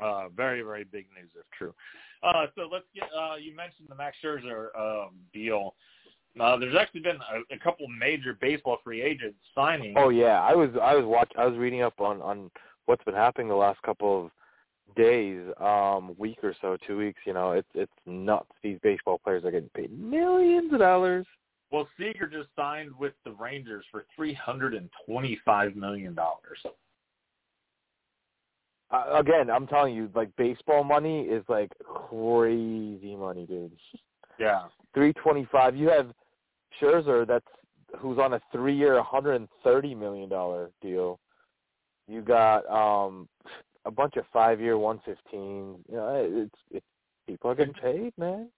Uh, 0.00 0.28
very, 0.28 0.62
very 0.62 0.84
big 0.84 1.06
news 1.18 1.30
if 1.34 1.46
true. 1.56 1.74
Uh, 2.22 2.46
so 2.54 2.68
let's 2.70 2.84
get. 2.94 3.04
Uh, 3.04 3.36
you 3.36 3.54
mentioned 3.56 3.88
the 3.88 3.94
Max 3.94 4.16
Scherzer 4.22 4.68
um, 4.78 5.14
deal. 5.32 5.74
Uh, 6.38 6.56
there's 6.58 6.76
actually 6.76 7.00
been 7.00 7.16
a, 7.16 7.54
a 7.54 7.58
couple 7.58 7.86
major 7.88 8.36
baseball 8.40 8.78
free 8.84 9.00
agents 9.02 9.38
signing. 9.54 9.94
Oh 9.96 10.10
yeah, 10.10 10.42
I 10.42 10.54
was 10.54 10.70
I 10.80 10.94
was 10.94 11.04
watch 11.06 11.30
I 11.38 11.46
was 11.46 11.56
reading 11.56 11.82
up 11.82 11.98
on 12.00 12.20
on 12.20 12.50
what's 12.84 13.02
been 13.04 13.14
happening 13.14 13.48
the 13.48 13.54
last 13.54 13.80
couple 13.82 14.26
of 14.26 14.30
days, 14.94 15.40
um, 15.60 16.14
week 16.18 16.38
or 16.42 16.54
so, 16.60 16.76
two 16.86 16.98
weeks. 16.98 17.20
You 17.26 17.34
know, 17.34 17.52
it's 17.52 17.68
it's 17.74 17.92
nuts. 18.06 18.50
These 18.62 18.78
baseball 18.82 19.18
players 19.22 19.44
are 19.44 19.50
getting 19.50 19.70
paid 19.70 19.98
millions 19.98 20.72
of 20.72 20.78
dollars. 20.78 21.26
Well, 21.72 21.88
Seager 21.98 22.28
just 22.28 22.48
signed 22.54 22.92
with 22.98 23.14
the 23.24 23.32
Rangers 23.32 23.84
for 23.90 24.06
three 24.14 24.34
hundred 24.34 24.74
and 24.74 24.88
twenty-five 25.04 25.74
million 25.74 26.14
dollars. 26.14 26.58
Uh, 28.90 29.18
again, 29.18 29.50
I'm 29.50 29.66
telling 29.66 29.94
you, 29.94 30.08
like 30.14 30.30
baseball 30.36 30.84
money 30.84 31.22
is 31.22 31.44
like 31.48 31.72
crazy 32.08 33.16
money, 33.16 33.46
dude. 33.46 33.72
Yeah, 34.38 34.66
three 34.94 35.12
twenty-five. 35.14 35.74
You 35.74 35.88
have 35.88 36.12
Scherzer, 36.80 37.26
that's 37.26 37.46
who's 37.98 38.18
on 38.18 38.34
a 38.34 38.40
three-year, 38.52 39.02
hundred 39.02 39.34
and 39.34 39.48
thirty 39.64 39.94
million 39.94 40.28
dollar 40.28 40.70
deal. 40.82 41.18
You 42.06 42.22
got 42.22 42.68
um 42.70 43.28
a 43.86 43.90
bunch 43.90 44.16
of 44.16 44.24
five-year, 44.32 44.76
one 44.76 45.00
fifteen. 45.04 45.76
You 45.88 45.96
know, 45.96 46.28
it's 46.44 46.56
it's 46.70 46.86
people 47.26 47.50
are 47.50 47.54
getting 47.54 47.74
paid, 47.74 48.12
man. 48.18 48.48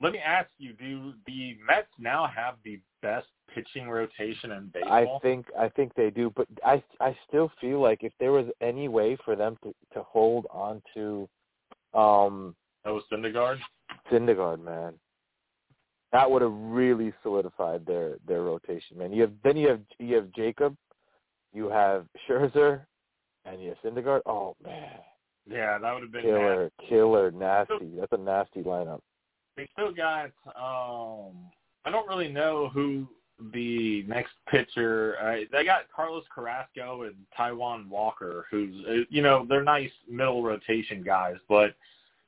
Let 0.00 0.12
me 0.12 0.18
ask 0.18 0.50
you: 0.58 0.74
Do 0.74 1.14
the 1.26 1.56
Mets 1.66 1.88
now 1.98 2.26
have 2.26 2.56
the 2.64 2.78
best 3.02 3.26
pitching 3.52 3.88
rotation 3.88 4.52
in 4.52 4.70
baseball? 4.72 4.92
I 4.92 5.18
think 5.22 5.46
I 5.58 5.68
think 5.70 5.94
they 5.94 6.10
do, 6.10 6.32
but 6.36 6.46
I 6.64 6.82
I 7.00 7.16
still 7.26 7.50
feel 7.60 7.80
like 7.80 8.02
if 8.02 8.12
there 8.20 8.32
was 8.32 8.46
any 8.60 8.88
way 8.88 9.16
for 9.24 9.34
them 9.34 9.56
to 9.62 9.74
to 9.94 10.02
hold 10.02 10.46
on 10.50 10.82
to 10.94 11.28
um 11.94 12.54
oh 12.84 13.00
Syndergaard, 13.10 13.58
Syndergaard, 14.12 14.62
man, 14.62 14.94
that 16.12 16.30
would 16.30 16.42
have 16.42 16.54
really 16.54 17.12
solidified 17.22 17.86
their 17.86 18.16
their 18.26 18.42
rotation, 18.42 18.98
man. 18.98 19.12
You 19.12 19.22
have 19.22 19.32
then 19.42 19.56
you 19.56 19.68
have 19.68 19.80
you 19.98 20.16
have 20.16 20.30
Jacob, 20.32 20.76
you 21.52 21.68
have 21.68 22.06
Scherzer, 22.28 22.82
and 23.44 23.62
yeah, 23.62 23.72
Syndergaard. 23.84 24.20
Oh 24.26 24.56
man, 24.64 24.98
yeah, 25.48 25.78
that 25.78 25.92
would 25.92 26.02
have 26.02 26.12
been 26.12 26.22
killer, 26.22 26.70
nasty. 26.78 26.88
killer, 26.88 27.30
nasty. 27.30 27.92
That's 27.98 28.12
a 28.12 28.18
nasty 28.18 28.62
lineup. 28.62 29.00
They 29.56 29.68
still 29.72 29.92
got. 29.92 30.30
um 30.56 31.50
I 31.86 31.90
don't 31.90 32.08
really 32.08 32.32
know 32.32 32.70
who 32.72 33.06
the 33.52 34.04
next 34.04 34.32
pitcher. 34.48 35.16
Uh, 35.20 35.44
they 35.52 35.64
got 35.64 35.82
Carlos 35.94 36.24
Carrasco 36.34 37.02
and 37.02 37.14
Taijuan 37.38 37.88
Walker, 37.88 38.46
who's 38.50 38.74
uh, 38.88 38.92
you 39.10 39.22
know 39.22 39.46
they're 39.48 39.64
nice 39.64 39.90
middle 40.08 40.42
rotation 40.42 41.02
guys, 41.02 41.36
but 41.48 41.74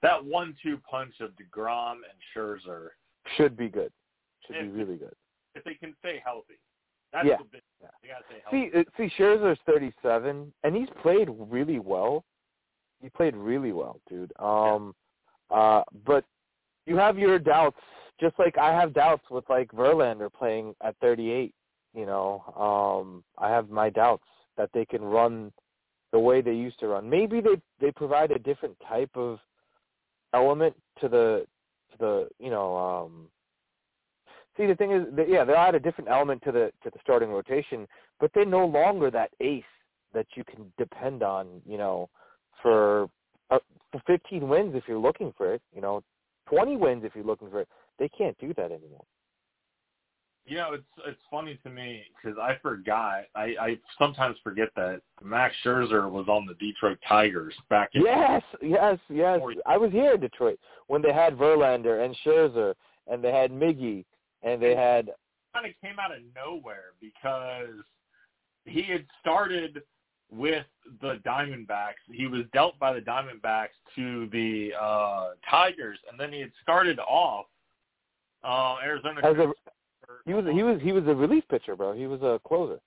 that 0.02 0.22
one-two 0.22 0.78
punch 0.88 1.14
of 1.20 1.30
deGrom 1.30 1.92
and 1.92 2.18
Scherzer 2.34 2.88
should 3.36 3.56
be 3.56 3.68
good. 3.68 3.90
Should 4.46 4.56
if, 4.56 4.62
be 4.62 4.68
really 4.68 4.96
good 4.96 5.14
if 5.56 5.64
they 5.64 5.74
can 5.74 5.94
stay 5.98 6.20
healthy. 6.24 6.58
That's 7.16 7.28
yeah. 7.28 7.36
big. 7.50 7.62
Yeah. 7.80 7.88
They 8.02 8.08
gotta 8.08 8.24
stay 8.28 8.42
healthy. 8.44 8.70
See, 8.72 8.78
uh, 8.78 9.08
see, 9.08 9.22
Scherzer's 9.22 9.58
37, 9.66 10.52
and 10.64 10.76
he's 10.76 10.88
played 11.00 11.28
really 11.30 11.78
well. 11.78 12.24
He 13.00 13.08
played 13.08 13.34
really 13.34 13.72
well, 13.72 14.00
dude. 14.08 14.32
Um, 14.38 14.94
yeah. 15.50 15.56
uh, 15.56 15.82
but 16.04 16.24
you 16.84 16.96
have 16.96 17.18
your 17.18 17.38
doubts, 17.38 17.80
just 18.20 18.38
like 18.38 18.58
I 18.58 18.70
have 18.72 18.92
doubts 18.92 19.24
with 19.30 19.48
like 19.48 19.70
Verlander 19.72 20.30
playing 20.30 20.74
at 20.82 20.94
38. 21.00 21.54
You 21.94 22.04
know, 22.04 22.42
um, 22.54 23.24
I 23.38 23.48
have 23.48 23.70
my 23.70 23.88
doubts 23.88 24.26
that 24.58 24.68
they 24.74 24.84
can 24.84 25.02
run 25.02 25.52
the 26.12 26.18
way 26.18 26.42
they 26.42 26.52
used 26.52 26.78
to 26.80 26.88
run. 26.88 27.08
Maybe 27.08 27.40
they 27.40 27.60
they 27.80 27.92
provide 27.92 28.30
a 28.30 28.38
different 28.38 28.76
type 28.86 29.10
of 29.14 29.38
element 30.34 30.76
to 31.00 31.08
the 31.08 31.46
to 31.92 31.98
the 31.98 32.28
you 32.38 32.50
know 32.50 32.76
um 32.76 33.28
see 34.56 34.66
the 34.66 34.74
thing 34.74 34.92
is 34.92 35.04
that, 35.14 35.28
yeah 35.28 35.44
they'll 35.44 35.56
add 35.56 35.74
a 35.74 35.80
different 35.80 36.10
element 36.10 36.42
to 36.42 36.52
the 36.52 36.70
to 36.82 36.90
the 36.90 36.98
starting 37.02 37.30
rotation 37.30 37.86
but 38.20 38.30
they're 38.34 38.44
no 38.44 38.66
longer 38.66 39.10
that 39.10 39.30
ace 39.40 39.64
that 40.14 40.26
you 40.34 40.44
can 40.44 40.72
depend 40.78 41.22
on 41.22 41.46
you 41.66 41.78
know 41.78 42.08
for 42.62 43.08
uh, 43.50 43.58
for 43.92 44.00
15 44.06 44.48
wins 44.48 44.74
if 44.74 44.84
you're 44.86 44.98
looking 44.98 45.32
for 45.36 45.54
it 45.54 45.62
you 45.74 45.80
know 45.80 46.02
20 46.48 46.76
wins 46.76 47.04
if 47.04 47.14
you're 47.14 47.24
looking 47.24 47.50
for 47.50 47.60
it 47.60 47.68
they 47.98 48.08
can't 48.08 48.36
do 48.38 48.52
that 48.54 48.72
anymore 48.72 49.04
you 50.46 50.58
know, 50.58 50.74
it's 50.74 50.84
it's 51.04 51.20
funny 51.28 51.58
to 51.64 51.70
me 51.70 52.04
because 52.14 52.38
I 52.38 52.56
forgot. 52.62 53.24
I, 53.34 53.54
I 53.60 53.78
sometimes 53.98 54.36
forget 54.44 54.68
that 54.76 55.00
Max 55.22 55.54
Scherzer 55.64 56.08
was 56.08 56.28
on 56.28 56.46
the 56.46 56.54
Detroit 56.54 56.98
Tigers 57.08 57.54
back 57.68 57.90
in. 57.94 58.02
Yes, 58.02 58.42
yes, 58.62 58.98
yes. 59.08 59.40
I 59.66 59.76
was 59.76 59.90
here 59.90 60.14
in 60.14 60.20
Detroit 60.20 60.60
when 60.86 61.02
they 61.02 61.12
had 61.12 61.36
Verlander 61.36 62.04
and 62.04 62.16
Scherzer, 62.24 62.74
and 63.08 63.22
they 63.24 63.32
had 63.32 63.50
Miggy, 63.50 64.04
and 64.46 64.62
they 64.62 64.74
had. 64.74 65.10
Kind 65.52 65.66
of 65.66 65.72
came 65.82 65.98
out 65.98 66.12
of 66.12 66.18
nowhere 66.34 66.92
because 67.00 67.82
he 68.64 68.82
had 68.82 69.04
started 69.20 69.82
with 70.30 70.66
the 71.00 71.18
Diamondbacks. 71.26 72.02
He 72.10 72.26
was 72.26 72.42
dealt 72.52 72.78
by 72.78 72.92
the 72.92 73.00
Diamondbacks 73.00 73.68
to 73.94 74.28
the 74.32 74.70
uh 74.80 75.30
Tigers, 75.48 75.98
and 76.10 76.18
then 76.18 76.32
he 76.32 76.40
had 76.40 76.52
started 76.62 76.98
off 76.98 77.46
uh 78.44 78.76
Arizona. 78.84 79.20
As 79.24 79.36
a, 79.36 79.52
he 80.26 80.34
was 80.34 80.44
he 80.52 80.62
was 80.62 80.80
he 80.82 80.92
was 80.92 81.04
a 81.06 81.14
relief 81.14 81.44
pitcher, 81.48 81.76
bro. 81.76 81.92
He 81.92 82.06
was 82.06 82.20
a 82.22 82.40
closer. 82.46 82.80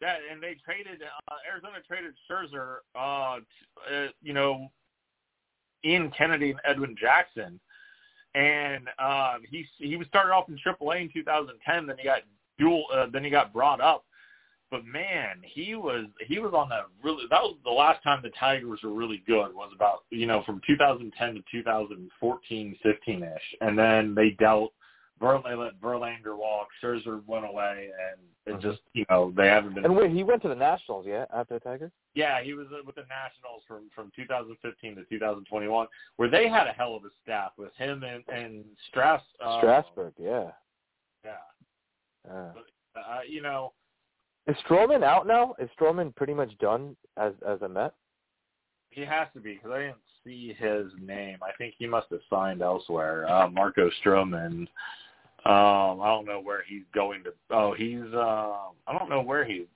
Yeah, 0.00 0.16
and 0.30 0.42
they 0.42 0.56
traded 0.64 1.02
uh, 1.02 1.34
Arizona 1.50 1.78
traded 1.88 2.12
Scherzer, 2.30 2.76
uh, 2.94 3.38
uh, 3.90 4.08
you 4.22 4.34
know, 4.34 4.70
Ian 5.84 6.12
Kennedy 6.16 6.50
and 6.50 6.60
Edwin 6.66 6.94
Jackson, 7.00 7.58
and 8.36 8.88
um, 8.98 9.42
he 9.50 9.66
he 9.78 9.96
was 9.96 10.06
started 10.08 10.32
off 10.32 10.48
in 10.48 10.58
AAA 10.58 11.00
in 11.00 11.10
2010. 11.12 11.86
Then 11.86 11.96
he 11.98 12.04
got 12.04 12.20
dual. 12.58 12.84
Uh, 12.92 13.06
then 13.12 13.24
he 13.24 13.30
got 13.30 13.52
brought 13.52 13.80
up. 13.80 14.04
But 14.70 14.84
man, 14.84 15.40
he 15.42 15.74
was 15.74 16.06
he 16.26 16.38
was 16.38 16.52
on 16.52 16.68
that 16.68 16.86
really. 17.02 17.24
That 17.30 17.42
was 17.42 17.56
the 17.64 17.70
last 17.70 18.02
time 18.02 18.20
the 18.22 18.30
Tigers 18.38 18.80
were 18.82 18.92
really 18.92 19.22
good. 19.26 19.54
Was 19.54 19.72
about 19.74 20.04
you 20.10 20.26
know 20.26 20.42
from 20.44 20.60
2010 20.66 21.34
to 21.34 21.42
2014, 21.50 22.76
15 22.82 23.22
ish, 23.22 23.30
and 23.62 23.78
then 23.78 24.14
they 24.14 24.30
dealt 24.30 24.72
Verlander 25.20 25.58
let 25.58 25.80
Verlander 25.80 26.36
walk. 26.36 26.68
Scherzer 26.82 27.24
went 27.26 27.46
away, 27.46 27.90
and 28.10 28.20
it 28.46 28.58
Mhm. 28.58 28.62
just 28.62 28.82
you 28.92 29.04
know 29.08 29.30
they 29.30 29.48
haven't 29.48 29.74
been. 29.74 29.84
And 29.84 29.96
wait, 29.96 30.10
he 30.10 30.22
went 30.22 30.42
to 30.42 30.48
the 30.48 30.54
Nationals, 30.54 31.06
yeah, 31.06 31.24
after 31.32 31.54
the 31.54 31.60
Tigers. 31.60 31.90
Yeah, 32.14 32.42
he 32.42 32.52
was 32.54 32.66
uh, 32.72 32.82
with 32.84 32.96
the 32.96 33.06
Nationals 33.08 33.62
from 33.66 33.88
from 33.94 34.10
2015 34.14 34.96
to 34.96 35.04
2021, 35.04 35.86
where 36.16 36.28
they 36.28 36.48
had 36.48 36.66
a 36.66 36.72
hell 36.72 36.94
of 36.94 37.04
a 37.04 37.10
staff 37.22 37.52
with 37.56 37.74
him 37.76 38.02
and 38.04 38.24
and 38.28 38.64
Strass. 38.88 39.22
Uh, 39.40 39.58
Strasburg, 39.58 40.12
yeah. 40.18 40.52
Yeah, 41.24 41.36
yeah. 42.26 42.52
uh, 42.94 43.20
you 43.26 43.40
know, 43.42 43.72
Is 44.46 44.56
Stroman 44.68 45.02
out 45.02 45.26
now? 45.26 45.54
Is 45.58 45.68
Stroman 45.70 46.14
pretty 46.14 46.34
much 46.34 46.56
done 46.58 46.94
as 47.16 47.32
as 47.46 47.62
a 47.62 47.68
Met? 47.68 47.94
he 48.90 49.02
has 49.02 49.28
to 49.34 49.40
be 49.40 49.54
because 49.54 49.70
I 49.72 49.78
didn't 49.80 49.96
see 50.24 50.54
his 50.54 50.90
name. 51.00 51.38
I 51.42 51.52
think 51.58 51.74
he 51.76 51.86
must 51.86 52.08
have 52.10 52.20
signed 52.30 52.62
elsewhere. 52.62 53.28
Uh, 53.28 53.48
Marco 53.50 53.90
Stroman. 54.02 54.66
Um, 55.48 56.00
I 56.00 56.06
don't 56.08 56.26
know 56.26 56.40
where 56.40 56.64
he's 56.66 56.82
going 56.92 57.22
to. 57.24 57.32
Oh, 57.50 57.72
he's. 57.72 58.02
Uh, 58.12 58.52
I 58.86 58.98
don't 58.98 59.08
know 59.08 59.22
where 59.22 59.44
he 59.44 59.66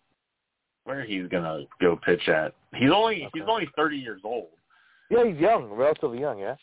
where 0.84 1.04
he's 1.04 1.28
gonna 1.28 1.64
go 1.80 1.96
pitch 1.96 2.28
at. 2.28 2.54
He's 2.74 2.90
only 2.90 3.28
he's 3.32 3.42
only 3.46 3.68
30 3.76 3.96
years 3.96 4.22
old. 4.24 4.48
Yeah, 5.10 5.24
he's 5.26 5.36
young, 5.36 5.70
relatively 5.70 6.20
young, 6.20 6.38
yeah. 6.38 6.56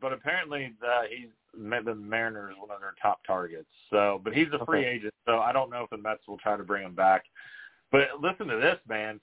but 0.00 0.12
apparently 0.12 0.72
the, 0.80 1.02
he's 1.08 1.28
met 1.56 1.84
the 1.84 1.94
Mariners 1.94 2.54
one 2.58 2.70
of 2.70 2.80
their 2.80 2.94
top 3.00 3.20
targets. 3.26 3.68
So, 3.90 4.20
but 4.22 4.32
he's 4.34 4.48
a 4.52 4.64
free 4.64 4.80
Okay. 4.80 4.88
agent, 4.88 5.14
so 5.26 5.38
I 5.38 5.52
don't 5.52 5.70
know 5.70 5.84
if 5.84 5.90
the 5.90 5.96
Mets 5.96 6.26
will 6.28 6.38
try 6.38 6.56
to 6.56 6.62
bring 6.62 6.84
him 6.84 6.94
back. 6.94 7.24
But 7.90 8.08
listen 8.20 8.46
to 8.48 8.56
this, 8.56 8.78
man. 8.88 9.20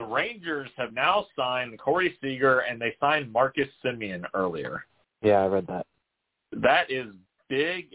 The 0.00 0.06
Rangers 0.06 0.70
have 0.76 0.92
now 0.92 1.26
signed 1.36 1.78
Corey 1.78 2.16
Seager, 2.20 2.60
and 2.60 2.80
they 2.80 2.94
signed 3.00 3.32
Marcus 3.32 3.68
Semien 3.84 4.24
earlier. 4.34 4.84
Yeah, 5.22 5.42
I 5.42 5.46
read 5.46 5.66
that. 5.66 5.86
That 6.52 6.90
is 6.90 7.06
big, 7.48 7.94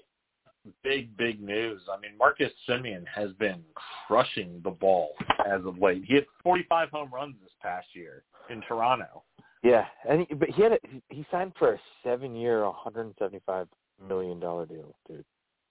big, 0.84 1.16
big 1.18 1.42
news. 1.42 1.82
I 1.92 2.00
mean, 2.00 2.18
Marcus 2.18 2.52
Semien 2.68 3.04
has 3.14 3.32
been 3.34 3.62
crushing 4.08 4.62
the 4.64 4.72
ball 4.72 5.12
as 5.46 5.62
of 5.66 5.78
late. 5.80 6.04
He 6.08 6.16
hit 6.16 6.28
45 6.44 6.90
home 6.90 7.10
runs 7.14 7.36
this 7.42 7.52
past 7.62 7.88
year 7.94 8.24
in 8.50 8.62
Toronto. 8.68 9.24
Yeah, 9.64 9.86
and 10.10 10.26
he, 10.28 10.34
but 10.36 10.50
he 10.50 10.62
had 10.62 10.74
a, 10.74 10.78
he- 10.90 11.02
he 11.10 11.26
signed 11.32 11.54
for 11.58 11.74
a 11.74 11.80
seven-year, 12.04 12.64
175 12.66 13.68
million 14.08 14.40
dollar 14.40 14.66
deal, 14.66 14.96
dude. 15.08 15.24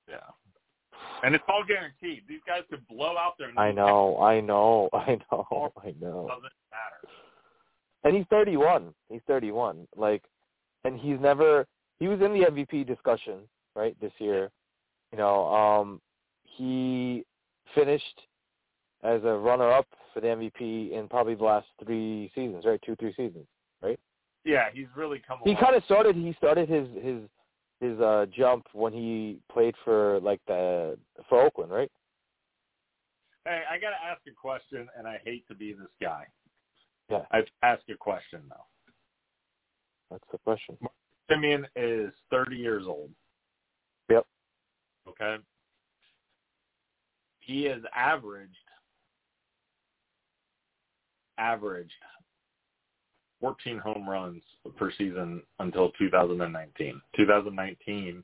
Yeah. 0.09 0.17
And 1.25 1.35
it's 1.35 1.45
all 1.49 1.65
guaranteed. 1.67 2.23
These 2.29 2.41
guys 2.47 2.63
could 2.71 2.87
blow 2.89 3.17
out 3.19 3.35
their 3.39 3.51
I 3.59 3.73
know, 3.73 4.19
I 4.21 4.41
know, 4.41 4.89
I 4.93 5.19
know, 5.31 5.73
I 5.83 5.95
know. 6.01 6.27
doesn't 6.29 6.43
matter. 6.71 7.13
And 8.05 8.17
he's 8.17 8.27
31. 8.31 8.93
He's 9.09 9.21
31. 9.27 9.87
Like, 9.97 10.23
and 10.85 10.99
he's 10.99 11.19
never. 11.21 11.67
He 12.01 12.09
was 12.09 12.21
in 12.21 12.33
the 12.33 12.47
MVP 12.47 12.87
discussion 12.87 13.41
right 13.77 13.97
this 14.01 14.13
year. 14.19 14.51
You 15.13 15.19
know, 15.19 15.47
um, 15.53 16.01
he 16.45 17.25
finished 17.75 18.21
as 19.03 19.23
a 19.25 19.35
runner-up 19.35 19.87
for 20.13 20.21
the 20.21 20.29
MVP 20.29 20.93
in 20.93 21.07
probably 21.09 21.35
the 21.35 21.45
last 21.45 21.67
three 21.85 22.31
seasons, 22.35 22.65
right? 22.65 22.81
Two, 22.85 22.97
three 22.97 23.15
seasons, 23.15 23.47
right? 23.83 23.99
yeah, 24.45 24.69
he's 24.73 24.87
really 24.97 25.23
come. 25.27 25.39
He 25.45 25.55
kind 25.55 25.77
of 25.77 25.85
started. 25.85 26.17
He 26.17 26.35
started 26.39 26.69
his 26.69 26.89
his 27.03 27.23
his 27.81 28.01
uh 28.01 28.27
jump 28.37 28.67
when 28.73 28.93
he 28.93 29.39
played 29.53 29.75
for 29.85 30.21
like 30.21 30.41
the 30.47 30.99
for 31.29 31.43
Oakland, 31.43 31.71
right? 31.71 31.91
Hey, 33.45 33.63
I 33.71 33.79
got 33.79 33.91
to 33.91 34.05
ask 34.09 34.21
a 34.29 34.35
question, 34.35 34.89
and 34.97 35.07
I 35.07 35.21
hate 35.25 35.47
to 35.49 35.55
be 35.55 35.73
this 35.73 35.89
guy. 36.01 36.27
Yeah. 37.11 37.23
I've 37.33 37.47
asked 37.63 37.89
a 37.91 37.97
question 37.97 38.41
though. 38.49 38.65
That's 40.11 40.25
the 40.31 40.39
question. 40.39 40.77
Semien 41.31 41.65
is 41.75 42.13
30 42.31 42.57
years 42.57 42.85
old. 42.87 43.11
Yep. 44.11 44.27
Okay. 45.09 45.37
He 47.41 47.65
has 47.65 47.83
averaged 47.95 48.55
averaged 51.39 51.93
14 53.41 53.79
home 53.79 54.09
runs 54.09 54.43
per 54.77 54.93
season 54.97 55.43
until 55.59 55.91
2019. 55.99 57.01
2019, 57.17 58.23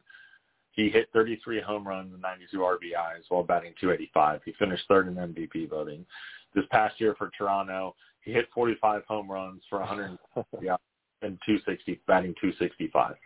he 0.70 0.88
hit 0.88 1.08
33 1.12 1.60
home 1.60 1.86
runs 1.86 2.12
and 2.12 2.22
92 2.22 2.58
RBIs 2.58 3.24
while 3.28 3.42
batting 3.42 3.74
285. 3.80 4.40
He 4.44 4.52
finished 4.52 4.84
third 4.86 5.08
in 5.08 5.14
MVP 5.14 5.68
voting. 5.68 6.06
This 6.54 6.64
past 6.70 7.00
year 7.00 7.16
for 7.18 7.30
Toronto, 7.36 7.96
he 8.20 8.32
hit 8.32 8.48
45 8.54 9.02
home 9.06 9.28
runs 9.28 9.62
for 9.68 9.80
100 9.80 10.16
and 11.22 11.38
260, 11.44 12.00
batting 12.06 12.34
265. 12.40 13.16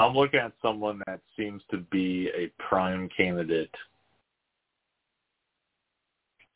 I'm 0.00 0.14
looking 0.14 0.40
at 0.40 0.52
someone 0.62 1.02
that 1.06 1.20
seems 1.36 1.62
to 1.70 1.78
be 1.90 2.30
a 2.36 2.50
prime 2.62 3.08
candidate 3.14 3.74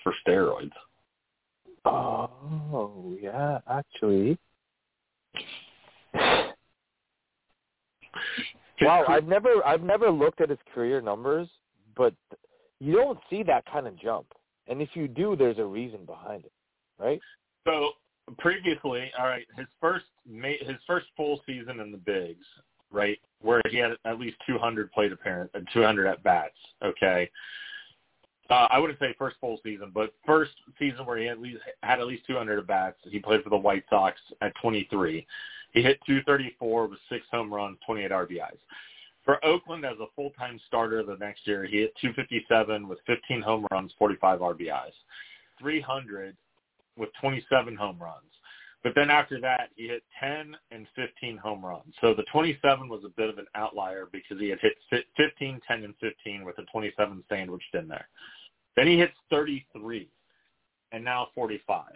for 0.03 0.15
steroids. 0.27 0.73
Oh 1.85 3.15
yeah, 3.21 3.59
actually. 3.69 4.39
Wow, 8.81 9.05
I've 9.09 9.27
never 9.27 9.65
I've 9.67 9.83
never 9.83 10.11
looked 10.11 10.41
at 10.41 10.49
his 10.49 10.59
career 10.75 11.03
numbers, 11.03 11.49
but 11.97 12.15
you 12.81 12.95
don't 12.95 13.19
see 13.29 13.43
that 13.43 13.65
kind 13.71 13.87
of 13.87 13.99
jump. 13.99 14.27
And 14.67 14.81
if 14.81 14.89
you 14.95 15.07
do, 15.07 15.37
there's 15.37 15.59
a 15.59 15.65
reason 15.65 16.07
behind 16.07 16.45
it, 16.45 16.53
right? 16.99 17.21
So 17.67 17.91
previously, 18.39 19.11
all 19.19 19.27
right, 19.27 19.47
his 19.57 19.67
first 19.81 20.07
his 20.27 20.77
first 20.87 21.07
full 21.17 21.43
season 21.47 21.81
in 21.81 21.93
the 21.93 21.99
bigs, 21.99 22.47
right, 22.95 23.19
where 23.43 23.61
he 23.71 23.77
had 23.79 23.93
at 24.05 24.19
least 24.19 24.37
200 24.47 24.93
plate 24.93 25.13
appearance 25.13 25.51
and 25.55 25.69
200 25.73 26.07
at 26.07 26.23
bats. 26.23 26.55
Okay, 26.83 27.31
uh, 28.51 28.69
I 28.71 28.79
wouldn't 28.79 28.99
say 28.99 29.15
first 29.19 29.37
full 29.41 29.59
season, 29.63 29.91
but 29.95 30.13
first 30.27 30.53
season 30.79 31.07
where 31.07 31.17
he 31.17 31.29
at 31.29 31.41
least 31.41 31.61
had 31.83 32.01
at 32.01 32.07
least 32.07 32.27
200 32.27 32.59
at 32.59 32.67
bats. 32.67 32.97
He 33.05 33.19
played 33.19 33.43
for 33.43 33.51
the 33.51 33.57
White 33.57 33.85
Sox 33.89 34.19
at 34.43 34.53
23. 34.61 35.27
He 35.73 35.83
hit 35.83 35.99
234 36.07 36.87
with 36.87 36.99
six 37.09 37.25
home 37.31 37.53
runs, 37.53 37.79
28 37.87 38.11
RBIs. 38.11 38.59
For 39.25 39.43
Oakland 39.45 39.87
as 39.87 39.99
a 40.01 40.07
full-time 40.15 40.61
starter 40.67 41.03
the 41.03 41.17
next 41.17 41.47
year, 41.47 41.65
he 41.65 41.81
hit 41.81 41.95
257 42.01 42.87
with 42.87 42.99
15 43.07 43.41
home 43.41 43.67
runs, 43.71 43.93
45 43.99 44.41
RBIs. 44.41 44.93
300 45.59 46.37
with 46.99 47.09
27 47.21 47.75
home 47.75 47.99
runs. 47.99 48.21
But 48.85 48.95
then 48.95 49.11
after 49.11 49.41
that, 49.41 49.71
he 49.77 49.89
hit 49.89 50.03
10 50.21 50.55
and 50.71 50.87
15 50.95 51.39
home 51.39 51.65
runs. 51.65 51.95
So 52.03 52.13
the 52.13 52.25
27 52.31 52.87
was 52.87 53.03
a 53.05 53.09
bit 53.09 53.31
of 53.31 53.39
an 53.39 53.47
outlier 53.55 54.09
because 54.13 54.39
he 54.39 54.51
had 54.51 54.61
hit 54.61 54.75
15, 55.17 55.61
10, 55.67 55.85
and 55.85 55.95
15 56.01 56.45
with 56.45 56.59
a 56.59 56.65
27 56.71 57.25
sandwiched 57.31 57.75
in 57.75 57.89
there. 57.89 58.07
Then 58.77 58.87
he 58.87 58.99
hits 58.99 59.15
33 59.31 60.11
and 60.93 61.03
now 61.03 61.29
45. 61.35 61.93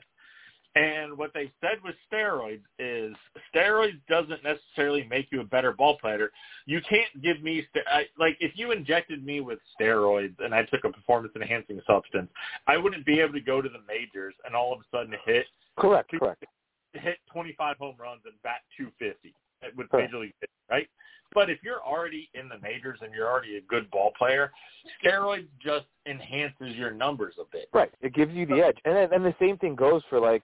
And 0.76 1.18
what 1.18 1.32
they 1.34 1.50
said 1.60 1.78
with 1.84 1.94
steroids 2.10 2.62
is 2.78 3.14
steroids 3.54 4.00
doesn't 4.08 4.42
necessarily 4.42 5.06
make 5.10 5.26
you 5.30 5.40
a 5.40 5.44
better 5.44 5.72
ball 5.72 5.98
player. 5.98 6.30
You 6.66 6.80
can't 6.88 7.22
give 7.22 7.42
me 7.42 7.66
st- 7.70 7.86
I, 7.90 8.04
like 8.18 8.36
if 8.40 8.52
you 8.54 8.70
injected 8.70 9.24
me 9.24 9.40
with 9.40 9.58
steroids 9.78 10.36
and 10.38 10.54
I 10.54 10.62
took 10.64 10.84
a 10.84 10.90
performance 10.90 11.32
enhancing 11.34 11.80
substance, 11.86 12.30
I 12.66 12.76
wouldn't 12.76 13.04
be 13.04 13.18
able 13.20 13.32
to 13.32 13.40
go 13.40 13.60
to 13.60 13.68
the 13.68 13.80
majors 13.88 14.34
and 14.44 14.54
all 14.54 14.72
of 14.72 14.80
a 14.80 14.96
sudden 14.96 15.14
hit 15.26 15.46
Correct, 15.78 16.10
correct. 16.10 16.44
Hit 16.94 17.18
25 17.32 17.76
home 17.76 17.94
runs 17.98 18.22
and 18.24 18.34
bat 18.42 18.60
250 18.76 19.34
with 19.76 19.86
major 19.92 20.18
league 20.18 20.34
right? 20.70 20.88
But 21.34 21.50
if 21.50 21.58
you're 21.62 21.82
already 21.82 22.30
in 22.34 22.48
the 22.48 22.58
majors 22.58 23.00
and 23.02 23.12
you're 23.12 23.28
already 23.28 23.56
a 23.56 23.60
good 23.62 23.90
ball 23.90 24.12
player, 24.16 24.50
steroids 25.02 25.46
just 25.62 25.86
enhances 26.06 26.74
your 26.74 26.90
numbers 26.90 27.34
a 27.38 27.44
bit. 27.52 27.68
Right. 27.72 27.90
It 28.00 28.14
gives 28.14 28.32
you 28.32 28.46
the 28.46 28.62
edge. 28.62 28.78
And 28.84 28.96
then, 28.96 29.12
and 29.12 29.24
the 29.24 29.34
same 29.38 29.58
thing 29.58 29.74
goes 29.74 30.02
for 30.08 30.20
like 30.20 30.42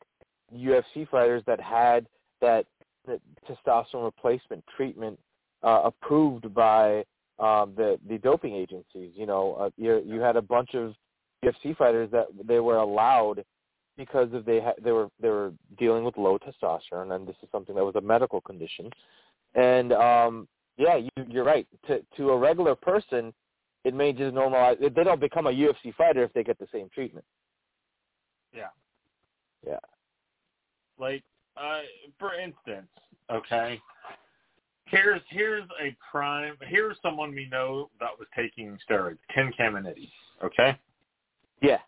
UFC 0.55 1.09
fighters 1.09 1.43
that 1.47 1.61
had 1.61 2.07
that, 2.43 2.67
that 3.07 3.21
testosterone 3.49 4.05
replacement 4.05 4.63
treatment 4.77 5.19
uh, 5.63 5.83
approved 5.85 6.53
by 6.53 7.05
um, 7.39 7.73
the 7.77 7.99
the 8.09 8.19
doping 8.19 8.55
agencies. 8.55 9.13
You 9.15 9.27
know, 9.27 9.55
uh, 9.55 9.71
you 9.77 10.03
you 10.07 10.21
had 10.21 10.37
a 10.37 10.43
bunch 10.43 10.75
of 10.75 10.95
UFC 11.45 11.77
fighters 11.77 12.11
that 12.13 12.27
they 12.47 12.61
were 12.61 12.77
allowed 12.77 13.45
because 13.97 14.33
of 14.33 14.45
they 14.45 14.61
ha- 14.61 14.75
they 14.83 14.93
were 14.93 15.09
they 15.21 15.29
were 15.29 15.53
dealing 15.79 16.05
with 16.05 16.17
low 16.17 16.39
testosterone, 16.39 17.15
and 17.15 17.27
this 17.27 17.37
is 17.43 17.49
something 17.53 17.75
that 17.75 17.85
was 17.85 17.95
a 17.97 18.01
medical 18.01 18.41
condition. 18.41 18.91
And 19.55 19.93
um, 19.93 20.49
yeah, 20.77 20.97
you, 20.97 21.11
you're 21.29 21.45
right. 21.45 21.67
To 21.87 22.01
to 22.17 22.31
a 22.31 22.39
regular 22.39 22.75
person, 22.75 23.33
it 23.85 23.95
may 23.95 24.13
just 24.13 24.35
normalize. 24.35 24.81
They 24.81 25.05
don't 25.05 25.21
become 25.21 25.47
a 25.47 25.51
UFC 25.51 25.95
fighter 25.95 26.23
if 26.25 26.33
they 26.33 26.43
get 26.43 26.59
the 26.59 26.69
same 26.73 26.89
treatment. 26.93 27.25
Yeah. 28.53 28.69
Yeah. 29.67 29.79
Like, 30.99 31.23
uh, 31.57 31.81
for 32.19 32.35
instance, 32.35 32.89
okay, 33.31 33.81
here's 34.87 35.21
here's 35.29 35.65
a 35.83 35.97
prime. 36.11 36.57
Here's 36.63 36.97
someone 37.03 37.35
we 37.35 37.49
know 37.49 37.91
that 38.01 38.11
was 38.19 38.29
taking 38.35 38.79
steroids, 38.89 39.19
Ken 39.33 39.53
Caminiti. 39.59 40.11
Okay, 40.43 40.77
Yeah. 41.63 41.71
Yeah. 41.71 41.79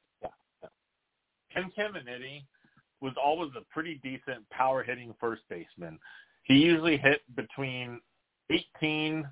Ken 1.56 1.72
Caminiti 1.76 2.44
was 3.00 3.14
always 3.22 3.50
a 3.56 3.64
pretty 3.72 4.00
decent 4.02 4.48
power 4.50 4.82
hitting 4.82 5.14
first 5.20 5.42
baseman. 5.48 5.98
He 6.44 6.54
usually 6.54 6.96
hit 6.96 7.22
between 7.34 8.00
18 8.50 9.26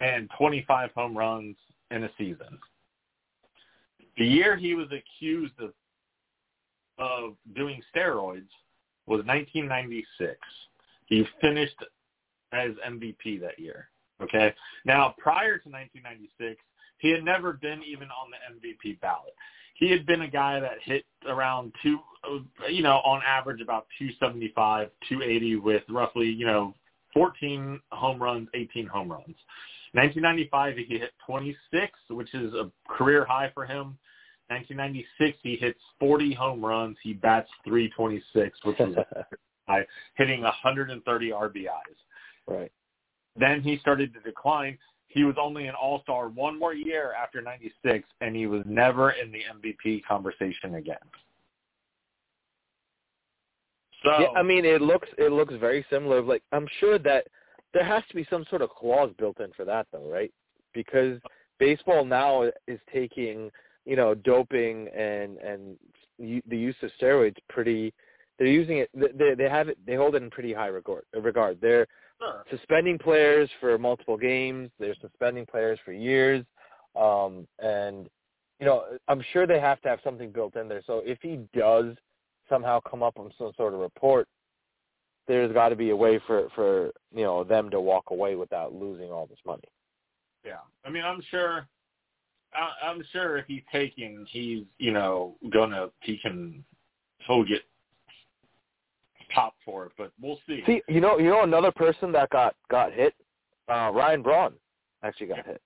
and 0.00 0.30
25 0.38 0.90
home 0.92 1.16
runs 1.16 1.56
in 1.90 2.04
a 2.04 2.10
season. 2.16 2.58
The 4.16 4.26
year 4.26 4.56
he 4.56 4.74
was 4.74 4.88
accused 4.92 5.54
of 5.60 5.72
of 6.98 7.34
doing 7.54 7.80
steroids 7.94 8.50
was 9.06 9.24
1996. 9.24 10.36
He 11.06 11.24
finished 11.40 11.76
as 12.52 12.72
MVP 12.86 13.40
that 13.40 13.58
year. 13.58 13.88
Okay. 14.20 14.52
Now, 14.84 15.14
prior 15.16 15.58
to 15.58 15.68
1996, 15.68 16.60
he 16.98 17.10
had 17.10 17.24
never 17.24 17.52
been 17.52 17.82
even 17.84 18.08
on 18.08 18.30
the 18.30 18.68
MVP 18.68 19.00
ballot. 19.00 19.34
He 19.78 19.90
had 19.90 20.06
been 20.06 20.22
a 20.22 20.28
guy 20.28 20.58
that 20.58 20.78
hit 20.84 21.04
around 21.26 21.72
two, 21.82 22.00
uh, 22.24 22.66
you 22.68 22.82
know, 22.82 22.96
on 23.04 23.22
average 23.24 23.60
about 23.60 23.86
275, 23.98 24.90
280 25.08 25.56
with 25.56 25.82
roughly, 25.88 26.26
you 26.26 26.46
know, 26.46 26.74
14 27.14 27.80
home 27.92 28.20
runs, 28.20 28.48
18 28.54 28.86
home 28.86 29.10
runs. 29.10 29.36
1995, 29.92 30.76
he 30.76 30.98
hit 30.98 31.12
26, 31.24 31.92
which 32.10 32.34
is 32.34 32.52
a 32.54 32.70
career 32.88 33.24
high 33.24 33.50
for 33.54 33.64
him. 33.64 33.96
1996, 34.48 35.38
he 35.42 35.56
hits 35.56 35.78
40 36.00 36.34
home 36.34 36.64
runs. 36.64 36.96
He 37.02 37.12
bats 37.12 37.48
326, 37.64 38.58
which 38.64 38.80
is 38.80 38.96
high, 39.68 39.86
hitting 40.16 40.42
130 40.42 41.30
RBIs. 41.30 41.68
right. 42.48 42.72
Then 43.36 43.62
he 43.62 43.78
started 43.78 44.12
to 44.14 44.20
decline. 44.20 44.76
He 45.08 45.24
was 45.24 45.36
only 45.40 45.66
an 45.66 45.74
all-star 45.74 46.28
one 46.28 46.58
more 46.58 46.74
year 46.74 47.14
after 47.20 47.40
96, 47.40 48.06
and 48.20 48.36
he 48.36 48.46
was 48.46 48.62
never 48.66 49.12
in 49.12 49.32
the 49.32 49.40
MVP 49.54 50.04
conversation 50.04 50.74
again. 50.74 50.96
So, 54.04 54.20
Yeah, 54.20 54.26
I 54.36 54.42
mean, 54.42 54.64
it 54.64 54.80
looks 54.80 55.08
it 55.18 55.32
looks 55.32 55.54
very 55.58 55.84
similar. 55.90 56.22
Like 56.22 56.42
I'm 56.52 56.68
sure 56.78 56.98
that 57.00 57.26
there 57.74 57.84
has 57.84 58.02
to 58.10 58.14
be 58.14 58.26
some 58.30 58.44
sort 58.48 58.62
of 58.62 58.70
clause 58.70 59.10
built 59.18 59.40
in 59.40 59.50
for 59.56 59.64
that, 59.64 59.86
though, 59.92 60.08
right? 60.08 60.32
Because 60.72 61.18
baseball 61.58 62.04
now 62.04 62.42
is 62.66 62.78
taking 62.92 63.50
you 63.84 63.96
know 63.96 64.14
doping 64.14 64.88
and 64.88 65.38
and 65.38 65.76
the 66.18 66.56
use 66.56 66.76
of 66.82 66.90
steroids 67.00 67.36
pretty. 67.48 67.92
They're 68.38 68.46
using 68.46 68.78
it. 68.78 68.90
They 68.94 69.34
they 69.34 69.48
have 69.48 69.68
it. 69.68 69.78
They 69.84 69.96
hold 69.96 70.14
it 70.14 70.22
in 70.22 70.30
pretty 70.30 70.52
high 70.52 70.68
regard. 70.68 71.04
Regard. 71.12 71.58
They're 71.60 71.86
sure. 72.20 72.44
suspending 72.50 72.98
players 72.98 73.50
for 73.60 73.78
multiple 73.78 74.16
games. 74.16 74.70
They're 74.78 74.94
suspending 75.00 75.46
players 75.46 75.78
for 75.84 75.92
years. 75.92 76.44
Um, 76.96 77.46
and, 77.58 78.08
you 78.60 78.66
know, 78.66 78.84
I'm 79.08 79.22
sure 79.32 79.46
they 79.46 79.60
have 79.60 79.80
to 79.82 79.88
have 79.88 80.00
something 80.02 80.30
built 80.30 80.56
in 80.56 80.68
there. 80.68 80.82
So 80.86 81.02
if 81.04 81.18
he 81.22 81.40
does 81.56 81.94
somehow 82.48 82.80
come 82.80 83.02
up 83.02 83.18
with 83.18 83.32
some 83.38 83.52
sort 83.56 83.74
of 83.74 83.80
report, 83.80 84.26
there's 85.26 85.52
got 85.52 85.68
to 85.68 85.76
be 85.76 85.90
a 85.90 85.96
way 85.96 86.20
for, 86.26 86.48
for, 86.54 86.90
you 87.14 87.22
know, 87.22 87.44
them 87.44 87.70
to 87.70 87.80
walk 87.80 88.04
away 88.10 88.34
without 88.34 88.74
losing 88.74 89.10
all 89.10 89.26
this 89.26 89.38
money. 89.44 89.68
Yeah, 90.44 90.60
I 90.84 90.90
mean, 90.90 91.04
I'm 91.04 91.22
sure. 91.30 91.68
I, 92.54 92.86
I'm 92.86 93.04
sure 93.12 93.36
if 93.36 93.46
he's 93.46 93.62
taking, 93.70 94.24
he's 94.30 94.64
you 94.78 94.92
know 94.92 95.36
gonna 95.50 95.88
he 96.00 96.16
can 96.16 96.64
he'll 97.26 97.44
get 97.44 97.62
pop 99.30 99.54
for 99.64 99.86
it, 99.86 99.92
but 99.96 100.12
we'll 100.20 100.38
see. 100.46 100.62
See, 100.66 100.82
you 100.88 101.00
know, 101.00 101.18
you 101.18 101.30
know 101.30 101.42
another 101.42 101.72
person 101.72 102.12
that 102.12 102.30
got 102.30 102.54
got 102.70 102.92
hit, 102.92 103.14
uh, 103.68 103.90
Ryan 103.94 104.22
Braun 104.22 104.54
actually 105.02 105.26
got 105.28 105.46
hit. 105.46 105.60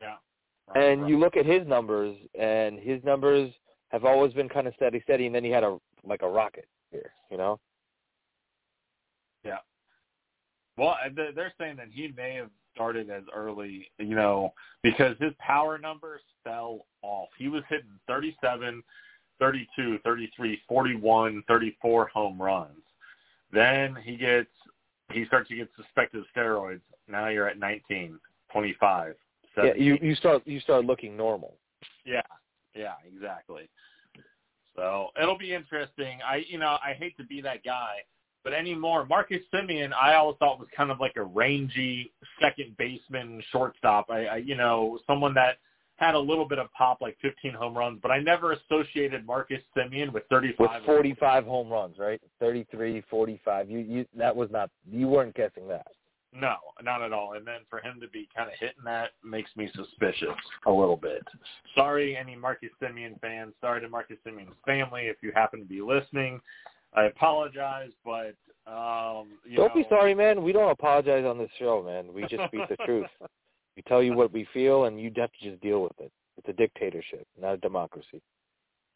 Yeah. 0.00 0.16
And 0.74 1.08
you 1.08 1.18
look 1.18 1.36
at 1.36 1.46
his 1.46 1.66
numbers, 1.66 2.16
and 2.38 2.78
his 2.78 3.02
numbers 3.04 3.52
have 3.90 4.04
always 4.04 4.32
been 4.32 4.48
kind 4.48 4.66
of 4.66 4.74
steady, 4.74 5.00
steady, 5.02 5.26
and 5.26 5.34
then 5.34 5.44
he 5.44 5.50
had 5.50 5.62
a 5.62 5.78
like 6.04 6.22
a 6.22 6.28
rocket 6.28 6.66
here, 6.90 7.12
you 7.30 7.36
know. 7.36 7.60
Yeah. 9.44 9.58
Well, 10.76 10.96
they're 11.14 11.52
saying 11.58 11.76
that 11.76 11.88
he 11.90 12.12
may 12.16 12.34
have 12.34 12.50
started 12.74 13.08
as 13.10 13.22
early, 13.34 13.90
you 13.98 14.14
know, 14.14 14.52
because 14.82 15.16
his 15.18 15.32
power 15.38 15.78
numbers 15.78 16.20
fell 16.44 16.86
off. 17.02 17.28
He 17.38 17.48
was 17.48 17.62
hitting 17.68 17.98
37, 18.06 18.82
32, 19.38 19.98
33, 20.04 20.60
41, 20.68 21.42
34 21.48 22.06
home 22.08 22.40
runs. 22.40 22.82
Then 23.52 23.96
he 24.02 24.16
gets 24.16 24.48
he 25.12 25.24
starts 25.26 25.48
to 25.48 25.56
get 25.56 25.68
suspected 25.76 26.20
of 26.20 26.26
steroids. 26.36 26.80
Now 27.08 27.28
you're 27.28 27.48
at 27.48 27.58
19, 27.58 28.18
25. 28.52 29.14
17. 29.54 29.76
Yeah, 29.76 29.84
you 29.84 29.98
you 30.02 30.14
start 30.14 30.46
you 30.46 30.60
start 30.60 30.84
looking 30.84 31.16
normal. 31.16 31.56
Yeah, 32.04 32.22
yeah, 32.74 32.94
exactly. 33.06 33.68
So 34.74 35.08
it'll 35.20 35.38
be 35.38 35.54
interesting. 35.54 36.18
I 36.26 36.44
you 36.48 36.58
know 36.58 36.76
I 36.84 36.94
hate 36.98 37.16
to 37.18 37.24
be 37.24 37.40
that 37.42 37.64
guy, 37.64 37.98
but 38.44 38.52
anymore 38.52 39.06
Marcus 39.06 39.42
Semien 39.52 39.92
I 39.92 40.14
always 40.14 40.36
thought 40.38 40.58
was 40.58 40.68
kind 40.76 40.90
of 40.90 41.00
like 41.00 41.16
a 41.16 41.22
rangy 41.22 42.12
second 42.40 42.76
baseman, 42.76 43.42
shortstop. 43.50 44.06
I, 44.10 44.26
I 44.26 44.36
you 44.36 44.56
know 44.56 44.98
someone 45.06 45.34
that 45.34 45.58
had 45.96 46.14
a 46.14 46.18
little 46.18 46.46
bit 46.46 46.58
of 46.58 46.72
pop, 46.72 47.00
like 47.00 47.16
15 47.22 47.54
home 47.54 47.76
runs, 47.76 47.98
but 48.02 48.10
I 48.10 48.20
never 48.20 48.52
associated 48.52 49.26
Marcus 49.26 49.60
Semien 49.76 50.12
with 50.12 50.24
35. 50.30 50.58
With 50.58 50.84
45 50.84 51.44
home 51.46 51.70
runs, 51.70 51.98
right? 51.98 52.20
33, 52.38 53.02
45. 53.08 53.70
You 53.70 53.78
you 53.78 54.06
that 54.16 54.34
was 54.34 54.50
not 54.50 54.70
you 54.90 55.08
weren't 55.08 55.34
guessing 55.34 55.66
that. 55.68 55.86
No, 56.38 56.56
not 56.82 57.00
at 57.00 57.12
all. 57.12 57.32
And 57.32 57.46
then 57.46 57.60
for 57.70 57.80
him 57.80 57.98
to 58.00 58.08
be 58.08 58.28
kind 58.36 58.48
of 58.48 58.58
hitting 58.58 58.84
that 58.84 59.12
makes 59.24 59.50
me 59.56 59.70
suspicious 59.74 60.36
a 60.66 60.70
little 60.70 60.96
bit. 60.96 61.22
Sorry, 61.74 62.16
any 62.16 62.36
Marcus 62.36 62.68
Semien 62.82 63.18
fans. 63.20 63.54
Sorry 63.60 63.80
to 63.80 63.88
Marcus 63.88 64.18
Semien's 64.26 64.54
family 64.66 65.02
if 65.06 65.16
you 65.22 65.32
happen 65.34 65.60
to 65.60 65.66
be 65.66 65.80
listening. 65.80 66.40
I 66.92 67.04
apologize, 67.04 67.90
but 68.04 68.34
um, 68.66 69.28
you 69.44 69.56
don't 69.56 69.68
know, 69.68 69.82
be 69.82 69.86
sorry, 69.88 70.14
man. 70.14 70.42
We 70.42 70.52
don't 70.52 70.70
apologize 70.70 71.24
on 71.24 71.38
this 71.38 71.50
show, 71.58 71.82
man. 71.82 72.12
We 72.12 72.22
just 72.22 72.42
speak 72.48 72.68
the 72.68 72.76
truth. 72.84 73.06
We 73.76 73.82
tell 73.82 74.02
you 74.02 74.14
what 74.14 74.32
we 74.32 74.46
feel, 74.52 74.84
and 74.84 75.00
you 75.00 75.12
have 75.16 75.30
to 75.32 75.50
just 75.50 75.60
deal 75.62 75.82
with 75.82 75.92
it. 76.00 76.10
It's 76.38 76.48
a 76.48 76.52
dictatorship, 76.52 77.26
not 77.40 77.54
a 77.54 77.58
democracy. 77.58 78.22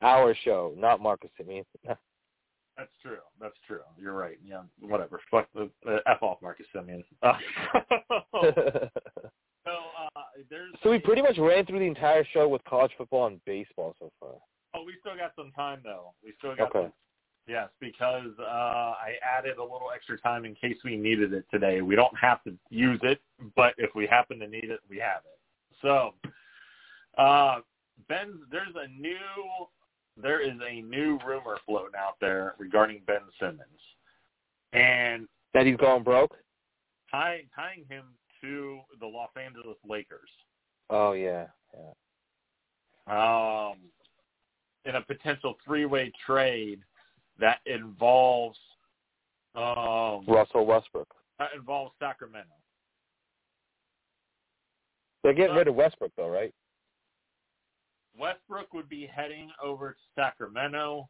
Our 0.03 0.35
show, 0.45 0.75
not 0.77 1.01
Marcus 1.01 1.31
Semien. 1.39 1.65
That's 2.77 2.91
true. 3.03 3.19
That's 3.39 3.57
true. 3.67 3.81
You're 3.99 4.15
right. 4.15 4.39
Yeah, 4.43 4.63
whatever. 4.81 5.21
Fuck 5.31 5.49
the 5.55 5.69
uh, 5.87 5.99
f 6.07 6.23
off 6.23 6.39
Marcus. 6.41 6.65
Uh, 6.75 6.81
so 8.43 8.53
uh, 9.67 10.21
there's. 10.49 10.73
So 10.83 10.91
we 10.91 10.99
pretty 10.99 11.21
much 11.21 11.37
ran 11.37 11.67
through 11.67 11.81
the 11.81 11.85
entire 11.85 12.25
show 12.33 12.49
with 12.49 12.65
college 12.65 12.93
football 12.97 13.27
and 13.27 13.45
baseball 13.45 13.95
so 13.99 14.11
far. 14.19 14.31
Oh, 14.75 14.85
we 14.87 14.95
still 15.01 15.15
got 15.15 15.33
some 15.37 15.53
time 15.55 15.81
though. 15.85 16.15
We 16.25 16.33
still 16.39 16.57
got. 16.57 16.75
Okay. 16.75 16.85
Some, 16.85 16.93
yes, 17.47 17.69
because 17.81 18.31
uh, 18.39 18.43
I 18.45 19.15
added 19.39 19.59
a 19.59 19.63
little 19.63 19.89
extra 19.95 20.19
time 20.19 20.45
in 20.45 20.55
case 20.55 20.77
we 20.85 20.97
needed 20.97 21.33
it 21.33 21.45
today. 21.51 21.81
We 21.83 21.97
don't 21.97 22.17
have 22.21 22.43
to 22.45 22.55
use 22.71 23.01
it, 23.03 23.21
but 23.57 23.75
if 23.79 23.95
we 23.95 24.07
happen 24.07 24.39
to 24.41 24.47
need 24.47 24.71
it, 24.71 24.81
we 24.89 24.99
have 24.99 25.23
it. 25.25 25.39
So, 25.83 26.15
uh, 27.19 27.61
Ben, 28.09 28.41
there's 28.51 28.75
a 28.77 28.89
new 29.01 29.17
there 30.23 30.41
is 30.41 30.57
a 30.69 30.83
new 30.83 31.19
rumor 31.27 31.57
floating 31.67 31.95
out 31.99 32.17
there 32.21 32.55
regarding 32.59 33.01
Ben 33.07 33.21
Simmons, 33.39 33.61
and 34.73 35.27
that 35.55 35.67
he's 35.67 35.77
going 35.77 36.03
broke. 36.03 36.37
Tying 37.11 37.49
tying 37.55 37.85
him 37.89 38.05
to 38.41 38.81
the 39.01 39.07
Los 39.07 39.31
Angeles 39.37 39.77
Lakers. 39.89 40.31
Oh 40.91 41.13
yeah, 41.13 41.47
yeah. 41.75 41.91
Um, 43.07 43.79
in 44.85 44.97
a 44.97 45.03
potential 45.03 45.57
three-way 45.65 46.13
trade 46.25 46.81
that 47.41 47.59
involves 47.67 48.59
um, 49.55 50.25
Russell 50.29 50.67
Westbrook. 50.67 51.09
That 51.39 51.51
involves 51.55 51.93
Sacramento. 51.99 52.51
They're 55.23 55.35
getting 55.35 55.55
uh, 55.55 55.59
rid 55.59 55.69
of 55.69 55.75
Westbrook 55.75 56.13
though, 56.17 56.29
right? 56.29 56.55
Westbrook 58.19 58.73
would 58.75 58.89
be 58.89 59.07
heading 59.07 59.51
over 59.63 59.93
to 59.93 59.99
Sacramento. 60.15 61.09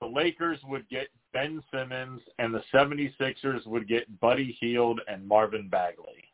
The 0.00 0.06
Lakers 0.06 0.58
would 0.64 0.88
get 0.88 1.08
Ben 1.32 1.62
Simmons, 1.72 2.20
and 2.38 2.54
the 2.54 2.62
76ers 2.72 3.66
would 3.66 3.88
get 3.88 4.20
Buddy 4.20 4.56
Hield 4.60 5.00
and 5.08 5.26
Marvin 5.26 5.68
Bagley. 5.68 6.24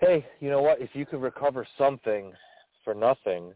Hey, 0.00 0.26
you 0.40 0.50
know 0.50 0.62
what? 0.62 0.80
If 0.80 0.90
you 0.94 1.06
could 1.06 1.20
recover 1.20 1.66
something 1.78 2.32
for 2.82 2.94
nothing, 2.94 3.52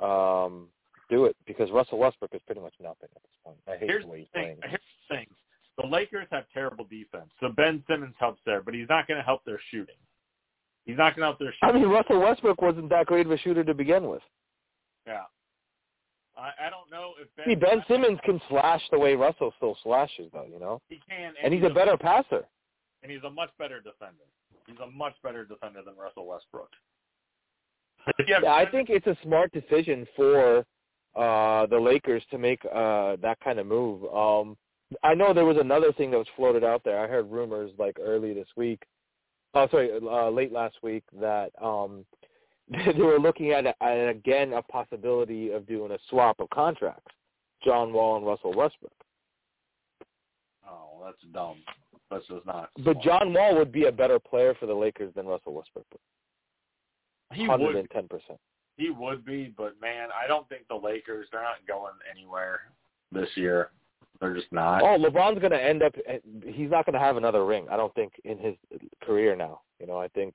um, 0.00 0.68
do 1.12 1.26
it 1.26 1.36
because 1.46 1.70
Russell 1.70 1.98
Westbrook 1.98 2.30
is 2.34 2.40
pretty 2.46 2.60
much 2.60 2.74
nothing 2.80 3.08
at 3.14 3.22
this 3.22 3.36
point. 3.44 3.58
I 3.68 3.76
hate 3.76 3.88
here's 3.88 4.04
the 4.04 4.10
way 4.10 4.18
he's 4.20 4.28
the 4.32 4.40
thing, 4.40 4.56
playing. 4.56 4.70
Here's 4.70 4.80
the 5.08 5.16
thing. 5.16 5.26
The 5.78 5.86
Lakers 5.86 6.26
have 6.30 6.44
terrible 6.52 6.86
defense, 6.90 7.30
so 7.40 7.48
Ben 7.48 7.82
Simmons 7.88 8.14
helps 8.18 8.40
there, 8.44 8.62
but 8.62 8.74
he's 8.74 8.88
not 8.88 9.06
going 9.06 9.18
to 9.18 9.24
help 9.24 9.44
their 9.44 9.60
shooting. 9.70 9.96
He's 10.84 10.96
not 10.96 11.14
going 11.14 11.22
to 11.22 11.26
help 11.26 11.38
their 11.38 11.54
shooting. 11.60 11.76
I 11.76 11.78
mean, 11.78 11.88
Russell 11.88 12.20
Westbrook 12.20 12.60
wasn't 12.60 12.88
that 12.90 13.06
great 13.06 13.26
of 13.26 13.32
a 13.32 13.38
shooter 13.38 13.64
to 13.64 13.74
begin 13.74 14.08
with. 14.08 14.22
Yeah. 15.06 15.22
I, 16.36 16.50
I 16.66 16.70
don't 16.70 16.90
know 16.90 17.12
if 17.20 17.28
Ben, 17.36 17.46
See, 17.46 17.54
Ben 17.54 17.84
Simmons 17.88 18.18
can 18.24 18.40
slash 18.48 18.82
the 18.90 18.98
way 18.98 19.14
Russell 19.14 19.52
still 19.56 19.76
slashes, 19.82 20.30
though. 20.32 20.46
You 20.50 20.58
know. 20.58 20.80
He 20.88 21.00
can, 21.08 21.26
and, 21.28 21.36
and 21.44 21.54
he's, 21.54 21.62
he's 21.62 21.70
a 21.70 21.74
better 21.74 21.96
passer. 21.96 22.44
And 23.02 23.12
he's 23.12 23.22
a 23.24 23.30
much 23.30 23.50
better 23.58 23.80
defender. 23.80 24.24
He's 24.66 24.78
a 24.82 24.90
much 24.90 25.14
better 25.22 25.44
defender 25.44 25.80
than 25.84 25.94
Russell 25.96 26.26
Westbrook. 26.26 26.70
yeah, 28.26 28.52
I 28.52 28.66
think 28.70 28.88
it's 28.90 29.06
a 29.06 29.16
smart 29.22 29.52
decision 29.52 30.06
for 30.16 30.64
uh 31.16 31.66
the 31.66 31.78
Lakers 31.78 32.22
to 32.30 32.38
make 32.38 32.60
uh 32.66 33.16
that 33.22 33.38
kind 33.42 33.58
of 33.58 33.66
move. 33.66 34.04
Um 34.14 34.56
I 35.02 35.14
know 35.14 35.32
there 35.32 35.44
was 35.44 35.56
another 35.58 35.92
thing 35.92 36.10
that 36.10 36.18
was 36.18 36.26
floated 36.36 36.64
out 36.64 36.82
there. 36.84 37.02
I 37.02 37.06
heard 37.06 37.30
rumors 37.30 37.70
like 37.78 37.96
early 38.00 38.34
this 38.34 38.48
week. 38.56 38.82
Oh, 39.54 39.68
sorry, 39.70 39.90
uh, 39.92 40.30
late 40.30 40.52
last 40.52 40.76
week 40.82 41.04
that 41.20 41.50
um 41.60 42.04
they 42.70 43.02
were 43.02 43.18
looking 43.18 43.52
at, 43.52 43.66
at 43.66 44.08
again 44.08 44.52
a 44.54 44.62
possibility 44.62 45.50
of 45.50 45.66
doing 45.66 45.92
a 45.92 45.98
swap 46.08 46.40
of 46.40 46.48
contracts, 46.50 47.12
John 47.64 47.92
Wall 47.92 48.16
and 48.16 48.26
Russell 48.26 48.54
Westbrook. 48.54 48.92
Oh, 50.68 51.02
that's 51.04 51.18
dumb. 51.32 51.56
That's 52.10 52.26
just 52.28 52.46
not. 52.46 52.70
But 52.84 53.00
John 53.00 53.32
Wall 53.32 53.56
would 53.56 53.72
be 53.72 53.86
a 53.86 53.92
better 53.92 54.18
player 54.18 54.54
for 54.58 54.66
the 54.66 54.74
Lakers 54.74 55.12
than 55.14 55.26
Russell 55.26 55.54
Westbrook. 55.54 55.86
He 57.32 57.46
110%. 57.46 57.60
would. 57.60 58.38
He 58.82 58.90
would 58.90 59.24
be, 59.24 59.54
but 59.56 59.80
man, 59.80 60.08
I 60.12 60.26
don't 60.26 60.48
think 60.48 60.66
the 60.68 60.74
Lakers. 60.74 61.28
They're 61.30 61.40
not 61.40 61.64
going 61.68 61.92
anywhere 62.10 62.62
this 63.12 63.28
year. 63.36 63.70
They're 64.20 64.34
just 64.34 64.52
not. 64.52 64.82
Oh, 64.82 64.98
LeBron's 64.98 65.38
going 65.38 65.52
to 65.52 65.62
end 65.62 65.84
up. 65.84 65.94
He's 66.44 66.68
not 66.68 66.84
going 66.84 66.94
to 66.94 66.98
have 66.98 67.16
another 67.16 67.46
ring. 67.46 67.66
I 67.70 67.76
don't 67.76 67.94
think 67.94 68.12
in 68.24 68.38
his 68.38 68.56
career 69.04 69.36
now. 69.36 69.60
You 69.78 69.86
know, 69.86 69.98
I 69.98 70.08
think 70.08 70.34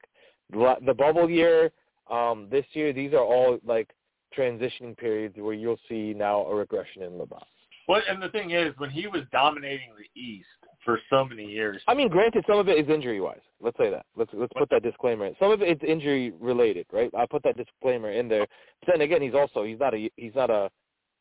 the 0.49 0.93
bubble 0.97 1.29
year, 1.29 1.71
um, 2.09 2.47
this 2.49 2.65
year, 2.71 2.93
these 2.93 3.11
are 3.11 3.23
all 3.23 3.59
like 3.65 3.89
transitioning 4.37 4.97
periods 4.97 5.35
where 5.37 5.53
you'll 5.53 5.79
see 5.89 6.13
now 6.15 6.45
a 6.45 6.55
regression 6.55 7.01
in 7.03 7.11
LeBron. 7.11 7.43
Well, 7.89 8.01
and 8.09 8.21
the 8.21 8.29
thing 8.29 8.51
is, 8.51 8.73
when 8.77 8.91
he 8.91 9.07
was 9.07 9.23
dominating 9.33 9.89
the 9.97 10.19
East 10.19 10.47
for 10.87 10.99
so 11.09 11.25
many 11.25 11.43
years. 11.43 11.81
I 11.87 11.93
mean, 11.93 12.07
granted, 12.07 12.45
some 12.47 12.59
of 12.59 12.69
it 12.69 12.79
is 12.79 12.89
injury 12.89 13.19
wise. 13.19 13.41
Let's 13.59 13.77
say 13.77 13.89
that. 13.89 14.05
Let's 14.15 14.31
let's 14.33 14.53
put 14.57 14.69
that 14.69 14.83
disclaimer 14.83 15.25
in. 15.25 15.35
Some 15.37 15.51
of 15.51 15.61
it 15.61 15.69
is 15.69 15.77
injury 15.85 16.31
related, 16.39 16.85
right? 16.93 17.11
I 17.17 17.25
put 17.29 17.43
that 17.43 17.57
disclaimer 17.57 18.11
in 18.11 18.29
there. 18.29 18.47
But 18.79 18.93
then 18.93 19.01
again, 19.01 19.21
he's 19.21 19.33
also 19.33 19.63
he's 19.63 19.79
not 19.79 19.93
a 19.93 20.09
he's 20.15 20.35
not 20.35 20.49
a 20.49 20.69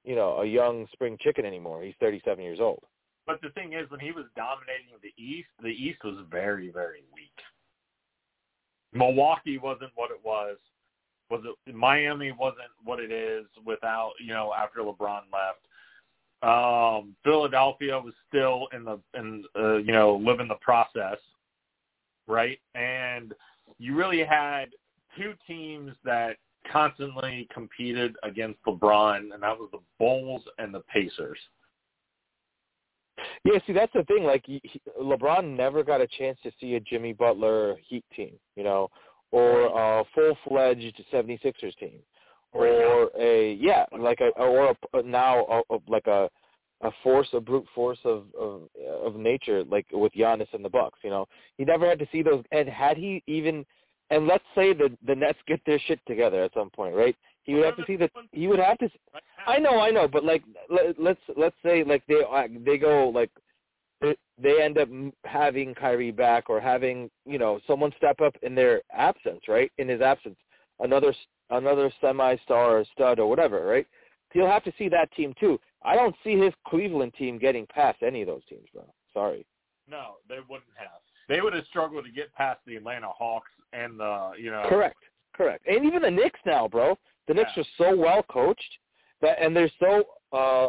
you 0.07 0.15
know, 0.15 0.41
a 0.41 0.47
young 0.47 0.87
spring 0.93 1.19
chicken 1.21 1.45
anymore. 1.45 1.83
He's 1.83 1.95
37 2.01 2.43
years 2.43 2.61
old. 2.61 2.85
But 3.27 3.41
the 3.43 3.51
thing 3.51 3.73
is, 3.73 3.91
when 3.91 3.99
he 3.99 4.13
was 4.13 4.25
dominating 4.37 4.95
the 5.03 5.13
East, 5.21 5.49
the 5.61 5.69
East 5.69 5.99
was 6.05 6.25
very, 6.31 6.71
very 6.71 7.03
weak. 7.13 7.35
Milwaukee 8.93 9.59
wasn't 9.59 9.91
what 9.97 10.13
it 10.13 10.21
was. 10.25 10.57
Was 11.29 11.43
it 11.45 11.75
Miami 11.75 12.31
wasn't 12.31 12.71
what 12.85 13.01
it 13.01 13.11
is 13.11 13.47
without 13.65 14.13
you 14.21 14.33
know 14.33 14.53
after 14.57 14.79
LeBron 14.79 15.23
left. 15.33 15.67
Um, 16.43 17.17
Philadelphia 17.25 17.99
was 17.99 18.15
still 18.29 18.69
in 18.73 18.85
the 18.85 19.01
in 19.15 19.45
uh, 19.59 19.77
you 19.77 19.93
know 19.93 20.17
living 20.17 20.49
the 20.49 20.57
process, 20.57 21.19
right? 22.27 22.59
And 22.75 23.33
you 23.79 23.95
really 23.97 24.23
had 24.25 24.67
two 25.17 25.35
teams 25.47 25.93
that 26.05 26.37
constantly 26.71 27.49
competed 27.53 28.17
against 28.23 28.59
LeBron, 28.67 29.33
and 29.33 29.43
that 29.43 29.59
was 29.59 29.69
the 29.73 29.81
Bulls 29.99 30.43
and 30.59 30.75
the 30.75 30.81
Pacers. 30.81 31.39
Yeah, 33.45 33.59
see, 33.67 33.73
that's 33.73 33.93
the 33.95 34.05
thing. 34.05 34.25
Like, 34.25 34.45
he, 34.45 34.61
LeBron 35.01 35.57
never 35.57 35.83
got 35.83 36.01
a 36.01 36.07
chance 36.07 36.39
to 36.43 36.51
see 36.61 36.75
a 36.75 36.81
Jimmy 36.81 37.13
Butler 37.13 37.77
Heat 37.89 38.05
team, 38.15 38.33
you 38.57 38.65
know, 38.65 38.89
or 39.31 39.67
a 39.67 40.05
full-fledged 40.15 41.03
76ers 41.13 41.77
team, 41.79 41.99
or 42.57 43.11
a 43.19 43.55
yeah, 43.55 43.85
like 43.99 44.21
a 44.21 44.29
or 44.41 44.75
a, 44.95 45.03
now 45.03 45.45
a, 45.71 45.75
a, 45.75 45.79
like 45.89 46.07
a 46.07 46.31
a 46.83 46.91
force, 47.03 47.29
a 47.33 47.41
brute 47.41 47.67
force 47.75 47.99
of 48.05 48.25
of 48.39 48.63
of 49.05 49.17
nature, 49.17 49.65
like 49.65 49.87
with 49.93 50.13
Giannis 50.13 50.53
and 50.53 50.65
the 50.65 50.69
Bucks. 50.71 50.99
You 51.03 51.11
know, 51.11 51.27
he 51.59 51.65
never 51.65 51.89
had 51.89 51.99
to 51.99 52.09
see 52.13 52.23
those. 52.23 52.45
And 52.53 52.69
had 52.69 52.97
he 52.97 53.23
even, 53.27 53.65
and 54.11 54.27
let's 54.27 54.45
say 54.55 54.73
the 54.73 54.97
the 55.07 55.15
Nets 55.15 55.39
get 55.47 55.61
their 55.67 55.81
shit 55.87 56.01
together 56.07 56.43
at 56.43 56.55
some 56.55 56.71
point, 56.71 56.95
right? 56.95 57.17
He 57.45 57.55
would 57.55 57.65
have 57.65 57.77
to 57.77 57.85
see 57.87 57.97
that. 57.97 58.11
He 58.33 58.49
would 58.49 58.59
have 58.59 58.79
to. 58.79 58.91
I 59.47 59.59
know, 59.59 59.81
I 59.81 59.91
know, 59.91 60.09
but 60.09 60.25
like 60.25 60.43
let, 60.69 61.01
let's 61.01 61.21
let's 61.37 61.57
say 61.65 61.85
like 61.85 62.03
they 62.09 62.23
uh, 62.31 62.49
they 62.65 62.77
go 62.77 63.09
like 63.09 63.31
they 64.43 64.63
end 64.63 64.79
up 64.79 64.89
having 65.25 65.75
Kyrie 65.75 66.11
back 66.11 66.51
or 66.51 66.61
having 66.61 67.11
you 67.25 67.39
know 67.39 67.61
someone 67.67 67.93
step 67.97 68.21
up 68.21 68.35
in 68.43 68.55
their 68.55 68.83
absence, 68.93 69.41
right? 69.49 69.71
In 69.79 69.89
his 69.89 70.01
absence, 70.01 70.37
another 70.81 71.15
another 71.51 71.93
semi-star 72.01 72.79
or 72.79 72.85
stud 72.93 73.19
or 73.19 73.29
whatever, 73.29 73.65
right? 73.65 73.87
He'll 74.33 74.49
have 74.49 74.65
to 74.65 74.73
see 74.77 74.89
that 74.89 75.13
team 75.13 75.35
too. 75.39 75.59
I 75.85 75.95
don't 75.95 76.15
see 76.25 76.37
his 76.37 76.53
Cleveland 76.67 77.15
team 77.15 77.39
getting 77.39 77.67
past 77.67 78.03
any 78.03 78.23
of 78.23 78.27
those 78.27 78.43
teams, 78.49 78.67
bro. 78.75 78.85
Sorry. 79.15 79.47
No, 79.89 80.15
they 80.29 80.39
wouldn't 80.49 80.65
have. 80.77 81.01
They 81.29 81.41
would 81.41 81.55
have 81.55 81.65
struggled 81.67 82.05
to 82.05 82.11
get 82.11 82.33
past 82.35 82.61
the 82.67 82.77
Atlanta 82.77 83.09
Hawks 83.09 83.51
and 83.73 83.99
the 83.99 84.33
you 84.39 84.51
know. 84.51 84.67
Correct, 84.69 84.99
correct, 85.35 85.67
and 85.67 85.85
even 85.85 86.03
the 86.03 86.11
Knicks 86.11 86.41
now, 86.45 86.69
bro. 86.69 86.99
The 87.29 87.35
Knicks 87.35 87.51
yeah. 87.57 87.63
are 87.63 87.67
so 87.79 87.97
well 87.97 88.23
coached 88.25 88.79
that, 89.23 89.41
and 89.41 89.55
they're 89.55 89.71
so 89.81 90.05
uh 90.33 90.69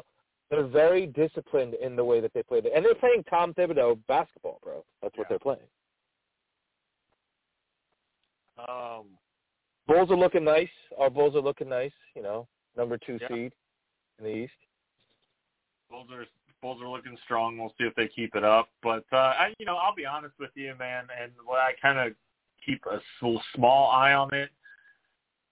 they're 0.49 0.67
very 0.67 1.07
disciplined 1.07 1.73
in 1.75 1.95
the 1.95 2.03
way 2.03 2.21
that 2.21 2.33
they 2.33 2.43
play, 2.43 2.61
and 2.73 2.85
they're 2.85 2.95
playing 2.95 3.23
Tom 3.29 3.53
Thibodeau 3.53 3.99
basketball, 4.07 4.59
bro. 4.63 4.83
That's 5.01 5.13
yeah. 5.15 5.21
what 5.21 5.29
they're 5.29 5.39
playing. 5.39 5.59
Um, 8.57 9.05
Bulls 9.87 10.11
are 10.11 10.17
looking 10.17 10.43
nice. 10.43 10.69
Our 10.97 11.09
Bulls 11.09 11.35
are 11.35 11.41
looking 11.41 11.69
nice. 11.69 11.91
You 12.15 12.23
know, 12.23 12.47
number 12.75 12.97
two 12.97 13.17
yeah. 13.21 13.27
seed 13.27 13.53
in 14.19 14.25
the 14.25 14.35
East. 14.35 14.53
Bulls 15.89 16.07
are 16.11 16.25
Bulls 16.61 16.81
are 16.81 16.89
looking 16.89 17.17
strong. 17.23 17.57
We'll 17.57 17.73
see 17.77 17.85
if 17.85 17.95
they 17.95 18.07
keep 18.07 18.35
it 18.35 18.43
up. 18.43 18.69
But 18.81 19.05
uh, 19.13 19.17
I, 19.17 19.53
you 19.59 19.65
know, 19.65 19.77
I'll 19.77 19.95
be 19.95 20.05
honest 20.05 20.33
with 20.39 20.49
you, 20.55 20.73
man. 20.77 21.05
And 21.21 21.31
what 21.45 21.59
I 21.59 21.73
kind 21.81 21.99
of 21.99 22.13
keep 22.65 22.81
a 22.85 22.99
small 23.55 23.91
eye 23.91 24.13
on 24.13 24.33
it 24.33 24.49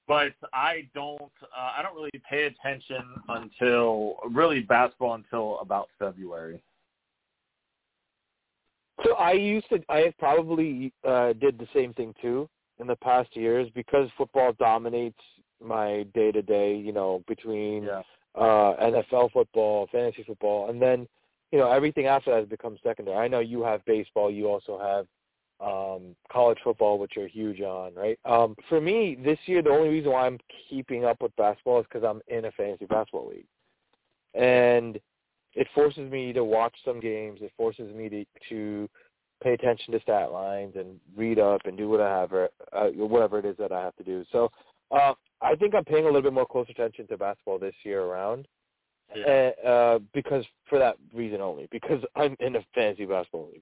but 0.07 0.33
I 0.53 0.87
don't 0.93 1.21
uh, 1.21 1.71
I 1.77 1.81
don't 1.81 1.95
really 1.95 2.11
pay 2.29 2.45
attention 2.45 3.03
until 3.29 4.17
really 4.31 4.61
basketball 4.61 5.15
until 5.15 5.59
about 5.59 5.89
February. 5.97 6.61
So 9.03 9.15
I 9.15 9.33
used 9.33 9.67
to 9.69 9.79
I 9.89 10.13
probably 10.19 10.93
uh 11.03 11.33
did 11.33 11.57
the 11.57 11.67
same 11.73 11.93
thing 11.93 12.13
too 12.21 12.49
in 12.79 12.87
the 12.87 12.95
past 12.97 13.35
years 13.35 13.69
because 13.73 14.09
football 14.17 14.53
dominates 14.59 15.19
my 15.63 16.05
day 16.13 16.31
to 16.31 16.41
day, 16.41 16.75
you 16.75 16.91
know, 16.91 17.23
between 17.27 17.83
yeah. 17.83 18.01
uh 18.35 18.75
NFL 18.79 19.31
football, 19.31 19.87
fantasy 19.91 20.23
football, 20.23 20.69
and 20.69 20.81
then 20.81 21.07
you 21.51 21.59
know 21.59 21.71
everything 21.71 22.05
after 22.07 22.31
that 22.31 22.39
has 22.39 22.49
become 22.49 22.77
secondary. 22.83 23.17
I 23.17 23.27
know 23.27 23.39
you 23.39 23.63
have 23.63 23.83
baseball, 23.85 24.29
you 24.29 24.47
also 24.47 24.79
have 24.79 25.07
um, 25.59 26.15
college 26.31 26.57
football, 26.63 26.99
which 26.99 27.13
you're 27.15 27.27
huge 27.27 27.61
on, 27.61 27.93
right? 27.95 28.19
Um, 28.25 28.55
for 28.67 28.81
me, 28.81 29.17
this 29.23 29.39
year, 29.45 29.61
the 29.61 29.69
only 29.69 29.89
reason 29.89 30.11
why 30.11 30.25
I'm 30.25 30.39
keeping 30.69 31.05
up 31.05 31.21
with 31.21 31.35
basketball 31.37 31.79
is 31.79 31.85
because 31.89 32.05
I'm 32.05 32.21
in 32.27 32.45
a 32.45 32.51
fantasy 32.51 32.85
basketball 32.85 33.29
league, 33.29 33.47
and 34.33 34.99
it 35.53 35.67
forces 35.73 36.11
me 36.11 36.33
to 36.33 36.43
watch 36.43 36.75
some 36.83 36.99
games. 36.99 37.39
It 37.41 37.53
forces 37.55 37.93
me 37.95 38.09
to 38.09 38.25
to 38.49 38.89
pay 39.43 39.53
attention 39.53 39.93
to 39.93 39.99
stat 40.01 40.31
lines 40.31 40.73
and 40.75 40.99
read 41.15 41.39
up 41.39 41.61
and 41.65 41.77
do 41.77 41.89
whatever 41.89 42.49
uh, 42.73 42.87
whatever 42.87 43.39
it 43.39 43.45
is 43.45 43.55
that 43.57 43.71
I 43.71 43.81
have 43.81 43.95
to 43.97 44.03
do. 44.03 44.25
So 44.31 44.51
uh, 44.91 45.13
I 45.41 45.55
think 45.55 45.75
I'm 45.75 45.85
paying 45.85 46.03
a 46.03 46.07
little 46.07 46.21
bit 46.21 46.33
more 46.33 46.45
close 46.45 46.67
attention 46.69 47.07
to 47.07 47.17
basketball 47.17 47.59
this 47.59 47.75
year 47.83 48.01
around. 48.01 48.47
Yeah. 49.15 49.51
Uh, 49.65 49.99
because 50.13 50.43
for 50.67 50.79
that 50.79 50.95
reason 51.13 51.39
only, 51.39 51.67
because 51.71 52.03
I'm 52.15 52.35
in 52.39 52.55
a 52.55 52.65
fantasy 52.73 53.05
basketball 53.05 53.49
league 53.51 53.61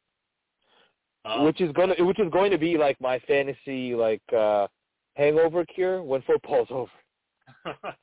um, 1.26 1.46
which 1.46 1.62
is 1.62 1.72
gonna 1.74 1.96
which 2.00 2.20
is 2.20 2.32
going 2.32 2.52
to 2.52 2.58
be 2.58 2.78
like 2.78 3.00
my 3.00 3.20
fantasy 3.20 3.96
like 3.96 4.22
uh 4.36 4.68
hangover 5.16 5.66
cure 5.66 6.02
when 6.02 6.22
football's 6.24 6.68
over. 6.72 6.92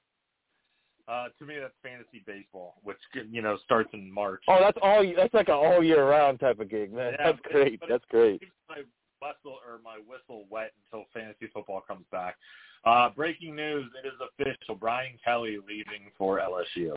uh 1.10 1.26
to 1.38 1.44
me 1.44 1.56
that's 1.60 1.74
fantasy 1.82 2.22
baseball, 2.26 2.76
which 2.82 2.98
you 3.30 3.42
know 3.42 3.58
starts 3.64 3.90
in 3.92 4.12
March. 4.12 4.42
Oh, 4.48 4.58
that's 4.60 4.78
all 4.82 5.04
that's 5.16 5.34
like 5.34 5.48
an 5.48 5.54
all 5.54 5.82
year 5.82 6.08
round 6.08 6.40
type 6.40 6.60
of 6.60 6.70
gig, 6.70 6.92
man. 6.92 7.14
Yeah, 7.18 7.32
that's 7.32 7.40
great. 7.50 7.80
That's 7.88 8.04
great. 8.10 8.42
My 8.68 8.82
whistle 9.20 9.58
or 9.66 9.80
my 9.84 9.98
whistle 10.08 10.46
wet 10.50 10.72
until 10.92 11.06
fantasy 11.12 11.50
football 11.52 11.82
comes 11.86 12.04
back. 12.12 12.36
Uh 12.84 13.10
breaking 13.10 13.56
news, 13.56 13.90
it 14.02 14.06
is 14.06 14.14
official. 14.20 14.74
Brian 14.74 15.18
Kelly 15.24 15.58
leaving 15.66 16.10
for 16.16 16.38
LSU. 16.38 16.96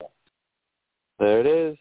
There 1.19 1.39
it 1.39 1.47
is. 1.47 1.77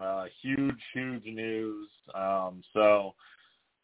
Uh, 0.00 0.24
huge, 0.40 0.80
huge 0.94 1.24
news. 1.26 1.88
Um, 2.14 2.62
so 2.72 3.14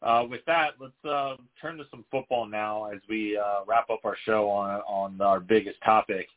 uh, 0.01 0.23
with 0.27 0.41
that, 0.45 0.71
let's 0.79 0.93
uh, 1.07 1.35
turn 1.61 1.77
to 1.77 1.83
some 1.91 2.03
football 2.09 2.47
now 2.47 2.85
as 2.85 2.99
we 3.07 3.37
uh, 3.37 3.59
wrap 3.67 3.89
up 3.89 3.99
our 4.03 4.17
show 4.25 4.49
on 4.49 4.81
on 4.81 5.21
our 5.21 5.39
biggest 5.39 5.77
topic. 5.83 6.27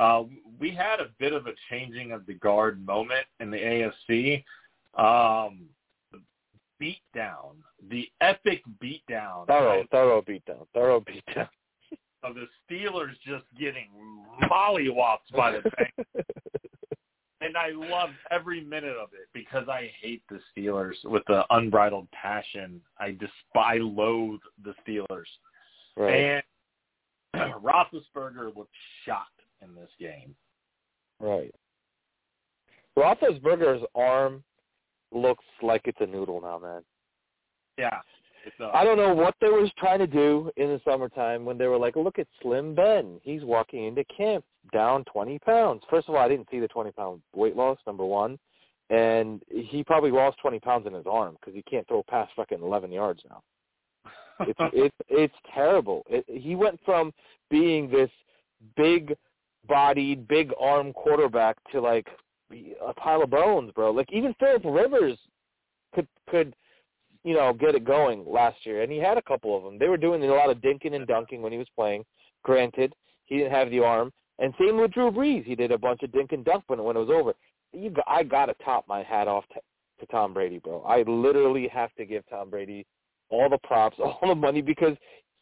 Uh, 0.00 0.24
we 0.58 0.70
had 0.70 0.98
a 0.98 1.10
bit 1.18 1.34
of 1.34 1.46
a 1.46 1.52
changing 1.68 2.10
of 2.12 2.24
the 2.24 2.32
guard 2.32 2.84
moment 2.84 3.26
in 3.38 3.50
the 3.50 3.58
AFC. 3.58 4.42
Um, 4.94 5.66
the 6.10 6.20
beatdown, 6.82 7.56
the 7.90 8.08
epic 8.22 8.62
beatdown, 8.82 9.46
thorough, 9.46 9.84
thorough 9.90 10.22
beatdown, 10.22 10.66
thorough 10.72 11.00
beatdown 11.00 11.48
of 12.22 12.34
the 12.34 12.46
Steelers 12.64 13.12
just 13.26 13.44
getting 13.58 13.88
mollywopped 14.50 15.30
by 15.36 15.52
the 15.52 15.58
Bengals. 15.58 16.24
and 17.42 17.54
I 17.58 17.68
love 17.72 18.10
every 18.30 18.64
minute 18.64 18.96
of 18.96 19.10
it 19.12 19.28
because 19.34 19.68
I 19.68 19.90
hate 20.00 20.22
the 20.30 20.40
Steelers 20.56 20.94
with 21.04 21.24
the 21.28 21.44
unbridled 21.50 22.10
passion. 22.12 22.80
I 22.98 23.10
despise, 23.10 23.80
loathe 23.82 24.40
the 24.64 24.74
Steelers. 24.86 25.28
Right. 25.94 26.42
And 27.34 27.52
Roethlisberger 27.62 28.56
looked 28.56 28.74
shocked 29.04 29.39
in 29.62 29.74
this 29.74 29.90
game. 29.98 30.34
Right. 31.18 31.54
Roethlisberger's 32.98 33.84
arm 33.94 34.42
looks 35.12 35.44
like 35.62 35.82
it's 35.84 35.98
a 36.00 36.06
noodle 36.06 36.40
now, 36.40 36.58
man. 36.58 36.82
Yeah. 37.78 38.00
I 38.72 38.84
don't 38.84 38.96
know 38.96 39.14
what 39.14 39.34
they 39.40 39.48
was 39.48 39.70
trying 39.76 39.98
to 39.98 40.06
do 40.06 40.50
in 40.56 40.68
the 40.68 40.80
summertime 40.84 41.44
when 41.44 41.58
they 41.58 41.66
were 41.66 41.76
like, 41.76 41.96
look 41.96 42.18
at 42.18 42.26
Slim 42.42 42.74
Ben. 42.74 43.20
He's 43.22 43.42
walking 43.44 43.84
into 43.84 44.04
camp 44.04 44.44
down 44.72 45.04
20 45.04 45.38
pounds. 45.40 45.82
First 45.90 46.08
of 46.08 46.14
all, 46.14 46.22
I 46.22 46.28
didn't 46.28 46.48
see 46.50 46.58
the 46.58 46.68
20 46.68 46.90
pound 46.92 47.20
weight 47.34 47.56
loss, 47.56 47.78
number 47.86 48.04
one. 48.04 48.38
And 48.88 49.42
he 49.50 49.84
probably 49.84 50.10
lost 50.10 50.38
20 50.40 50.58
pounds 50.60 50.86
in 50.86 50.94
his 50.94 51.04
arm 51.08 51.36
because 51.38 51.54
he 51.54 51.62
can't 51.62 51.86
throw 51.86 52.02
past 52.02 52.32
fucking 52.34 52.60
11 52.62 52.90
yards 52.90 53.20
now. 53.28 53.42
It's 54.40 54.58
it's 54.72 54.96
it's 55.08 55.34
terrible. 55.54 56.02
It, 56.08 56.24
he 56.26 56.56
went 56.56 56.80
from 56.84 57.12
being 57.50 57.90
this 57.90 58.10
big 58.76 59.14
bodied, 59.70 60.28
big 60.28 60.52
arm 60.60 60.92
quarterback 60.92 61.56
to 61.72 61.80
like 61.80 62.06
a 62.86 62.92
pile 62.94 63.22
of 63.22 63.30
bones, 63.30 63.72
bro. 63.74 63.90
Like 63.92 64.12
even 64.12 64.34
Philip 64.38 64.62
Rivers 64.64 65.18
could 65.94 66.06
could 66.28 66.54
you 67.24 67.34
know, 67.34 67.52
get 67.52 67.74
it 67.74 67.84
going 67.84 68.24
last 68.26 68.64
year, 68.64 68.82
and 68.82 68.90
he 68.90 68.98
had 68.98 69.18
a 69.18 69.22
couple 69.22 69.56
of 69.56 69.62
them. 69.62 69.78
They 69.78 69.88
were 69.88 69.96
doing 69.96 70.22
a 70.22 70.26
lot 70.26 70.50
of 70.50 70.58
dinking 70.58 70.94
and 70.94 71.06
dunking 71.06 71.42
when 71.42 71.52
he 71.52 71.58
was 71.58 71.68
playing. 71.76 72.04
Granted, 72.42 72.94
he 73.26 73.36
didn't 73.36 73.52
have 73.52 73.70
the 73.70 73.80
arm, 73.80 74.10
and 74.38 74.54
same 74.58 74.78
with 74.78 74.92
Drew 74.92 75.10
Brees. 75.10 75.44
He 75.44 75.54
did 75.54 75.70
a 75.70 75.78
bunch 75.78 76.02
of 76.02 76.12
dink 76.12 76.32
and 76.32 76.44
dunk 76.44 76.64
when 76.68 76.82
when 76.82 76.96
it 76.96 77.00
was 77.00 77.10
over. 77.10 77.34
You, 77.72 77.90
got, 77.90 78.06
I 78.08 78.22
got 78.22 78.46
to 78.46 78.54
top 78.64 78.86
my 78.88 79.02
hat 79.02 79.28
off 79.28 79.44
to, 79.52 79.60
to 80.00 80.06
Tom 80.10 80.32
Brady, 80.32 80.58
bro. 80.58 80.82
I 80.82 81.02
literally 81.02 81.68
have 81.68 81.94
to 81.96 82.06
give 82.06 82.24
Tom 82.28 82.48
Brady 82.48 82.86
all 83.28 83.48
the 83.50 83.58
props, 83.58 83.98
all 84.02 84.18
the 84.26 84.34
money, 84.34 84.62
because 84.62 84.96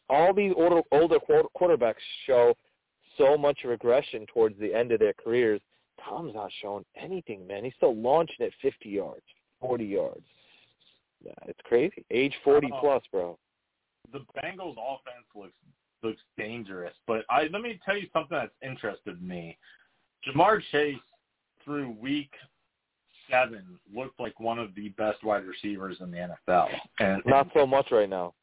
all 0.09 0.33
these 0.33 0.53
older 0.57 0.81
older 0.91 1.17
quarterbacks 1.57 1.93
show 2.25 2.53
so 3.19 3.37
much 3.37 3.59
regression 3.63 4.25
towards 4.33 4.59
the 4.59 4.73
end 4.73 4.91
of 4.91 4.99
their 4.99 5.13
careers. 5.13 5.61
Tom's 6.03 6.33
not 6.33 6.49
showing 6.61 6.85
anything, 6.95 7.45
man. 7.45 7.63
He's 7.63 7.73
still 7.75 7.95
launching 7.95 8.45
at 8.45 8.51
50 8.61 8.89
yards, 8.89 9.21
40 9.61 9.85
yards. 9.85 10.25
Yeah, 11.23 11.33
it's 11.47 11.59
crazy. 11.65 12.05
Age 12.11 12.33
forty 12.43 12.69
uh, 12.73 12.79
plus, 12.79 13.03
bro. 13.11 13.37
The 14.13 14.19
Bengals 14.37 14.77
offense 14.77 15.25
looks 15.35 15.53
looks 16.01 16.21
dangerous, 16.37 16.93
but 17.07 17.25
I 17.29 17.49
let 17.51 17.61
me 17.61 17.79
tell 17.85 17.97
you 17.97 18.07
something 18.13 18.37
that's 18.37 18.53
interested 18.63 19.21
me. 19.21 19.57
Ja'Marr 20.25 20.61
Chase 20.71 20.95
through 21.63 21.95
week 21.99 22.31
seven 23.29 23.63
looked 23.93 24.19
like 24.19 24.39
one 24.39 24.59
of 24.59 24.73
the 24.75 24.89
best 24.89 25.23
wide 25.23 25.43
receivers 25.45 25.97
in 25.99 26.11
the 26.11 26.35
NFL. 26.47 26.67
And 26.99 27.21
not 27.25 27.47
so 27.53 27.67
much 27.67 27.91
right 27.91 28.09
now. 28.09 28.33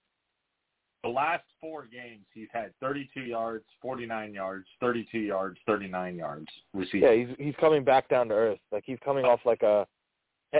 The 1.07 1.13
last 1.13 1.45
four 1.61 1.87
games, 1.87 2.25
he's 2.35 2.49
had 2.53 2.73
32 2.81 3.21
yards, 3.21 3.65
49 3.81 4.35
yards, 4.35 4.67
32 4.81 5.19
yards, 5.21 5.57
39 5.65 6.17
yards 6.17 6.49
receiving. 6.75 7.03
Yeah, 7.03 7.15
he's 7.15 7.37
he's 7.39 7.55
coming 7.61 7.85
back 7.85 8.09
down 8.09 8.27
to 8.31 8.35
earth. 8.35 8.59
Like 8.73 8.83
he's 8.85 8.99
coming 9.05 9.25
off 9.25 9.39
like 9.45 9.63
a 9.63 9.87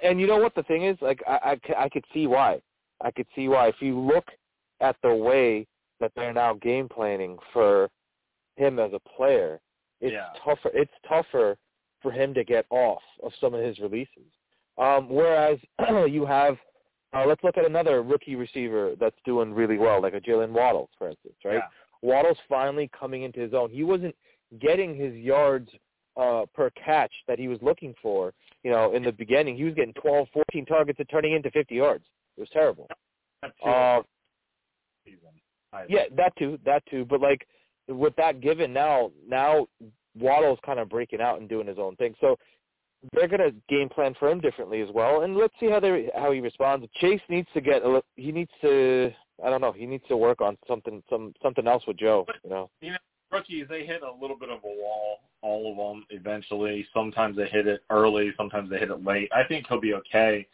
and 0.05 0.21
you 0.21 0.29
know 0.29 0.37
what 0.37 0.55
the 0.55 0.63
thing 0.63 0.85
is? 0.85 0.97
Like 1.01 1.21
I, 1.27 1.59
I, 1.69 1.85
I 1.85 1.89
could 1.89 2.05
see 2.15 2.29
why. 2.29 2.61
I 3.01 3.11
could 3.11 3.27
see 3.35 3.49
why. 3.49 3.67
If 3.67 3.77
you 3.81 3.99
look 3.99 4.29
at 4.81 4.95
the 5.03 5.13
way 5.13 5.67
that 5.99 6.13
they're 6.15 6.33
now 6.33 6.55
game 6.55 6.89
planning 6.89 7.39
for 7.53 7.89
him 8.55 8.79
as 8.79 8.93
a 8.93 9.01
player, 9.17 9.59
it's 10.01 10.13
yeah. 10.13 10.29
tougher. 10.45 10.71
It's 10.75 10.93
tougher 11.09 11.57
for 12.03 12.13
him 12.13 12.35
to 12.35 12.45
get 12.45 12.67
off 12.71 13.03
of 13.25 13.33
some 13.41 13.53
of 13.53 13.65
his 13.65 13.81
releases. 13.81 14.31
Um, 14.79 15.09
whereas 15.09 15.59
you 16.09 16.25
have, 16.25 16.57
uh, 17.15 17.25
let's 17.27 17.43
look 17.43 17.57
at 17.57 17.65
another 17.65 18.03
rookie 18.03 18.37
receiver 18.37 18.95
that's 18.99 19.17
doing 19.25 19.53
really 19.53 19.79
well, 19.79 20.03
like 20.03 20.15
a 20.15 20.21
Jaylen 20.21 20.51
Waddles, 20.51 20.91
for 20.99 21.09
instance, 21.09 21.37
right? 21.45 21.55
Yeah. 21.55 21.61
Waddles 22.03 22.39
finally 22.49 22.91
coming 22.99 23.23
into 23.23 23.41
his 23.41 23.55
own. 23.55 23.71
He 23.71 23.85
wasn't 23.85 24.15
getting 24.61 24.95
his 24.95 25.15
yards 25.15 25.69
uh, 26.17 26.45
per 26.55 26.71
catch 26.71 27.13
that 27.29 27.39
he 27.39 27.49
was 27.49 27.59
looking 27.63 27.95
for. 28.03 28.33
You 28.63 28.71
know, 28.71 28.95
in 28.95 29.03
the 29.03 29.13
beginning, 29.13 29.57
he 29.57 29.65
was 29.65 29.75
getting 29.75 29.95
12, 29.95 30.29
14 30.33 30.67
targets 30.67 30.99
and 30.99 31.09
turning 31.09 31.33
into 31.33 31.51
50 31.51 31.75
yards. 31.75 32.05
It 32.37 32.41
was 32.41 32.51
terrible. 32.53 32.89
That's 33.43 33.55
Uh, 35.73 35.83
yeah, 35.89 36.05
that 36.17 36.35
too, 36.37 36.59
that 36.65 36.83
too. 36.91 37.05
But 37.05 37.21
like 37.21 37.47
with 37.89 38.15
that 38.17 38.41
given 38.41 38.73
now, 38.73 39.11
now 39.27 39.67
Waddle's 40.19 40.59
kind 40.65 40.79
of 40.79 40.89
breaking 40.89 41.21
out 41.21 41.41
and 41.41 41.49
doing 41.49 41.67
his 41.67 41.79
own 41.79 41.97
thing. 41.97 42.15
So 42.21 42.37
they're 43.13 43.29
gonna 43.29 43.53
game 43.69 43.89
plan 43.89 44.15
for 44.19 44.31
him 44.31 44.41
differently 44.41 44.81
as 44.81 44.89
well, 44.95 45.23
and 45.23 45.37
let's 45.37 45.55
see 45.61 45.71
how 45.71 45.81
they 45.81 46.09
how 46.17 46.33
he 46.33 46.41
responds. 46.41 46.87
Chase 47.01 47.21
needs 47.29 47.49
to 47.55 47.61
get 47.61 47.83
a 47.83 48.03
he 48.17 48.33
needs 48.33 48.51
to 48.63 49.13
I 49.45 49.51
don't 49.51 49.61
know 49.61 49.73
he 49.73 49.87
needs 49.87 50.05
to 50.09 50.17
work 50.17 50.41
on 50.41 50.57
something 50.69 51.03
some 51.11 51.35
something 51.43 51.67
else 51.67 51.83
with 51.87 51.99
Joe. 51.99 52.27
You 52.45 52.51
know, 52.51 52.71
rookies, 53.31 53.67
they 53.69 53.85
hit 53.85 54.03
a 54.03 54.21
little 54.21 54.39
bit 54.39 54.51
of 54.51 54.59
a 54.65 54.67
wall, 54.67 55.19
all 55.43 55.71
of 55.71 55.77
them, 55.77 56.07
eventually. 56.11 56.87
Sometimes 56.95 57.37
they 57.37 57.47
hit 57.47 57.67
it 57.67 57.83
early, 57.91 58.33
sometimes 58.37 58.71
they 58.71 58.79
hit 58.79 58.91
it 58.91 59.05
late. 59.05 59.31
I 59.35 59.45
think 59.45 59.67
he'll 59.69 59.81
be 59.81 59.95
okay. 59.95 60.47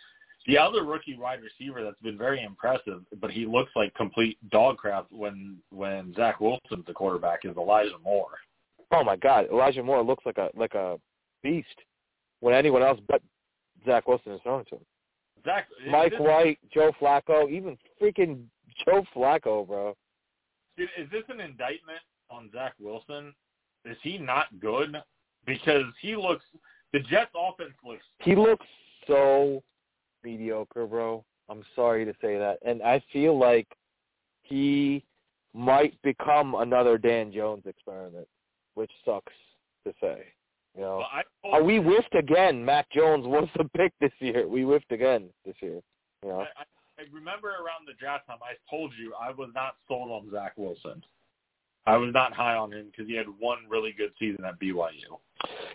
The 0.47 0.59
other 0.59 0.83
rookie 0.83 1.17
wide 1.17 1.39
receiver 1.41 1.85
that's 1.85 2.01
been 2.03 2.19
very 2.19 2.43
impressive, 2.43 3.03
but 3.21 3.31
he 3.31 3.47
looks 3.47 3.71
like 3.77 3.95
complete 3.95 4.39
dog 4.51 4.79
crap 4.79 5.07
when 5.11 5.59
when 5.71 6.13
Zach 6.15 6.41
Wilson's 6.41 6.87
the 6.87 6.93
quarterback 6.93 7.41
is 7.45 7.57
Elijah 7.57 7.99
Moore. 8.03 8.39
oh 8.91 9.05
my 9.05 9.17
God, 9.17 9.47
Elijah 9.53 9.83
Moore 9.83 10.03
looks 10.03 10.27
like 10.27 10.39
a 10.39 10.49
like 10.57 10.75
a 10.75 10.99
beast 11.43 11.69
when 12.43 12.55
anyone 12.55 12.83
else 12.83 12.99
but 13.09 13.23
Zach 13.87 14.07
Wilson 14.09 14.33
is 14.33 14.41
throwing 14.43 14.65
to 14.67 14.75
him. 14.75 14.85
Zach 15.45 15.69
Mike 15.89 16.19
White, 16.19 16.59
Joe 16.75 16.91
Flacco, 17.01 17.49
even 17.49 17.79
freaking 18.01 18.45
Joe 18.85 19.05
Flacco, 19.15 19.67
bro. 19.67 19.95
Dude, 20.77 20.89
is 20.99 21.09
this 21.11 21.23
an 21.29 21.41
indictment 21.41 22.01
on 22.31 22.51
Zach 22.53 22.75
Wilson? 22.81 23.33
Is 23.85 23.97
he 24.03 24.19
not 24.19 24.47
good? 24.61 24.97
Because 25.47 25.85
he 26.01 26.17
looks 26.17 26.45
the 26.93 27.01
Jets 27.01 27.31
offense 27.35 27.75
looks 27.85 28.05
He 28.21 28.35
looks 28.35 28.67
so 29.07 29.63
mediocre, 30.25 30.87
bro. 30.87 31.25
I'm 31.49 31.63
sorry 31.77 32.05
to 32.05 32.13
say 32.21 32.39
that. 32.39 32.59
And 32.65 32.83
I 32.83 33.03
feel 33.13 33.39
like 33.39 33.69
he 34.43 35.05
might 35.55 36.01
become 36.03 36.55
another 36.57 36.99
Dan 36.99 37.33
Jones 37.33 37.65
experiment, 37.67 38.27
which 38.75 38.91
sucks 39.05 39.33
to 39.87 39.95
say. 40.01 40.25
You 40.77 40.83
know, 40.83 40.99
well, 40.99 41.09
I 41.13 41.23
oh, 41.45 41.63
we 41.63 41.77
whiffed 41.77 42.15
again. 42.15 42.65
Mac 42.65 42.91
Jones 42.91 43.27
was 43.27 43.49
the 43.57 43.65
pick 43.77 43.93
this 44.01 44.13
year. 44.21 44.47
We 44.47 44.63
whiffed 44.63 44.91
again 44.91 45.29
this 45.45 45.55
year. 45.61 45.81
You 46.23 46.29
know, 46.31 46.41
I, 46.41 46.63
I, 46.99 47.05
remember 47.13 47.49
around 47.49 47.87
the 47.87 47.95
draft 47.99 48.27
time, 48.27 48.39
I 48.43 48.55
told 48.71 48.93
you 48.99 49.13
I 49.21 49.33
was 49.33 49.51
not 49.55 49.75
sold 49.89 50.11
on 50.11 50.31
Zach 50.31 50.53
Wilson. 50.57 51.03
I 51.85 51.97
was 51.97 52.13
not 52.15 52.33
high 52.33 52.55
on 52.55 52.73
him 52.73 52.87
because 52.91 53.09
he 53.09 53.17
had 53.17 53.27
one 53.39 53.59
really 53.69 53.93
good 53.93 54.13
season 54.19 54.45
at 54.45 54.59
BYU. 54.61 55.19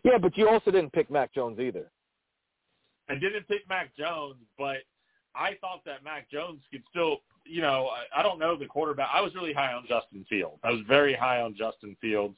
yeah, 0.03 0.17
but 0.17 0.37
you 0.37 0.47
also 0.47 0.71
didn't 0.71 0.93
pick 0.93 1.11
Mac 1.11 1.33
Jones 1.33 1.59
either. 1.59 1.91
I 3.09 3.15
didn't 3.15 3.47
pick 3.47 3.67
Mac 3.67 3.95
Jones, 3.97 4.37
but 4.57 4.77
I 5.35 5.57
thought 5.61 5.83
that 5.85 6.03
Mac 6.03 6.29
Jones 6.31 6.61
could 6.71 6.83
still, 6.89 7.17
you 7.45 7.61
know, 7.61 7.89
I, 7.89 8.19
I 8.19 8.23
don't 8.23 8.39
know 8.39 8.57
the 8.57 8.65
quarterback. 8.65 9.09
I 9.13 9.21
was 9.21 9.35
really 9.35 9.53
high 9.53 9.73
on 9.73 9.83
Justin 9.87 10.25
Fields. 10.29 10.59
I 10.63 10.71
was 10.71 10.81
very 10.87 11.13
high 11.13 11.41
on 11.41 11.55
Justin 11.57 11.95
Fields. 12.01 12.37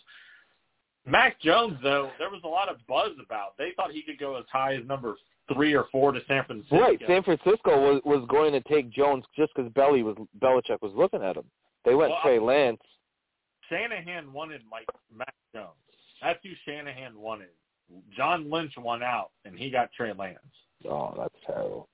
Mac 1.10 1.40
Jones, 1.42 1.78
though, 1.82 2.12
there 2.20 2.30
was 2.30 2.42
a 2.44 2.48
lot 2.48 2.70
of 2.70 2.78
buzz 2.88 3.12
about. 3.24 3.58
They 3.58 3.72
thought 3.76 3.92
he 3.92 4.02
could 4.02 4.20
go 4.20 4.36
as 4.38 4.46
high 4.52 4.76
as 4.76 4.86
number 4.86 5.16
three 5.54 5.74
or 5.74 5.86
four 5.92 6.12
to 6.12 6.20
San 6.28 6.46
Francisco. 6.46 6.80
Right, 6.80 7.00
San 7.08 7.24
Francisco 7.24 7.80
was 7.80 8.02
was 8.06 8.26
going 8.30 8.52
to 8.54 8.62
take 8.62 8.90
Jones 8.92 9.26
just 9.36 9.52
because 9.56 9.72
Belly 9.74 10.04
was 10.04 10.16
Belichick 10.42 10.82
was 10.82 10.94
looking 10.96 11.24
at 11.24 11.36
him. 11.36 11.46
They 11.86 11.96
went 11.96 12.12
Well, 12.12 12.20
Trey 12.24 12.40
Lance. 12.40 12.82
Shanahan 13.70 14.32
wanted 14.34 14.62
Mike 14.70 14.88
Mac 15.16 15.34
Jones. 15.54 15.70
That's 16.22 16.40
who 16.44 16.50
Shanahan 16.66 17.18
wanted. 17.18 17.50
John 18.16 18.50
Lynch 18.50 18.74
won 18.78 19.02
out, 19.02 19.32
and 19.46 19.58
he 19.58 19.70
got 19.70 19.92
Trey 19.94 20.14
Lance. 20.14 20.38
Oh, 20.88 21.14
that's 21.18 21.36
terrible. 21.46 21.88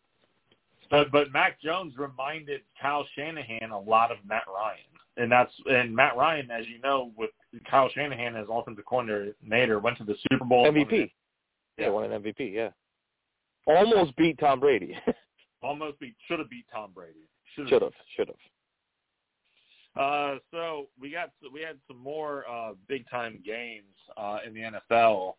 But 0.91 1.11
but 1.11 1.32
Mac 1.32 1.61
Jones 1.61 1.93
reminded 1.97 2.61
Kyle 2.82 3.05
Shanahan 3.16 3.72
a 3.72 3.80
lot 3.80 4.11
of 4.11 4.18
Matt 4.28 4.43
Ryan, 4.47 4.80
and 5.18 5.32
that's 5.32 5.51
and 5.66 5.95
Matt 5.95 6.18
Ryan, 6.18 6.51
as 6.51 6.66
you 6.68 6.80
know, 6.82 7.11
with 7.18 7.32
Kyle 7.70 7.89
Shanahan 7.93 8.36
as 8.36 8.47
offensive 8.49 8.86
coordinator, 8.86 9.80
went 9.80 9.97
to 9.97 10.03
the 10.03 10.16
Super 10.30 10.45
Bowl. 10.45 10.66
MVP. 10.66 11.11
Yeah, 11.78 11.89
won 11.89 12.11
an 12.11 12.22
MVP. 12.22 12.53
Yeah, 12.53 12.70
almost 13.68 14.16
beat 14.16 14.39
Tom 14.39 14.59
Brady. 14.59 14.97
Almost 15.63 15.99
beat 15.99 16.13
should 16.28 16.38
have 16.38 16.49
beat 16.49 16.66
Tom 16.72 16.91
Brady. 16.93 17.28
should 17.55 17.82
have, 17.82 17.91
should 18.16 18.28
have. 18.28 18.36
Uh, 19.99 20.38
so 20.51 20.88
we 20.99 21.09
got 21.09 21.32
we 21.51 21.61
had 21.61 21.78
some 21.88 21.97
more 21.97 22.43
uh, 22.49 22.74
big 22.88 23.09
time 23.09 23.39
games 23.45 23.95
uh, 24.18 24.39
in 24.45 24.53
the 24.53 24.59
NFL 24.59 25.34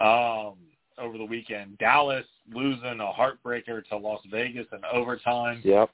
um, 0.00 0.56
over 0.98 1.16
the 1.16 1.24
weekend. 1.24 1.78
Dallas 1.78 2.26
losing 2.52 3.00
a 3.00 3.12
heartbreaker 3.12 3.84
to 3.88 3.96
Las 3.96 4.20
Vegas 4.30 4.66
in 4.72 4.80
overtime. 4.92 5.60
Yep. 5.64 5.90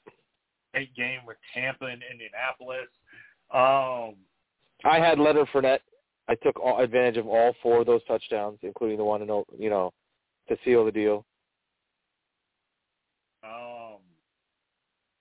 Great 0.73 0.95
game 0.95 1.19
with 1.27 1.37
Tampa 1.53 1.85
and 1.85 2.01
Indianapolis. 2.11 2.87
Um, 3.53 4.15
I 4.85 4.99
had 4.99 5.19
Leonard 5.19 5.47
Fournette. 5.53 5.79
I 6.29 6.35
took 6.35 6.59
all, 6.59 6.79
advantage 6.79 7.17
of 7.17 7.27
all 7.27 7.53
four 7.61 7.81
of 7.81 7.85
those 7.85 8.01
touchdowns, 8.07 8.59
including 8.61 8.97
the 8.97 9.03
one 9.03 9.21
in 9.21 9.27
you 9.57 9.69
know 9.69 9.91
to 10.47 10.57
seal 10.63 10.85
the 10.85 10.91
deal. 10.91 11.25
um, 13.43 13.97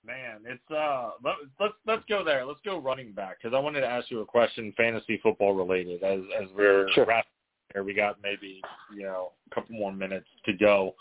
man, 0.05 0.41
it's 0.45 0.71
uh, 0.71 1.11
let, 1.25 1.35
let's 1.59 1.75
let's 1.87 2.05
go 2.09 2.23
there. 2.23 2.45
Let's 2.45 2.61
go 2.65 2.79
running 2.79 3.13
back 3.13 3.39
because 3.43 3.55
I 3.55 3.59
wanted 3.59 3.81
to 3.81 3.87
ask 3.87 4.11
you 4.11 4.21
a 4.21 4.27
question, 4.27 4.73
fantasy 4.77 5.19
football 5.23 5.55
related. 5.55 6.03
As 6.03 6.21
as 6.41 6.49
we're 6.55 6.91
Sure. 6.93 7.07
wrapping 7.07 7.31
here, 7.73 7.83
we 7.83 7.95
got 7.95 8.19
maybe 8.23 8.63
you 8.95 9.03
know 9.03 9.33
a 9.51 9.55
couple 9.55 9.75
more 9.75 9.93
minutes 9.93 10.29
to 10.47 10.53
go. 10.53 10.95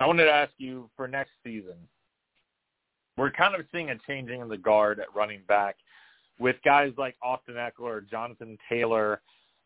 I 0.00 0.06
wanted 0.06 0.24
to 0.24 0.32
ask 0.32 0.52
you 0.58 0.88
for 0.96 1.08
next 1.08 1.32
season. 1.44 1.76
We're 3.16 3.32
kind 3.32 3.54
of 3.56 3.66
seeing 3.72 3.90
a 3.90 3.98
changing 4.06 4.42
of 4.42 4.48
the 4.48 4.56
guard 4.56 5.00
at 5.00 5.12
running 5.14 5.40
back 5.48 5.76
with 6.38 6.56
guys 6.64 6.92
like 6.96 7.16
Austin 7.22 7.54
Ekeler, 7.54 8.08
Jonathan 8.08 8.58
Taylor, 8.68 9.20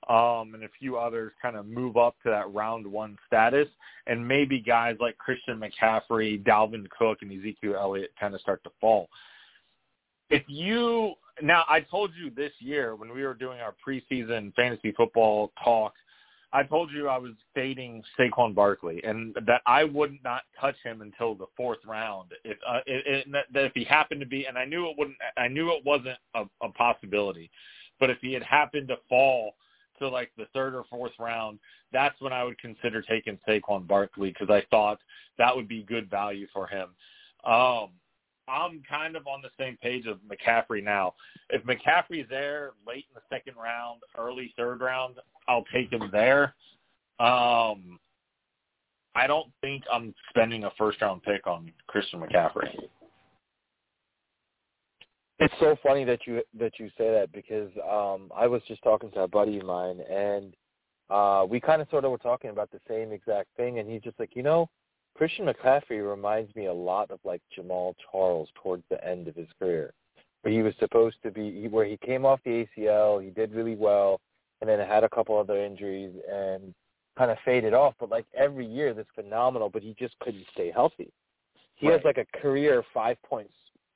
um, 0.09 0.55
and 0.55 0.65
a 0.65 0.69
few 0.79 0.97
others 0.97 1.33
kind 1.41 1.57
of 1.57 1.67
move 1.67 1.97
up 1.97 2.17
to 2.25 2.31
that 2.31 2.53
round 2.53 2.87
one 2.87 3.17
status, 3.27 3.69
and 4.07 4.27
maybe 4.27 4.61
guys 4.61 4.97
like 5.01 5.17
Christian 5.19 5.61
McCaffrey, 5.61 6.43
Dalvin 6.43 6.89
Cook, 6.91 7.19
and 7.23 7.31
Ezekiel 7.31 7.77
Elliott 7.79 8.11
kind 8.19 8.35
of 8.35 8.41
start 8.41 8.65
to 8.65 8.71
fall. 8.81 9.09
If 10.29 10.43
you 10.49 11.15
now, 11.41 11.65
I 11.69 11.81
told 11.81 12.11
you 12.21 12.31
this 12.31 12.53
year 12.59 12.95
when 12.97 13.15
we 13.15 13.23
were 13.23 13.35
doing 13.35 13.61
our 13.61 13.75
preseason 13.87 14.55
fantasy 14.55 14.93
football 14.93 15.53
talk, 15.63 15.95
I 16.53 16.63
told 16.63 16.91
you 16.91 17.09
I 17.09 17.17
was 17.17 17.33
fading 17.55 18.03
Saquon 18.19 18.55
Barkley, 18.55 19.01
and 19.05 19.35
that 19.47 19.63
I 19.67 19.85
would 19.85 20.19
not 20.23 20.43
touch 20.61 20.77
him 20.85 21.01
until 21.01 21.35
the 21.35 21.47
fourth 21.57 21.79
round. 21.87 22.33
If 22.45 22.59
uh, 22.69 22.81
it, 22.87 23.27
it, 23.27 23.47
that 23.53 23.65
if 23.65 23.73
he 23.75 23.85
happened 23.85 24.21
to 24.21 24.27
be, 24.27 24.45
and 24.45 24.59
I 24.59 24.65
knew 24.65 24.89
it 24.89 24.97
wouldn't, 24.99 25.17
I 25.37 25.49
knew 25.49 25.71
it 25.73 25.85
wasn't 25.85 26.19
a, 26.35 26.45
a 26.63 26.69
possibility, 26.71 27.51
but 27.99 28.11
if 28.11 28.19
he 28.21 28.33
had 28.35 28.43
happened 28.43 28.89
to 28.89 28.97
fall 29.09 29.55
to 29.99 30.09
like 30.09 30.31
the 30.37 30.47
third 30.53 30.75
or 30.75 30.85
fourth 30.91 31.13
round, 31.19 31.59
that's 31.93 32.21
when 32.21 32.33
I 32.33 32.45
would 32.45 32.59
consider 32.59 33.03
taking 33.03 33.39
Saquon 33.49 33.87
Barkley 33.87 34.31
because 34.31 34.51
I 34.51 34.65
thought 34.71 34.99
that 35.39 35.55
would 35.55 35.69
be 35.69 35.83
good 35.83 36.11
value 36.11 36.47
for 36.53 36.67
him. 36.67 36.89
Um, 37.45 37.89
I'm 38.49 38.83
kind 38.89 39.17
of 39.17 39.27
on 39.27 39.43
the 39.43 39.51
same 39.59 39.77
page 39.83 40.07
of 40.07 40.19
McCaffrey 40.21 40.83
now. 40.83 41.15
If 41.51 41.63
McCaffrey's 41.65 42.29
there 42.29 42.73
late 42.87 43.07
in 43.09 43.15
the 43.15 43.23
second 43.35 43.55
round, 43.57 44.01
early 44.19 44.53
third 44.57 44.81
round, 44.81 45.17
I'll 45.49 45.65
take 45.73 45.93
him 45.93 46.09
there. 46.13 46.55
Um, 47.21 47.99
I 49.15 49.27
don't 49.27 49.51
think 49.61 49.85
I'm 49.93 50.15
spending 50.31 50.65
a 50.65 50.71
first 50.79 51.01
round 51.01 51.23
pick 51.23 51.47
on 51.47 51.71
Christian 51.87 52.21
McCaffrey. 52.21 52.75
It's 55.39 55.55
so 55.61 55.77
funny 55.83 56.05
that 56.05 56.21
you 56.27 56.43
that 56.59 56.79
you 56.79 56.89
say 56.97 57.11
that 57.11 57.33
because 57.33 57.71
um 57.91 58.31
I 58.35 58.47
was 58.47 58.63
just 58.69 58.83
talking 58.83 59.11
to 59.13 59.23
a 59.23 59.29
buddy 59.29 59.59
of 59.59 59.67
mine 59.67 60.01
and 60.09 60.55
uh 61.11 61.45
we 61.49 61.61
kind 61.61 61.83
of 61.83 61.89
sort 61.91 62.05
of 62.05 62.13
were 62.13 62.19
talking 62.19 62.51
about 62.51 62.71
the 62.71 62.81
same 62.89 63.13
exact 63.13 63.49
thing 63.57 63.79
and 63.81 63.91
he's 63.91 64.03
just 64.03 64.19
like, 64.21 64.37
you 64.37 64.43
know, 64.43 64.71
Christian 65.17 65.47
McCaffrey 65.47 66.09
reminds 66.09 66.55
me 66.57 66.67
a 66.67 66.73
lot 66.73 67.11
of 67.11 67.21
like 67.25 67.43
Jamaal 67.57 67.95
Charles 68.11 68.49
towards 68.63 68.83
the 68.91 69.03
end 69.07 69.29
of 69.29 69.37
his 69.37 69.49
career. 69.59 69.93
Where 70.43 70.53
he 70.53 70.63
was 70.63 70.75
supposed 70.81 71.17
to 71.23 71.31
be 71.31 71.69
where 71.69 71.85
he 71.85 71.97
came 71.99 72.25
off 72.27 72.41
the 72.45 72.67
ACL, 72.77 73.23
he 73.23 73.31
did 73.31 73.53
really 73.53 73.77
well 73.77 74.21
and 74.61 74.69
then 74.69 74.81
had 74.81 75.05
a 75.05 75.09
couple 75.09 75.39
other 75.39 75.63
injuries 75.63 76.15
and 76.31 76.75
kind 77.17 77.31
of 77.31 77.37
faded 77.45 77.75
off, 77.75 77.95
but 78.01 78.09
like 78.11 78.27
every 78.37 78.67
year 78.67 78.95
that's 78.95 79.09
phenomenal, 79.15 79.69
but 79.69 79.83
he 79.83 79.95
just 79.99 80.19
couldn't 80.21 80.47
stay 80.53 80.71
healthy. 80.71 81.11
He 81.75 81.87
has 81.89 82.01
like 82.05 82.19
a 82.19 82.39
career 82.39 82.83
5.4 82.95 83.47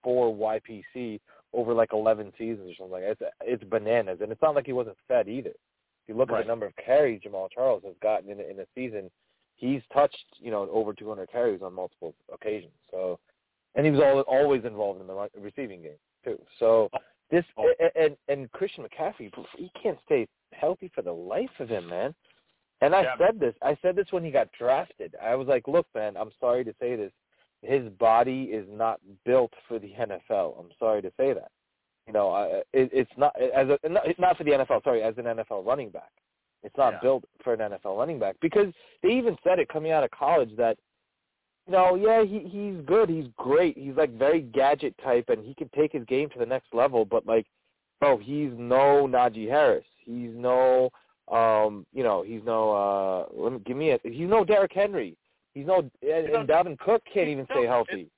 YPC 0.05 1.21
over 1.53 1.73
like 1.73 1.93
11 1.93 2.33
seasons 2.37 2.71
or 2.71 2.75
something. 2.79 3.03
It's 3.03 3.21
it's 3.43 3.64
bananas, 3.64 4.19
and 4.21 4.31
it's 4.31 4.43
not 4.43 4.55
like 4.55 4.67
he 4.67 4.73
wasn't 4.73 4.97
fed 5.09 5.29
either. 5.29 5.51
If 5.51 6.09
you 6.09 6.14
look 6.14 6.31
Right. 6.31 6.41
at 6.41 6.45
the 6.45 6.49
number 6.49 6.67
of 6.67 6.75
carries 6.77 7.23
Jamaal 7.23 7.49
Charles 7.51 7.83
has 7.85 7.95
gotten 8.03 8.31
in 8.31 8.41
in 8.41 8.61
a 8.61 8.67
season, 8.75 9.11
he's 9.57 9.83
touched 9.93 10.25
you 10.39 10.51
know 10.51 10.69
over 10.71 10.93
200 10.95 11.31
carries 11.31 11.63
on 11.63 11.75
multiple 11.75 12.15
occasions. 12.33 12.73
So, 12.91 13.19
and 13.75 13.85
he 13.85 13.91
was 13.91 14.01
al 14.01 14.21
always 14.21 14.65
involved 14.65 15.01
in 15.01 15.07
the 15.07 15.29
receiving 15.41 15.83
game 15.83 15.99
too. 16.25 16.41
So 16.59 16.91
this 17.31 17.45
Oh. 17.57 17.73
and 17.97 18.17
and 18.29 18.51
Christian 18.53 18.85
McCaffrey, 18.85 19.33
he 19.57 19.71
can't 19.83 19.99
stay 20.05 20.29
healthy 20.53 20.91
for 20.95 21.03
the 21.03 21.13
life 21.13 21.51
of 21.59 21.69
him, 21.69 21.89
man. 21.89 22.15
And 22.83 22.95
I 22.95 23.03
Yeah. 23.03 23.17
said 23.17 23.41
this. 23.41 23.55
I 23.63 23.75
said 23.83 23.97
this 23.97 24.13
when 24.13 24.23
he 24.25 24.31
got 24.31 24.53
drafted. 24.53 25.17
I 25.21 25.35
was 25.35 25.49
like, 25.49 25.67
look, 25.67 25.87
man, 25.95 26.17
I'm 26.17 26.31
sorry 26.39 26.63
to 26.65 26.75
say 26.79 26.95
this. 26.95 27.13
His 27.63 27.89
body 27.95 28.45
is 28.53 28.69
not 28.69 29.01
built 29.25 29.53
for 29.67 29.79
the 29.79 29.93
NFL. 29.95 30.57
I'm 30.59 30.71
sorry 30.79 31.01
to 31.03 31.11
say 31.17 31.33
that. 31.33 31.51
You 32.07 32.13
know, 32.13 32.31
I, 32.31 32.45
it, 32.73 32.91
it's 32.93 33.11
not 33.17 33.35
as 33.41 33.69
a 33.69 33.89
not, 33.89 34.07
not 34.19 34.37
for 34.37 34.45
the 34.45 34.53
NFL. 34.53 34.85
Sorry, 34.85 35.03
as 35.03 35.17
an 35.19 35.25
NFL 35.25 35.67
running 35.67 35.91
back, 35.91 36.13
it's 36.63 36.77
not 36.77 36.95
Yeah. 36.95 37.01
built 37.01 37.25
for 37.43 37.53
an 37.55 37.61
NFL 37.61 37.97
running 37.97 38.19
back 38.19 38.37
because 38.41 38.73
they 39.03 39.11
even 39.11 39.37
said 39.45 39.59
it 39.59 39.69
coming 39.69 39.93
out 39.93 40.05
of 40.05 40.11
college 40.11 40.55
that, 40.57 40.77
you 41.67 41.73
know, 41.73 41.95
yeah, 41.95 42.23
he 42.23 42.41
he's 42.41 42.81
good, 42.85 43.09
he's 43.09 43.29
great, 43.37 43.77
he's 43.77 43.95
like 43.97 44.11
very 44.11 44.41
gadget 44.41 44.95
type, 44.99 45.29
and 45.29 45.45
he 45.45 45.55
can 45.55 45.69
take 45.71 45.93
his 45.93 46.05
game 46.07 46.29
to 46.31 46.39
the 46.39 46.47
next 46.47 46.73
level. 46.75 47.05
But 47.05 47.27
like, 47.27 47.47
bro, 48.01 48.19
he's 48.19 48.51
no 48.57 49.07
Najee 49.09 49.49
Harris. 49.49 49.85
He's 50.05 50.31
no, 50.35 50.91
um, 51.29 51.85
you 51.93 52.03
know, 52.05 52.23
he's 52.23 52.43
no. 52.45 52.73
uh 52.73 53.27
let 53.33 53.53
me, 53.53 53.59
Give 53.67 53.77
me 53.77 53.91
a. 53.91 53.99
He's 54.05 54.29
no 54.29 54.45
Derrick 54.45 54.73
Henry. 54.73 55.17
He's 55.55 55.67
no, 55.67 55.79
and, 56.03 56.27
and 56.29 56.49
Dalvin 56.49 56.79
Cook 56.79 57.03
can't 57.13 57.29
even 57.29 57.47
stay 57.47 57.65
healthy. 57.65 58.09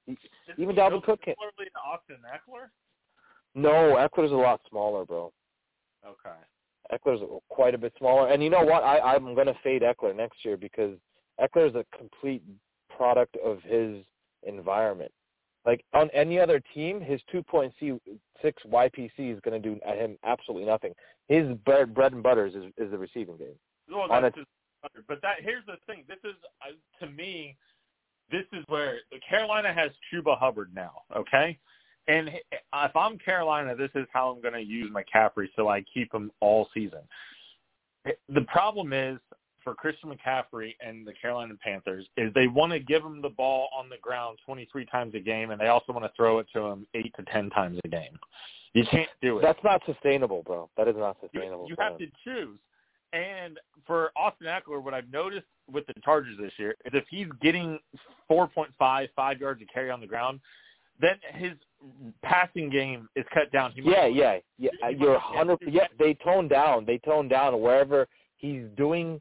Even 0.59 0.74
Dalvin 0.74 1.03
Cook 1.05 1.22
can't- 1.22 1.39
Similarly 1.39 1.70
to 1.72 1.78
Austin 1.78 2.16
Ekeler. 2.26 2.68
no, 3.55 3.95
Ekeler's 3.97 4.32
a 4.32 4.34
lot 4.34 4.61
smaller, 4.68 5.05
bro. 5.07 5.32
Okay. 6.05 6.36
Ekeler's 6.93 7.22
quite 7.49 7.74
a 7.74 7.78
bit 7.78 7.93
smaller. 7.99 8.28
And 8.28 8.43
you 8.43 8.51
know 8.51 8.64
what? 8.64 8.82
I, 8.82 9.01
I'm 9.01 9.34
going 9.34 9.47
to 9.47 9.57
fade 9.62 9.82
Ekeler 9.82 10.16
next 10.16 10.45
year 10.45 10.57
because 10.57 10.97
Ekeler's 11.41 11.74
a 11.74 11.84
complete 11.97 12.43
product 12.95 13.36
of 13.45 13.62
his 13.62 14.05
environment. 14.47 15.12
Like 15.66 15.84
on 15.93 16.09
any 16.14 16.39
other 16.39 16.62
team, 16.74 17.01
his 17.01 17.20
2.6 17.32 17.72
YPC 18.43 19.11
is 19.18 19.41
going 19.41 19.61
to 19.61 19.68
do 19.68 19.78
him 19.84 20.16
absolutely 20.24 20.66
nothing. 20.66 20.93
His 21.28 21.47
bread, 21.66 21.95
bread 21.95 22.12
and 22.12 22.22
butter 22.22 22.47
is, 22.47 22.55
is 22.55 22.91
the 22.91 22.99
receiving 22.99 23.36
game. 23.36 23.55
On 24.11 24.22
that's 24.22 24.36
but 25.09 25.20
that 25.22 25.36
here's 25.43 25.64
the 25.66 25.76
thing. 25.86 26.05
This 26.07 26.18
is 26.24 26.36
uh, 26.62 27.05
to 27.05 27.11
me, 27.11 27.57
this 28.30 28.45
is 28.53 28.64
where 28.68 28.99
Carolina 29.28 29.72
has 29.72 29.91
Chuba 30.12 30.39
Hubbard 30.39 30.70
now. 30.74 31.03
Okay, 31.16 31.59
and 32.09 32.28
if 32.28 32.96
I'm 32.96 33.18
Carolina, 33.18 33.76
this 33.76 33.90
is 33.94 34.06
how 34.12 34.30
I'm 34.30 34.40
going 34.40 34.54
to 34.54 34.61
use 34.61 34.90
McCaffrey 34.90 35.48
so 35.54 35.68
I 35.68 35.84
keep 35.92 36.12
him 36.12 36.30
all 36.40 36.68
season. 36.74 37.00
The 38.28 38.40
problem 38.42 38.92
is 38.92 39.18
for 39.62 39.74
Christian 39.74 40.11
McCaffrey 40.11 40.74
and 40.80 41.06
the 41.06 41.12
Carolina 41.12 41.54
Panthers 41.62 42.06
is 42.16 42.32
they 42.34 42.46
want 42.46 42.72
to 42.72 42.78
give 42.78 43.02
him 43.02 43.20
the 43.20 43.28
ball 43.28 43.68
on 43.76 43.90
the 43.90 43.98
ground 44.00 44.38
23 44.46 44.86
times 44.86 45.14
a 45.14 45.20
game, 45.20 45.50
and 45.50 45.61
they 45.61 45.66
also 45.66 45.92
want 45.92 46.04
to 46.04 46.11
throw 46.16 46.38
it 46.38 46.46
to 46.54 46.61
him 46.61 46.86
eight 46.94 47.12
to 47.16 47.22
10 47.24 47.50
times 47.50 47.78
a 47.84 47.88
game. 47.88 48.18
You 48.72 48.84
can't 48.90 49.11
do 49.20 49.38
it. 49.38 49.42
That's 49.42 49.62
not 49.62 49.82
sustainable, 49.84 50.42
bro. 50.42 50.70
That 50.76 50.88
is 50.88 50.94
not 50.96 51.16
sustainable. 51.20 51.66
you 51.68 51.74
for 51.74 51.82
have 51.82 51.98
to 51.98 52.06
choose. 52.24 52.59
And 53.12 53.59
for 53.86 54.11
Austin 54.16 54.46
Ekeler, 54.46 54.82
what 54.82 54.94
I've 54.94 55.11
noticed 55.11 55.46
with 55.70 55.86
the 55.86 55.94
Chargers 56.04 56.36
this 56.40 56.52
year 56.59 56.74
is 56.84 56.92
if 56.94 57.04
he's 57.11 57.28
getting 57.42 57.78
4.5, 58.30 59.09
5 59.14 59.40
yards 59.40 59.62
of 59.62 59.68
carry 59.72 59.90
on 59.90 60.00
the 60.00 60.06
ground, 60.06 60.40
then 61.01 61.16
his 61.34 61.53
passing 62.22 62.70
game 62.70 63.09
is 63.16 63.24
cut 63.32 63.51
down. 63.53 63.72
He 63.72 63.80
might 63.80 64.12
Yeah, 64.12 64.38
yeah, 64.59 64.70
yeah. 64.80 64.88
You're 64.88 65.18
hundred. 65.18 65.59
Yeah, 65.68 65.86
they 65.99 66.14
tone 66.14 66.49
down. 66.49 66.84
They 66.84 66.99
tone 66.99 67.28
down 67.28 67.61
wherever 67.61 68.07
he's 68.36 68.64
doing. 68.76 69.20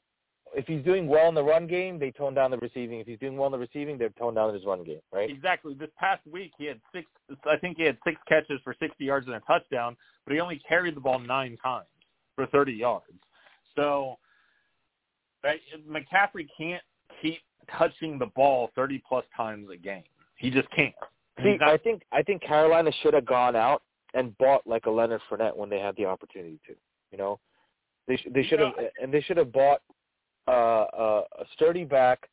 If 0.56 0.66
he's 0.66 0.84
doing 0.84 1.08
well 1.08 1.28
in 1.30 1.36
the 1.36 1.44
run 1.44 1.68
game, 1.68 2.00
they 2.00 2.10
tone 2.10 2.34
down 2.34 2.52
the 2.52 2.58
receiving. 2.58 3.00
If 3.00 3.08
he's 3.08 3.20
doing 3.20 3.36
well 3.36 3.48
in 3.48 3.52
the 3.52 3.60
receiving, 3.60 3.98
they 3.98 4.08
tone 4.10 4.34
down 4.34 4.54
his 4.54 4.66
run 4.66 4.84
game. 4.84 5.02
Right? 5.12 5.30
Exactly. 5.30 5.74
This 5.74 5.90
past 6.00 6.22
week, 6.26 6.54
he 6.58 6.66
had 6.66 6.80
six. 6.94 7.06
I 7.46 7.58
think 7.58 7.78
he 7.78 7.84
had 7.84 7.98
six 8.06 8.20
catches 8.28 8.60
for 8.64 8.74
60 8.80 9.04
yards 9.04 9.28
and 9.28 9.36
a 9.36 9.40
touchdown, 9.42 9.96
but 10.26 10.34
he 10.34 10.40
only 10.40 10.60
carried 10.68 10.96
the 10.96 11.02
ball 11.02 11.20
nine 11.20 11.58
times 11.64 11.88
for 12.36 12.48
30 12.48 12.74
yards. 12.74 13.06
So 13.76 14.18
that- 15.44 15.60
McCaffrey 15.88 16.48
can't 16.58 16.84
keep 17.22 17.42
touching 17.78 18.18
the 18.18 18.28
ball 18.28 18.72
30 18.76 19.04
plus 19.08 19.26
times 19.36 19.70
a 19.70 19.78
game. 19.78 20.04
He 20.38 20.50
just 20.50 20.70
can't. 20.72 20.96
See, 21.44 21.58
I 21.62 21.78
think 21.78 22.02
I 22.12 22.24
think 22.24 22.42
Carolina 22.42 22.92
should 23.02 23.14
have 23.14 23.26
gone 23.26 23.56
out 23.56 23.84
and 24.14 24.38
bought 24.38 24.66
like 24.66 24.86
a 24.86 24.90
Leonard 24.90 25.22
Fournette 25.30 25.56
when 25.56 25.70
they 25.70 25.80
had 25.80 25.96
the 25.96 26.06
opportunity 26.06 26.60
to. 26.68 26.74
You 27.12 27.18
know, 27.18 27.40
they 28.08 28.18
sh- 28.18 28.28
they 28.34 28.44
should 28.44 28.60
have 28.60 28.74
and 29.02 29.14
they 29.14 29.22
should 29.22 29.38
have 29.38 29.52
bought 29.52 29.82
uh, 30.48 30.86
a, 30.98 31.24
a 31.40 31.46
sturdy 31.54 31.84
back 31.84 32.28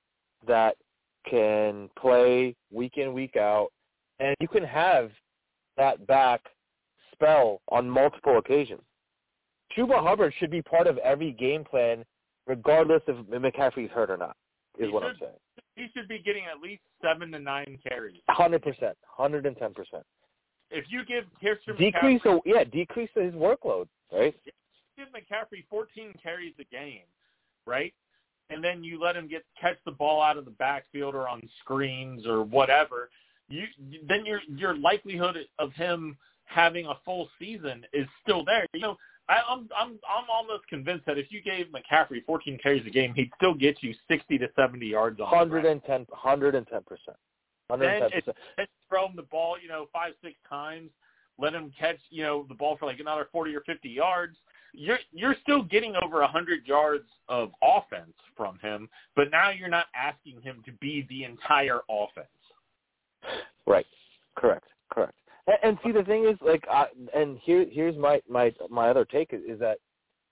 that 0.47 0.77
can 1.29 1.89
play 1.99 2.55
week 2.73 2.97
in 2.97 3.13
week 3.13 3.37
out, 3.37 3.69
and 4.21 4.35
you 4.41 4.49
can 4.49 4.65
have 4.65 5.11
that 5.77 6.07
back 6.07 6.41
spell 7.13 7.61
on 7.71 7.89
multiple 7.89 8.39
occasions. 8.39 8.83
Chuba 9.77 10.03
Hubbard 10.03 10.33
should 10.39 10.51
be 10.51 10.63
part 10.63 10.87
of 10.87 10.99
every 10.99 11.33
game 11.33 11.65
plan, 11.65 12.05
regardless 12.47 13.03
if 13.07 13.17
McCaffrey's 13.27 13.91
hurt 13.91 14.11
or 14.11 14.17
not. 14.17 14.37
Is 14.79 14.87
He 14.87 14.93
what 14.93 15.03
I'm 15.05 15.17
saying. 15.19 15.33
He 15.77 15.87
should 15.95 16.09
be 16.09 16.19
getting 16.19 16.45
at 16.45 16.63
least 16.63 16.83
seven 17.03 17.31
to 17.33 17.39
nine 17.39 17.79
carries. 17.87 18.21
Hundred 18.29 18.63
percent, 18.63 18.97
hundred 19.07 19.47
and 19.47 19.57
ten 19.57 19.75
percent. 19.75 20.05
If 20.71 20.85
you 20.89 21.05
give 21.05 21.25
Christian 21.41 21.77
decrease 21.77 22.21
McCaffrey, 22.23 22.43
the 22.45 22.51
yeah 22.51 22.65
decrease 22.65 23.11
his 23.15 23.35
workload 23.35 23.87
right 24.13 24.35
give 24.97 25.09
McCaffrey 25.09 25.65
14 25.69 26.15
carries 26.23 26.55
a 26.61 26.65
game, 26.65 27.07
right? 27.67 27.93
And 28.51 28.63
then 28.63 28.85
you 28.85 29.01
let 29.01 29.17
him 29.17 29.29
get 29.29 29.45
catch 29.61 29.77
the 29.85 29.93
ball 29.93 30.23
out 30.23 30.37
of 30.37 30.45
the 30.45 30.51
backfield 30.53 31.15
or 31.15 31.29
on 31.29 31.43
screens 31.61 32.27
or 32.27 32.43
whatever. 32.43 33.11
You 33.49 33.65
then 34.07 34.27
your 34.27 34.41
your 34.49 34.77
likelihood 34.77 35.37
of 35.59 35.73
him 35.73 36.17
having 36.45 36.87
a 36.87 36.95
full 37.05 37.29
season 37.39 37.85
is 37.93 38.07
still 38.23 38.45
there. 38.45 38.67
You 38.75 38.81
know, 38.81 38.97
I, 39.29 39.41
I'm 39.49 39.69
I'm 39.77 39.99
I'm 40.09 40.25
almost 40.33 40.67
convinced 40.69 41.07
that 41.07 41.19
if 41.19 41.27
you 41.31 41.41
gave 41.41 41.67
McCaffrey 41.69 42.25
14 42.27 42.59
carries 42.63 42.87
a 42.87 42.91
game, 42.91 43.15
he'd 43.15 43.31
still 43.37 43.55
get 43.55 43.83
you 43.83 43.95
60 44.09 44.39
to 44.39 44.49
70 44.55 44.87
yards 44.87 45.21
on 45.21 45.31
110 45.31 46.07
110 46.11 46.83
percent 46.83 47.17
110 47.69 48.11
Then 48.11 48.35
percent 48.57 48.69
throw 48.89 49.07
him 49.07 49.17
the 49.17 49.23
ball, 49.23 49.57
you 49.61 49.69
know, 49.69 49.89
five, 49.93 50.13
six 50.23 50.35
times. 50.49 50.91
Let 51.39 51.53
him 51.53 51.73
catch, 51.79 51.99
you 52.11 52.23
know, 52.23 52.47
the 52.49 52.55
ball 52.55 52.77
for 52.77 52.87
like 52.87 53.01
another 53.01 53.29
40 53.33 53.55
or 53.57 53.63
50 53.63 53.89
yards. 53.89 54.37
You're 54.73 54.99
you're 55.13 55.37
still 55.43 55.63
getting 55.63 55.95
over 56.03 56.21
100 56.21 56.67
yards 56.67 57.09
of 57.29 57.51
offense 57.63 58.15
from 58.37 58.59
him, 58.61 58.89
but 59.17 59.31
now 59.31 59.51
you're 59.51 59.69
not 59.69 59.87
asking 59.95 60.43
him 60.43 60.63
to 60.67 60.73
be 60.81 61.07
the 61.09 61.25
entire 61.25 61.81
offense. 61.89 62.27
right 63.67 63.87
correct 64.37 64.67
correct 64.93 65.15
and, 65.47 65.57
and 65.63 65.79
see 65.85 65.93
the 65.93 66.03
thing 66.05 66.25
is 66.27 66.37
like 66.41 66.65
I, 66.71 66.87
and 67.15 67.39
here 67.39 67.67
here's 67.71 67.97
my 67.97 68.21
my 68.29 68.53
my 68.71 68.89
other 68.89 69.05
take 69.05 69.33
is, 69.33 69.43
is 69.47 69.59
that 69.61 69.79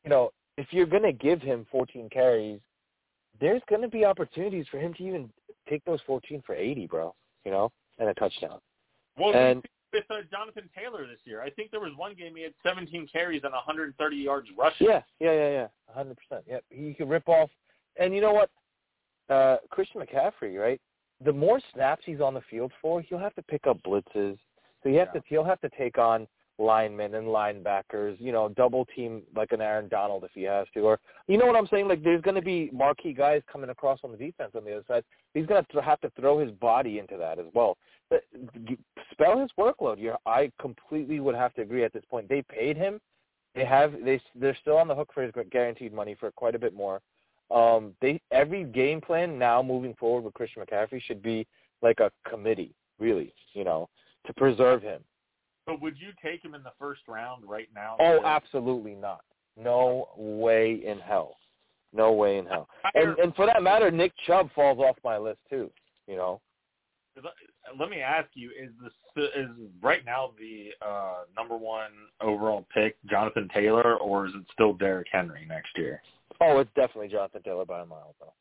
you 0.05 0.11
know 0.11 0.33
if 0.59 0.67
you're 0.71 0.87
going 0.87 1.03
to 1.03 1.13
give 1.13 1.41
him 1.41 1.67
14 1.71 2.09
carries 2.11 2.61
there's 3.41 3.63
going 3.69 3.83
to 3.83 3.89
be 3.89 4.05
opportunities 4.05 4.67
for 4.71 4.79
him 4.79 4.93
to 4.95 5.03
even 5.03 5.31
take 5.69 5.85
those 5.85 6.01
14 6.07 6.43
for 6.45 6.55
80 6.55 6.87
bro 6.87 7.15
you 7.45 7.51
know 7.51 7.71
and 7.99 8.09
a 8.09 8.15
touchdown 8.15 8.59
Well, 9.19 9.35
And- 9.35 9.65
with 9.93 10.05
uh, 10.09 10.23
Jonathan 10.31 10.71
Taylor 10.75 11.07
this 11.07 11.19
year, 11.25 11.43
I 11.43 11.51
think 11.51 11.71
there 11.71 11.79
was 11.79 11.93
one 11.97 12.15
game 12.15 12.35
he 12.35 12.43
had 12.43 12.55
17 12.67 13.09
carries 13.13 13.43
and 13.45 13.53
130 13.53 14.17
yards 14.17 14.49
rushing. 14.59 14.87
Yeah, 14.87 15.03
yeah, 15.21 15.33
yeah, 15.33 15.51
yeah. 15.51 15.67
A 15.91 15.93
hundred 15.93 16.17
percent. 16.17 16.47
Yeah, 16.49 16.61
he 16.71 16.95
could 16.95 17.11
rip 17.11 17.29
off. 17.29 17.51
And 18.01 18.15
you 18.15 18.23
know 18.23 18.33
what? 18.33 18.49
Uh 19.29 19.59
Christian 19.69 20.01
McCaffrey, 20.01 20.59
right? 20.59 20.81
The 21.23 21.33
more 21.35 21.61
snaps 21.75 22.05
he's 22.07 22.23
on 22.23 22.33
the 22.33 22.41
field 22.51 22.73
for, 22.81 23.03
he'll 23.03 23.19
have 23.19 23.35
to 23.35 23.43
pick 23.43 23.67
up 23.67 23.83
blitzes. 23.83 24.39
So 24.83 24.89
he 24.89 24.97
have 24.97 25.09
Yeah. 25.15 25.21
to 25.21 25.27
he'll 25.29 25.45
have 25.45 25.61
to 25.61 25.71
take 25.71 25.99
on 25.99 26.27
linemen 26.59 27.15
and 27.15 27.27
linebackers, 27.27 28.21
you 28.21 28.31
know, 28.31 28.49
double 28.51 28.85
team 28.85 29.23
like 29.35 29.53
an 29.53 29.61
Aaron 29.61 29.89
Donald 29.89 30.23
if 30.23 30.31
he 30.35 30.43
has 30.43 30.67
to. 30.75 30.81
Or 30.81 31.01
you 31.27 31.39
know 31.39 31.47
what 31.47 31.57
I'm 31.57 31.67
saying? 31.69 31.89
Like 31.89 32.03
there's 32.03 32.23
gonna 32.23 32.43
be 32.43 32.71
marquee 32.73 33.13
guys 33.13 33.43
coming 33.51 33.71
across 33.71 34.01
on 34.05 34.13
the 34.13 34.19
defense 34.19 34.53
on 34.55 34.65
the 34.65 34.73
other 34.73 34.85
side. 34.87 35.05
He's 35.35 35.47
gonna 35.47 35.65
have 35.83 36.01
to 36.01 36.11
throw 36.11 36.39
his 36.39 36.51
body 36.53 36.99
into 36.99 37.17
that 37.17 37.39
as 37.39 37.47
well. 37.55 37.79
But 38.11 38.25
spell 39.11 39.39
his 39.39 39.51
workload. 39.59 39.99
You're, 39.99 40.19
I 40.27 40.53
completely 40.61 41.21
would 41.21 41.35
have 41.35 41.55
to 41.55 41.63
agree 41.63 41.85
at 41.85 41.93
this 41.93 42.05
point. 42.11 42.29
They 42.29 42.43
paid 42.43 42.77
him 42.77 43.01
they 43.55 43.65
have 43.65 43.93
they 44.05 44.21
they're 44.35 44.57
still 44.61 44.77
on 44.79 44.89
the 44.89 44.95
hook 44.95 45.11
for 45.13 45.23
his 45.23 45.33
guaranteed 45.51 45.93
money 45.93 46.17
for 46.19 46.31
quite 46.31 46.55
a 46.55 46.59
bit 46.59 46.75
more. 46.75 47.01
Um, 47.51 47.95
they 48.01 48.21
every 48.31 48.65
game 48.65 49.01
plan 49.01 49.39
now 49.39 49.63
moving 49.63 49.95
forward 49.95 50.25
with 50.25 50.35
Christian 50.35 50.63
McCaffrey 50.63 51.03
should 51.03 51.23
be 51.23 51.47
like 51.83 52.01
a 52.01 52.11
committee, 52.29 52.75
really, 52.99 53.35
you 53.53 53.65
know, 53.65 53.89
to 54.27 54.33
preserve 54.35 54.83
him. 54.83 55.01
But 55.67 55.81
would 55.81 55.97
you 55.99 56.09
take 56.23 56.45
him 56.45 56.55
in 56.55 56.63
the 56.63 56.73
first 56.79 57.03
round 57.09 57.45
right 57.47 57.69
now? 57.75 57.97
Oh, 58.01 58.21
absolutely 58.25 58.95
not. 58.95 59.21
No 59.57 60.09
way 60.17 60.83
in 60.85 60.99
hell. 60.99 61.37
No 61.93 62.13
way 62.13 62.39
in 62.39 62.47
hell. 62.47 62.69
And 62.95 63.19
and 63.19 63.35
for 63.35 63.47
that 63.47 63.63
matter, 63.63 63.91
Nick 63.91 64.13
Chubb 64.27 64.51
falls 64.55 64.79
off 64.79 64.97
my 65.05 65.19
list 65.19 65.41
too. 65.51 65.71
You 66.09 66.17
know, 66.17 66.41
let 67.79 67.91
me 67.91 68.01
ask 68.01 68.29
you: 68.35 68.51
Is 68.51 68.71
this 68.83 69.29
is 69.37 69.49
right 69.83 70.05
now 70.05 70.33
the 70.39 70.71
uh, 70.87 71.25
number 71.37 71.57
one 71.57 71.91
overall 72.21 72.67
pick 72.73 72.97
Jonathan 73.09 73.49
Taylor, 73.53 73.97
or 73.97 74.27
is 74.27 74.33
it 74.35 74.45
still 74.53 74.73
Derrick 74.73 75.09
Henry 75.13 75.45
next 75.47 75.77
year? 75.77 76.01
Oh, 76.41 76.59
it's 76.59 76.71
definitely 76.75 77.09
Jonathan 77.09 77.43
Taylor 77.43 77.67
by 77.67 77.81
a 77.81 77.87
mile, 77.87 78.15
though. 78.21 78.33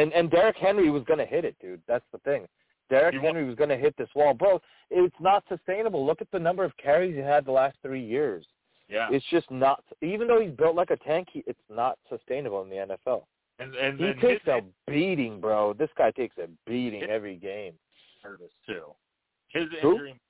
And 0.00 0.12
and 0.12 0.30
Derrick 0.30 0.56
Henry 0.56 0.90
was 0.90 1.04
gonna 1.06 1.26
hit 1.26 1.44
it, 1.44 1.56
dude. 1.60 1.80
That's 1.86 2.04
the 2.12 2.18
thing. 2.18 2.46
Wa- 2.90 3.20
Henry 3.22 3.44
was 3.44 3.54
gonna 3.56 3.76
hit 3.76 3.96
this 3.96 4.08
wall, 4.14 4.34
bro. 4.34 4.60
It's 4.90 5.14
not 5.20 5.44
sustainable. 5.48 6.04
Look 6.04 6.20
at 6.20 6.30
the 6.30 6.38
number 6.38 6.64
of 6.64 6.76
carries 6.76 7.14
he 7.14 7.20
had 7.20 7.44
the 7.44 7.52
last 7.52 7.76
three 7.82 8.04
years. 8.04 8.44
Yeah, 8.88 9.08
It's 9.12 9.24
just 9.30 9.48
not. 9.52 9.84
Even 10.02 10.26
though 10.26 10.40
he's 10.40 10.50
built 10.50 10.74
like 10.74 10.90
a 10.90 10.96
tank, 10.96 11.28
he, 11.32 11.44
it's 11.46 11.60
not 11.68 11.96
sustainable 12.08 12.62
in 12.62 12.68
the 12.68 12.76
NFL. 13.06 13.22
and 13.60 13.74
and 13.76 13.98
He 14.00 14.06
then 14.06 14.18
takes 14.18 14.44
his 14.44 14.48
a 14.54 14.62
beating, 14.90 15.40
bro. 15.40 15.74
This 15.74 15.90
guy 15.96 16.10
takes 16.10 16.36
a 16.38 16.48
beating 16.66 17.00
His- 17.02 17.10
every 17.10 17.36
game. 17.36 17.74
nervous 18.24 18.50
too. 18.66 18.86
His 19.48 19.68
Who? 19.82 19.92
injury, 19.92 20.20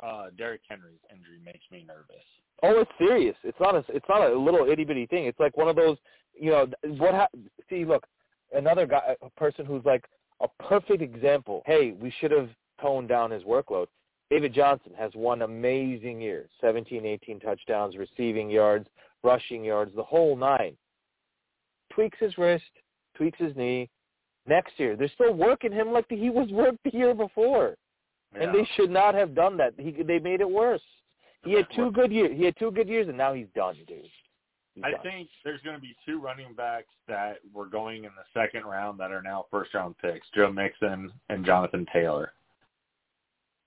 uh, 0.00 0.30
Derrick 0.38 0.60
Henry's 0.68 1.00
injury 1.12 1.38
makes 1.44 1.64
me 1.72 1.84
nervous. 1.86 2.22
Oh, 2.62 2.80
it's 2.80 2.90
serious. 2.98 3.36
It's 3.42 3.58
not 3.60 3.74
a. 3.74 3.84
It's 3.88 4.08
not 4.08 4.30
a 4.30 4.34
little 4.38 4.66
itty 4.68 4.84
bitty 4.84 5.06
thing. 5.06 5.26
It's 5.26 5.38
like 5.40 5.56
one 5.56 5.68
of 5.68 5.74
those. 5.76 5.98
You 6.38 6.50
know 6.52 6.66
what? 6.98 7.14
Ha- 7.14 7.28
see, 7.68 7.84
look, 7.84 8.06
another 8.52 8.86
guy, 8.86 9.16
a 9.20 9.30
person 9.30 9.66
who's 9.66 9.84
like 9.84 10.04
a 10.40 10.48
perfect 10.62 11.02
example. 11.02 11.62
Hey, 11.66 11.92
we 11.92 12.12
should 12.20 12.30
have 12.30 12.48
toned 12.80 13.08
down 13.08 13.30
his 13.30 13.42
workload. 13.44 13.86
David 14.30 14.54
Johnson 14.54 14.92
has 14.98 15.12
one 15.14 15.42
amazing 15.42 16.20
year. 16.20 16.48
17, 16.60 17.04
18 17.04 17.40
touchdowns, 17.40 17.96
receiving 17.96 18.50
yards, 18.50 18.88
rushing 19.22 19.62
yards, 19.64 19.94
the 19.94 20.02
whole 20.02 20.36
nine. 20.36 20.76
Tweaks 21.92 22.18
his 22.18 22.36
wrist, 22.38 22.64
tweaks 23.16 23.38
his 23.38 23.54
knee. 23.56 23.88
Next 24.46 24.72
year, 24.78 24.96
they're 24.96 25.08
still 25.14 25.32
working 25.34 25.72
him 25.72 25.92
like 25.92 26.06
he 26.08 26.28
was 26.30 26.48
worked 26.50 26.78
the 26.84 26.92
year 26.92 27.14
before, 27.14 27.76
Yeah. 28.34 28.42
and 28.42 28.54
they 28.54 28.64
should 28.76 28.90
not 28.90 29.14
have 29.14 29.34
done 29.34 29.56
that. 29.58 29.74
He 29.78 29.90
they 29.92 30.18
made 30.18 30.40
it 30.40 30.50
worse. 30.50 30.82
He 31.44 31.52
had 31.52 31.66
two 31.74 31.90
good 31.92 32.10
years. 32.12 32.36
He 32.36 32.44
had 32.44 32.56
two 32.58 32.70
good 32.70 32.88
years, 32.88 33.08
and 33.08 33.16
now 33.16 33.32
he's 33.34 33.48
done, 33.54 33.76
dude. 33.86 34.10
I 34.82 34.92
think 35.02 35.28
there's 35.44 35.60
going 35.62 35.76
to 35.76 35.80
be 35.82 35.94
two 36.04 36.20
running 36.20 36.52
backs 36.54 36.88
that 37.06 37.38
were 37.52 37.66
going 37.66 37.98
in 38.04 38.10
the 38.16 38.24
second 38.40 38.64
round 38.64 38.98
that 38.98 39.12
are 39.12 39.22
now 39.22 39.46
first 39.50 39.72
round 39.74 39.96
picks: 39.98 40.26
Joe 40.34 40.50
Mixon 40.50 41.12
and 41.28 41.44
Jonathan 41.46 41.86
Taylor. 41.92 42.32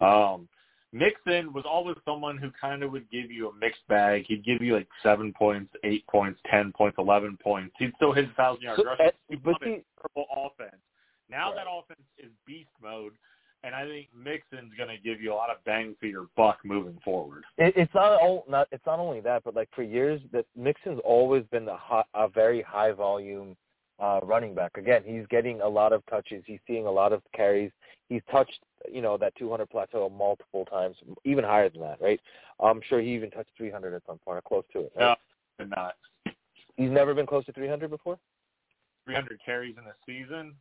Um, 0.02 0.48
Mixon 0.94 1.54
was 1.54 1.66
always 1.68 1.98
someone 2.06 2.38
who 2.38 2.50
kind 2.60 2.84
of 2.84 2.92
would 2.92 3.10
give 3.12 3.30
you 3.32 3.50
a 3.50 3.54
mixed 3.56 3.86
bag. 3.88 4.26
He'd 4.28 4.44
give 4.46 4.62
you 4.62 4.76
like 4.76 4.88
seven 5.04 5.34
points, 5.34 5.74
eight 5.84 6.06
points, 6.08 6.40
ten 6.50 6.72
points, 6.72 6.98
eleven 6.98 7.38
points. 7.42 7.76
He'd 7.80 7.94
still 7.96 8.14
hit 8.14 8.26
a 8.30 8.34
thousand 8.34 8.64
yards 8.64 8.82
So, 8.82 8.88
rushing. 8.88 9.08
uh, 9.08 9.12
He'd 9.30 9.44
but 9.44 9.56
see. 9.64 9.84
Purple 10.02 10.26
offense. 10.36 10.82
Now 11.30 11.50
Right. 11.54 11.58
that 11.58 11.68
offense 11.70 12.08
is 12.18 12.32
beast 12.46 12.70
mode, 12.82 13.14
and 13.64 13.76
I 13.76 13.86
think 13.86 14.08
Mixon's 14.16 14.72
going 14.78 14.90
to 14.90 14.98
give 14.98 15.22
you 15.22 15.34
a 15.34 15.36
lot 15.36 15.50
of 15.50 15.64
bang 15.66 15.96
for 16.00 16.06
your 16.06 16.28
buck 16.36 16.60
moving 16.64 17.00
forward. 17.04 17.44
It, 17.58 17.74
it's 17.76 17.94
not 17.94 18.22
all, 18.22 18.46
not 18.48 18.68
it's 18.72 18.86
not 18.86 19.00
only 19.00 19.20
that, 19.22 19.44
but 19.44 19.56
like 19.56 19.70
for 19.76 19.84
years, 19.84 20.22
that 20.32 20.46
Mixon's 20.56 21.02
always 21.04 21.44
been 21.52 21.68
a, 21.68 21.78
high, 21.78 22.04
a 22.14 22.28
very 22.28 22.62
high 22.62 22.92
volume 22.92 23.56
uh, 24.00 24.20
running 24.24 24.54
back. 24.54 24.78
Again, 24.78 25.02
he's 25.06 25.26
getting 25.30 25.62
a 25.62 25.68
lot 25.68 25.92
of 25.92 26.06
touches. 26.08 26.44
He's 26.46 26.60
seeing 26.68 26.86
a 26.86 26.92
lot 26.92 27.14
of 27.14 27.22
carries. 27.34 27.72
He's 28.10 28.22
touched 28.32 28.60
you 28.92 29.02
know 29.02 29.18
that 29.18 29.36
200 29.38 29.70
plateau 29.70 30.10
multiple 30.10 30.66
times, 30.66 30.96
even 31.26 31.44
higher 31.44 31.70
than 31.70 31.82
that, 31.82 32.00
right? 32.02 32.20
I'm 32.60 32.82
sure 32.88 33.02
he 33.02 33.14
even 33.14 33.32
touched 33.32 33.52
300 33.58 33.94
at 33.94 34.04
some 34.08 34.20
point 34.20 34.38
or 34.38 34.42
close 34.42 34.64
to 34.74 34.80
it. 34.82 34.92
Right? 34.96 35.18
No, 35.60 35.66
not 35.66 35.96
He's 36.76 36.92
never 36.92 37.14
been 37.14 37.26
close 37.26 37.46
to 37.46 37.54
300 37.54 37.90
before. 37.90 38.20
300 39.06 39.40
carries 39.44 39.76
in 39.78 39.84
a 39.84 39.96
season. 40.06 40.54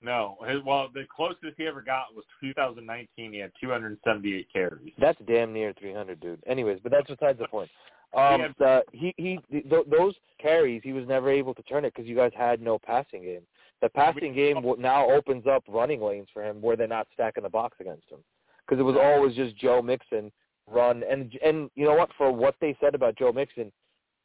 No, 0.00 0.36
his, 0.46 0.62
well, 0.64 0.88
the 0.94 1.04
closest 1.14 1.54
he 1.56 1.66
ever 1.66 1.82
got 1.82 2.14
was 2.14 2.24
2019. 2.40 3.32
He 3.32 3.38
had 3.38 3.50
278 3.60 4.46
carries. 4.52 4.92
That's 4.98 5.18
damn 5.26 5.52
near 5.52 5.72
300, 5.78 6.20
dude. 6.20 6.40
Anyways, 6.46 6.78
but 6.82 6.92
that's 6.92 7.08
besides 7.08 7.38
the 7.38 7.48
point. 7.48 7.70
Um, 8.16 8.40
Yeah. 8.40 8.48
the, 8.58 8.82
he 8.92 9.12
he 9.18 9.38
th- 9.50 9.66
those 9.90 10.14
carries 10.40 10.80
he 10.82 10.92
was 10.94 11.06
never 11.06 11.30
able 11.30 11.52
to 11.54 11.62
turn 11.64 11.84
it 11.84 11.92
because 11.94 12.08
you 12.08 12.16
guys 12.16 12.32
had 12.36 12.62
no 12.62 12.78
passing 12.78 13.22
game. 13.22 13.42
The 13.82 13.90
passing 13.90 14.34
game 14.34 14.64
now 14.78 15.10
opens 15.10 15.46
up 15.46 15.62
running 15.68 16.00
lanes 16.00 16.28
for 16.32 16.42
him 16.42 16.60
where 16.62 16.74
they're 16.74 16.88
not 16.88 17.06
stacking 17.12 17.42
the 17.42 17.50
box 17.50 17.76
against 17.80 18.08
him 18.10 18.18
because 18.66 18.80
it 18.80 18.84
was 18.84 18.96
always 18.96 19.36
just 19.36 19.56
Joe 19.56 19.82
Mixon 19.82 20.32
run 20.70 21.02
and 21.10 21.32
and 21.44 21.70
you 21.74 21.84
know 21.84 21.94
what 21.94 22.10
for 22.16 22.32
what 22.32 22.54
they 22.60 22.76
said 22.80 22.94
about 22.94 23.16
Joe 23.16 23.32
Mixon 23.32 23.70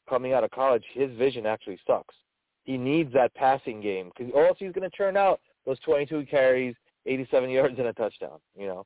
coming 0.10 0.32
out 0.34 0.44
of 0.46 0.52
college, 0.52 0.84
his 0.94 1.12
vision 1.18 1.46
actually 1.46 1.80
sucks. 1.86 2.16
He 2.64 2.78
needs 2.78 3.12
that 3.14 3.34
passing 3.36 3.82
game 3.82 4.12
because 4.16 4.32
or 4.34 4.48
else 4.48 4.58
he's 4.60 4.72
going 4.72 4.90
to 4.90 4.96
turn 4.96 5.18
out 5.18 5.42
those 5.66 5.80
22 5.80 6.26
carries, 6.30 6.76
87 7.06 7.50
yards 7.50 7.76
and 7.78 7.88
a 7.88 7.94
touchdown. 7.94 8.40
You 8.58 8.68
know. 8.68 8.86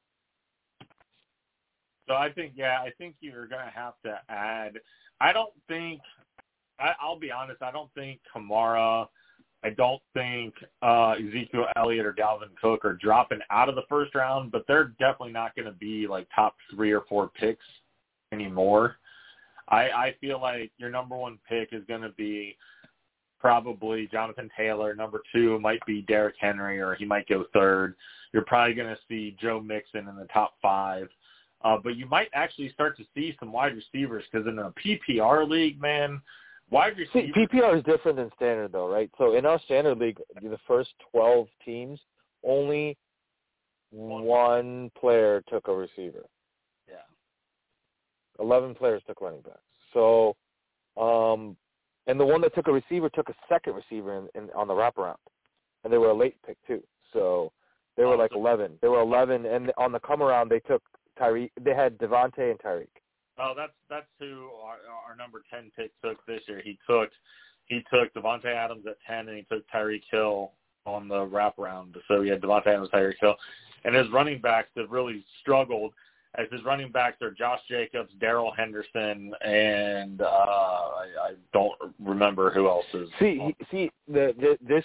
So 2.07 2.15
I 2.15 2.31
think, 2.31 2.53
yeah, 2.55 2.79
I 2.79 2.91
think 2.97 3.15
you're 3.19 3.47
going 3.47 3.65
to 3.65 3.71
have 3.71 3.93
to 4.05 4.19
add. 4.29 4.79
I 5.19 5.33
don't 5.33 5.53
think. 5.67 5.99
I, 6.79 6.93
I'll 7.01 7.19
be 7.19 7.31
honest. 7.31 7.61
I 7.61 7.71
don't 7.71 7.93
think 7.93 8.19
Kamara. 8.33 9.07
I 9.63 9.71
don't 9.71 10.01
think 10.13 10.53
uh, 10.83 11.13
Ezekiel 11.13 11.65
Elliott 11.75 12.05
or 12.05 12.13
Dalvin 12.13 12.55
Cook 12.61 12.85
are 12.85 12.93
dropping 12.93 13.39
out 13.49 13.69
of 13.69 13.75
the 13.75 13.81
first 13.89 14.13
round, 14.13 14.51
but 14.51 14.63
they're 14.67 14.93
definitely 14.99 15.33
not 15.33 15.55
going 15.55 15.65
to 15.65 15.71
be 15.71 16.07
like 16.07 16.27
top 16.33 16.55
three 16.73 16.91
or 16.91 17.01
four 17.09 17.29
picks 17.29 17.65
anymore. 18.31 18.97
I, 19.69 19.89
I 19.89 20.15
feel 20.21 20.39
like 20.39 20.71
your 20.77 20.89
number 20.89 21.17
one 21.17 21.39
pick 21.49 21.69
is 21.71 21.83
going 21.87 22.01
to 22.01 22.11
be 22.11 22.55
probably 23.39 24.07
Jonathan 24.07 24.49
Taylor. 24.57 24.95
Number 24.95 25.21
two 25.33 25.59
might 25.59 25.85
be 25.85 26.01
Derrick 26.03 26.35
Henry, 26.39 26.79
or 26.79 26.95
he 26.95 27.05
might 27.05 27.27
go 27.27 27.45
third. 27.53 27.95
You're 28.33 28.45
probably 28.45 28.73
going 28.73 28.89
to 28.93 29.01
see 29.07 29.35
Joe 29.39 29.59
Mixon 29.59 30.07
in 30.07 30.15
the 30.15 30.27
top 30.33 30.55
five. 30.61 31.07
Uh, 31.63 31.77
but 31.83 31.95
you 31.95 32.05
might 32.05 32.29
actually 32.33 32.69
start 32.69 32.95
to 32.97 33.03
see 33.15 33.35
some 33.39 33.51
wide 33.51 33.73
receivers 33.75 34.23
because 34.31 34.47
in 34.47 34.59
a 34.59 34.71
PPR 34.85 35.49
league, 35.49 35.81
man, 35.81 36.21
wide 36.69 36.93
See, 36.95 37.19
receivers. 37.19 37.47
PPR 37.51 37.77
is 37.77 37.83
different 37.83 38.17
than 38.17 38.29
standard, 38.35 38.71
though, 38.71 38.87
right? 38.87 39.09
So 39.17 39.35
in 39.35 39.45
our 39.45 39.59
standard 39.61 39.97
league, 39.97 40.19
the 40.41 40.59
first 40.67 40.89
twelve 41.11 41.47
teams, 41.65 41.99
only 42.43 42.95
one 43.89 44.91
player 44.99 45.43
took 45.49 45.67
a 45.67 45.73
receiver. 45.73 46.25
yeah. 46.87 46.95
Eleven 48.39 48.75
players 48.75 49.01
took 49.07 49.21
running 49.21 49.41
backs. 49.41 49.59
So, 49.93 50.35
um, 50.95 51.55
and 52.07 52.19
the 52.19 52.25
one 52.25 52.41
that 52.41 52.55
took 52.55 52.67
a 52.67 52.71
receiver 52.71 53.09
took 53.09 53.29
a 53.29 53.35
second 53.47 53.73
receiver 53.75 54.17
in, 54.17 54.27
in 54.41 54.49
on 54.55 54.67
the 54.67 54.73
wraparound, 54.73 55.15
and 55.83 55.93
they 55.93 55.97
were 55.97 56.09
a 56.09 56.13
late 56.13 56.35
pick 56.45 56.57
too. 56.65 56.81
So 57.13 57.51
they 57.95 58.03
were 58.03 58.15
Oh, 58.15 58.17
like 58.17 58.31
eleven. 58.33 58.73
They 58.81 58.87
were 58.87 59.01
eleven, 59.01 59.45
and 59.45 59.71
on 59.77 59.91
the 59.91 59.99
come 59.99 60.21
around 60.21 60.49
they 60.49 60.59
took 60.59 60.81
Tyreek. 61.19 61.51
They 61.61 61.73
had 61.73 61.97
Davante 61.97 62.49
and 62.51 62.59
Tyreek. 62.59 62.87
Oh, 63.39 63.53
that's 63.55 63.73
that's 63.89 64.07
who 64.19 64.49
our, 64.63 64.77
our 65.07 65.15
number 65.15 65.43
ten 65.51 65.71
pick 65.75 65.91
took 66.01 66.25
this 66.25 66.41
year. 66.47 66.61
He 66.63 66.79
took 66.89 67.09
he 67.65 67.83
took 67.93 68.13
Davante 68.13 68.45
Adams 68.45 68.85
at 68.87 68.97
ten, 69.05 69.27
and 69.27 69.37
he 69.37 69.43
took 69.43 69.63
Tyreek 69.69 70.03
Hill 70.09 70.51
on 70.85 71.07
the 71.07 71.15
wraparound. 71.15 71.95
So 72.07 72.21
he 72.21 72.29
had 72.29 72.41
Davante 72.41 72.67
Adams, 72.67 72.89
Tyreek 72.93 73.19
Hill, 73.19 73.35
and 73.83 73.95
his 73.95 74.09
running 74.11 74.39
backs 74.41 74.69
have 74.77 74.89
really 74.89 75.23
struggled. 75.41 75.93
As 76.37 76.45
his 76.51 76.63
running 76.63 76.91
backs 76.91 77.19
are 77.23 77.31
Josh 77.31 77.59
Jacobs, 77.67 78.11
Darrell 78.19 78.51
Henderson, 78.55 79.33
and 79.43 80.21
uh, 80.21 80.25
I, 80.25 81.05
I 81.19 81.31
don't 81.51 81.73
remember 81.99 82.51
who 82.51 82.67
else 82.67 82.85
is. 82.93 83.09
See, 83.19 83.39
on- 83.39 83.55
see, 83.71 83.89
the, 84.07 84.35
the 84.39 84.57
this 84.61 84.83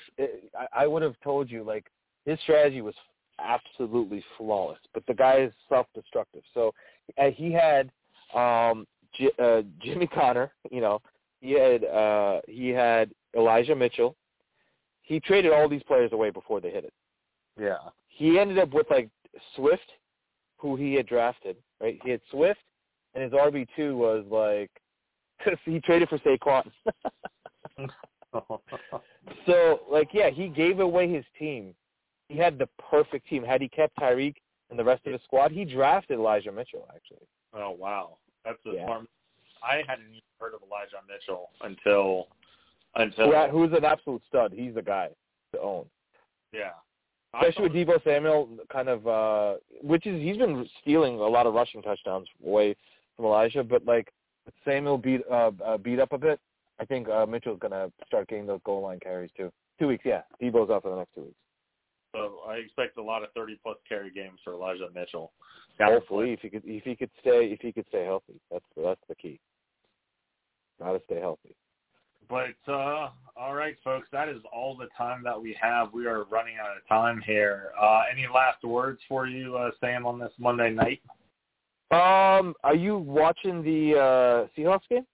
I, 0.59 0.85
I 0.85 0.87
would 0.87 1.03
have 1.03 1.15
told 1.23 1.51
you 1.51 1.63
like 1.63 1.85
his 2.25 2.39
strategy 2.41 2.81
was 2.81 2.95
absolutely 3.39 4.25
flawless, 4.39 4.79
but 4.95 5.05
the 5.07 5.15
guy 5.15 5.41
is 5.41 5.53
self-destructive. 5.69 6.43
So 6.55 6.73
uh, 7.19 7.31
he 7.31 7.53
had 7.53 7.91
um 8.35 8.87
J, 9.15 9.29
uh, 9.39 9.61
Jimmy 9.83 10.07
Conner, 10.07 10.53
you 10.71 10.81
know, 10.81 11.03
he 11.41 11.53
had 11.53 11.85
uh 11.85 12.41
he 12.49 12.71
had 12.71 13.11
Elijah 13.37 13.75
Mitchell. 13.77 14.17
He 15.03 15.21
traded 15.21 15.53
all 15.53 15.69
these 15.69 15.83
players 15.83 16.13
away 16.13 16.31
before 16.31 16.61
they 16.63 16.71
hit 16.71 16.85
it. 16.85 16.93
yeah. 17.61 17.77
He 18.09 18.39
ended 18.39 18.59
up 18.59 18.73
with 18.73 18.87
like 18.91 19.09
Swift, 19.57 19.91
who 20.63 20.77
he 20.77 20.95
had 20.95 21.07
drafted, 21.07 21.57
right? 21.81 21.99
He 22.05 22.11
had 22.11 22.21
Swift, 22.31 22.61
and 23.15 23.23
his 23.23 23.33
RB 23.33 23.67
two 23.77 23.97
was 23.97 24.25
like 24.31 24.71
he 25.67 25.81
traded 25.81 26.09
for 26.09 26.19
Saquon. 26.19 26.71
So, 29.47 29.81
like, 29.91 30.09
yeah, 30.15 30.31
he 30.31 30.49
gave 30.49 30.81
away 30.81 31.07
his 31.13 31.25
team. 31.39 31.75
He 32.29 32.39
had 32.39 32.59
the 32.59 32.69
perfect 32.91 33.29
team. 33.29 33.45
Had 33.45 33.61
he 33.61 33.69
kept 33.69 33.95
Tyreek 33.99 34.37
and 34.71 34.79
the 34.79 34.85
rest 34.85 35.05
of 35.07 35.13
his 35.13 35.21
squad, 35.25 35.53
he 35.53 35.65
drafted 35.67 36.19
Elijah 36.19 36.51
Mitchell, 36.51 36.89
actually. 36.95 37.27
oh 37.55 37.71
wow, 37.71 38.17
that's 38.45 38.59
a 38.67 38.73
Yeah. 38.75 38.87
smart. 38.87 39.07
I 39.63 39.83
hadn't 39.87 40.07
even 40.09 40.21
heard 40.41 40.55
of 40.55 40.63
Elijah 40.67 40.97
Mitchell 41.09 41.51
until 41.61 42.29
until 42.95 43.31
Who, 43.49 43.67
who's 43.67 43.77
an 43.77 43.85
absolute 43.85 44.23
stud. 44.29 44.53
He's 44.55 44.75
the 44.75 44.83
guy 44.83 45.11
to 45.53 45.61
own. 45.61 45.85
yeah. 46.53 46.71
Especially 47.35 47.63
with 47.63 47.73
Deebo 47.73 48.05
Samuel, 48.05 48.49
kind 48.71 48.89
of, 48.89 49.07
uh 49.07 49.55
which 49.81 50.07
is, 50.07 50.21
he's 50.21 50.37
been 50.37 50.69
stealing 50.81 51.15
a 51.15 51.27
lot 51.27 51.47
of 51.47 51.55
rushing 51.55 51.83
touchdowns 51.83 52.29
away 52.45 52.77
from 53.17 53.25
Elijah, 53.27 53.65
but, 53.65 53.85
like, 53.87 54.13
Samuel 54.65 54.99
beat, 54.99 55.23
uh, 55.31 55.51
uh, 55.65 55.79
beat 55.79 55.99
up 55.99 56.13
a 56.13 56.19
bit, 56.19 56.41
I 56.81 56.85
think 56.85 57.09
uh, 57.09 57.25
Mitchell's 57.27 57.61
going 57.61 57.73
to 57.73 57.91
start 58.07 58.29
getting 58.29 58.47
those 58.47 58.61
goal 58.65 58.83
line 58.83 59.01
carries, 59.01 59.31
too. 59.37 59.51
Two 59.79 59.89
weeks, 59.89 60.05
yeah. 60.05 60.23
Deebo's 60.43 60.71
out 60.71 60.83
for 60.83 60.91
the 60.91 60.97
next 60.97 61.15
two 61.15 61.23
weeks. 61.23 61.37
So 62.15 62.41
I 62.47 62.57
expect 62.57 62.99
a 62.99 63.03
lot 63.03 63.23
of 63.23 63.31
30 63.35 63.59
plus 63.63 63.79
carry 63.89 64.11
games 64.11 64.39
for 64.45 64.53
Elijah 64.53 64.89
Mitchell. 64.95 65.33
Hopefully, 65.81 66.33
if 66.33 66.41
he 66.41 66.51
could, 66.51 66.63
if 66.65 66.85
he 66.85 66.95
could 66.95 67.11
stay, 67.21 67.47
if 67.47 67.61
he 67.61 67.73
could 67.73 67.87
stay 67.89 68.05
healthy, 68.05 68.35
that's 68.51 68.65
that's 68.77 69.01
the 69.09 69.15
key. 69.15 69.41
Got 70.79 70.93
to 70.93 71.01
stay 71.07 71.19
healthy. 71.19 71.57
But 72.33 72.73
uh, 72.73 73.11
all 73.37 73.55
right, 73.55 73.77
folks, 73.85 74.09
that 74.11 74.31
is 74.31 74.39
all 74.51 74.75
the 74.75 74.89
time 74.97 75.23
that 75.23 75.39
we 75.39 75.55
have. 75.61 75.93
We 75.93 76.07
are 76.07 76.25
running 76.25 76.55
out 76.59 76.75
of 76.75 76.89
time 76.89 77.21
here. 77.27 77.73
Uh, 77.79 78.05
any 78.11 78.27
last 78.27 78.65
words 78.65 79.01
for 79.07 79.27
you, 79.27 79.55
uh, 79.55 79.71
Sam, 79.81 80.07
on 80.07 80.19
this 80.19 80.33
Monday 80.39 80.71
night? 80.71 81.03
Um, 81.91 82.55
are 82.65 82.75
you 82.75 82.97
watching 82.97 83.63
the 83.63 83.99
uh, 83.99 84.59
Seahawks 84.59 84.89
game? 84.89 85.05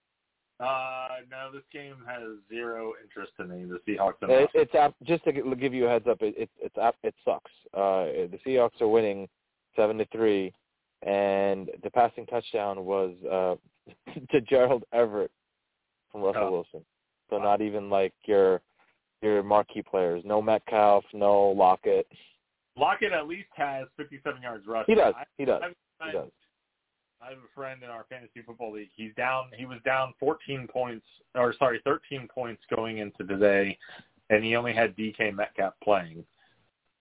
Uh, 0.61 1.07
no, 1.29 1.51
this 1.51 1.63
game 1.73 1.95
has 2.07 2.37
zero 2.47 2.93
interest 3.03 3.33
in 3.37 3.49
me. 3.49 3.65
The 3.69 3.91
Seahawks. 3.91 4.13
It, 4.21 4.49
it's 4.53 4.75
up, 4.75 4.95
just 5.03 5.25
to 5.25 5.33
give 5.33 5.73
you 5.73 5.87
a 5.87 5.89
heads 5.89 6.07
up. 6.09 6.21
It 6.21 6.35
it 6.37 6.49
it's 6.61 6.77
up, 6.81 6.95
it 7.03 7.15
sucks. 7.25 7.51
Uh, 7.73 8.29
the 8.31 8.39
Seahawks 8.47 8.79
are 8.79 8.87
winning 8.87 9.27
seven 9.75 9.97
to 9.97 10.05
three, 10.05 10.53
and 11.01 11.69
the 11.83 11.89
passing 11.89 12.25
touchdown 12.27 12.85
was 12.85 13.13
uh, 13.29 13.55
to 14.31 14.39
Gerald 14.39 14.85
Everett 14.93 15.31
from 16.13 16.21
Russell 16.21 16.43
oh. 16.43 16.51
Wilson. 16.51 16.85
So 17.29 17.37
not 17.37 17.61
even 17.61 17.89
like 17.89 18.13
your 18.25 18.61
your 19.21 19.43
marquee 19.43 19.81
players. 19.81 20.23
No 20.25 20.41
Metcalf, 20.41 21.03
no 21.13 21.49
Lockett. 21.49 22.07
Lockett 22.77 23.11
at 23.11 23.27
least 23.27 23.49
has 23.55 23.87
57 23.97 24.41
yards 24.41 24.65
rushing. 24.65 24.95
He 24.95 25.01
does. 25.01 25.13
He 25.37 25.45
does. 25.45 25.61
I, 25.61 26.03
I, 26.03 26.07
he 26.07 26.17
does. 26.17 26.29
I 27.21 27.29
have 27.29 27.37
a 27.37 27.53
friend 27.53 27.83
in 27.83 27.89
our 27.89 28.05
fantasy 28.09 28.41
football 28.45 28.71
league. 28.71 28.89
He's 28.95 29.13
down. 29.15 29.45
He 29.57 29.65
was 29.65 29.79
down 29.83 30.13
14 30.19 30.67
points, 30.71 31.05
or 31.35 31.53
sorry, 31.59 31.81
13 31.83 32.29
points 32.33 32.61
going 32.73 32.99
into 32.99 33.25
today, 33.25 33.77
and 34.29 34.43
he 34.43 34.55
only 34.55 34.73
had 34.73 34.95
DK 34.95 35.35
Metcalf 35.35 35.73
playing. 35.83 36.23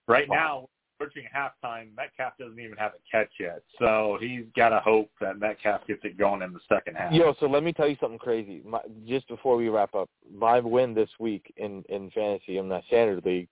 Right 0.09 0.29
wow. 0.29 0.69
Approaching 0.99 1.29
halftime, 1.35 1.95
Metcalf 1.97 2.33
doesn't 2.39 2.59
even 2.59 2.77
have 2.77 2.93
a 2.93 3.11
catch 3.11 3.31
yet, 3.39 3.63
so 3.79 4.19
he's 4.21 4.45
got 4.57 4.71
to 4.71 4.81
hope 4.81 5.11
that 5.21 5.39
Metcalf 5.39 5.87
gets 5.87 6.01
it 6.05 6.19
going 6.19 6.43
in 6.43 6.53
the 6.53 6.61
second 6.69 6.97
half. 6.97 7.13
Yo, 7.13 7.35
so 7.39 7.47
let 7.47 7.63
me 7.63 7.73
tell 7.73 7.89
you 7.89 7.97
something 8.01 8.19
crazy. 8.19 8.63
My, 8.65 8.81
just 9.07 9.29
before 9.29 9.57
we 9.57 9.69
wrap 9.69 9.95
up, 9.95 10.11
my 10.33 10.61
win 10.61 10.95
this 10.95 11.11
week 11.19 11.53
in 11.57 11.85
in 11.89 12.11
fantasy 12.11 12.59
in 12.59 12.69
the 12.69 12.81
standard 12.89 13.25
league. 13.25 13.49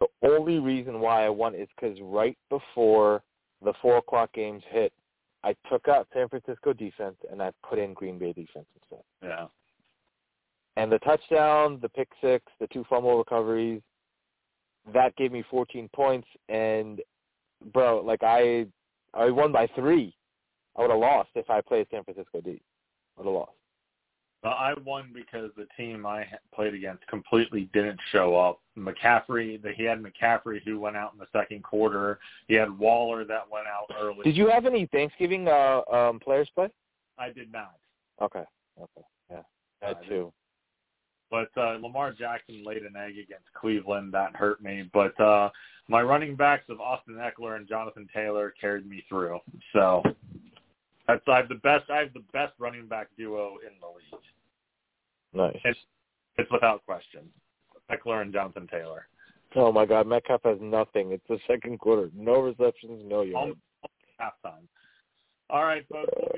The 0.00 0.06
only 0.22 0.58
reason 0.58 1.00
why 1.00 1.24
I 1.24 1.28
won 1.28 1.54
is 1.54 1.68
because 1.74 1.98
right 2.02 2.36
before 2.50 3.22
the 3.64 3.72
four 3.80 3.98
o'clock 3.98 4.32
games 4.34 4.62
hit, 4.70 4.92
I 5.44 5.54
took 5.70 5.88
out 5.88 6.08
San 6.12 6.28
Francisco 6.28 6.72
defense 6.72 7.16
and 7.30 7.42
I 7.42 7.50
put 7.68 7.78
in 7.78 7.94
Green 7.94 8.18
Bay 8.18 8.32
defense 8.32 8.66
instead. 8.80 9.04
Yeah. 9.22 9.46
And 10.76 10.92
the 10.92 10.98
touchdown, 10.98 11.78
the 11.80 11.88
pick 11.88 12.08
six, 12.20 12.44
the 12.60 12.66
two 12.66 12.84
fumble 12.90 13.16
recoveries, 13.16 13.80
that 14.92 15.16
gave 15.16 15.32
me 15.32 15.44
14 15.50 15.88
points. 15.94 16.28
And 16.48 17.00
bro, 17.72 18.02
like 18.04 18.22
I, 18.22 18.66
I 19.14 19.30
won 19.30 19.52
by 19.52 19.66
three. 19.74 20.14
I 20.76 20.82
would 20.82 20.90
have 20.90 21.00
lost 21.00 21.30
if 21.34 21.48
I 21.48 21.60
played 21.60 21.86
San 21.90 22.04
Francisco 22.04 22.40
D. 22.40 22.60
I 23.16 23.20
would 23.20 23.26
have 23.26 23.34
lost. 23.34 23.52
I 24.44 24.74
won 24.84 25.10
because 25.12 25.50
the 25.56 25.66
team 25.76 26.06
I 26.06 26.26
played 26.54 26.74
against 26.74 27.06
completely 27.08 27.68
didn't 27.72 27.98
show 28.12 28.36
up. 28.36 28.60
McCaffrey, 28.78 29.58
he 29.74 29.84
had 29.84 30.02
McCaffrey 30.02 30.60
who 30.64 30.78
went 30.78 30.96
out 30.96 31.12
in 31.12 31.18
the 31.18 31.26
second 31.32 31.62
quarter. 31.62 32.18
He 32.46 32.54
had 32.54 32.76
Waller 32.78 33.24
that 33.24 33.50
went 33.50 33.66
out 33.66 33.86
early. 34.00 34.22
Did 34.24 34.36
you 34.36 34.48
have 34.48 34.66
any 34.66 34.86
Thanksgiving 34.86 35.48
uh, 35.48 35.80
um, 35.92 36.20
players 36.20 36.48
play? 36.54 36.68
I 37.18 37.32
did 37.32 37.50
not. 37.50 37.74
Okay. 38.20 38.44
Okay. 38.80 39.06
Yeah. 39.30 39.42
I 39.82 39.88
had 39.88 39.96
two. 40.08 40.32
But 41.30 41.48
uh, 41.56 41.78
Lamar 41.82 42.12
Jackson 42.12 42.64
laid 42.64 42.82
an 42.82 42.94
egg 42.96 43.12
against 43.12 43.46
Cleveland. 43.58 44.14
That 44.14 44.36
hurt 44.36 44.62
me. 44.62 44.88
But 44.92 45.18
uh, 45.20 45.50
my 45.88 46.02
running 46.02 46.36
backs 46.36 46.64
of 46.68 46.80
Austin 46.80 47.14
Ekeler 47.14 47.56
and 47.56 47.68
Jonathan 47.68 48.08
Taylor 48.14 48.54
carried 48.60 48.88
me 48.88 49.04
through. 49.08 49.40
So 49.72 50.02
that's 51.06 51.22
I 51.28 51.36
have 51.36 51.48
the 51.48 51.56
best. 51.56 51.90
I 51.90 51.98
have 51.98 52.12
the 52.12 52.24
best 52.32 52.52
running 52.58 52.86
back 52.86 53.08
duo 53.16 53.56
in 53.66 53.72
the 53.80 53.86
league. 53.86 54.22
Nice. 55.34 55.60
It's, 55.64 55.78
it's 56.38 56.50
without 56.50 56.84
question. 56.86 57.22
Ekeler 57.90 58.22
and 58.22 58.32
Jonathan 58.32 58.66
Taylor. 58.70 59.08
Oh 59.54 59.72
my 59.72 59.86
God, 59.86 60.06
Metcalf 60.06 60.42
has 60.44 60.58
nothing. 60.60 61.12
It's 61.12 61.26
the 61.28 61.38
second 61.46 61.78
quarter. 61.78 62.10
No 62.14 62.40
receptions, 62.40 63.02
no 63.06 63.22
yards. 63.22 63.56
Halftime. 64.20 64.66
All 65.48 65.64
right, 65.64 65.86
folks. 65.90 66.10
We'll 66.16 66.28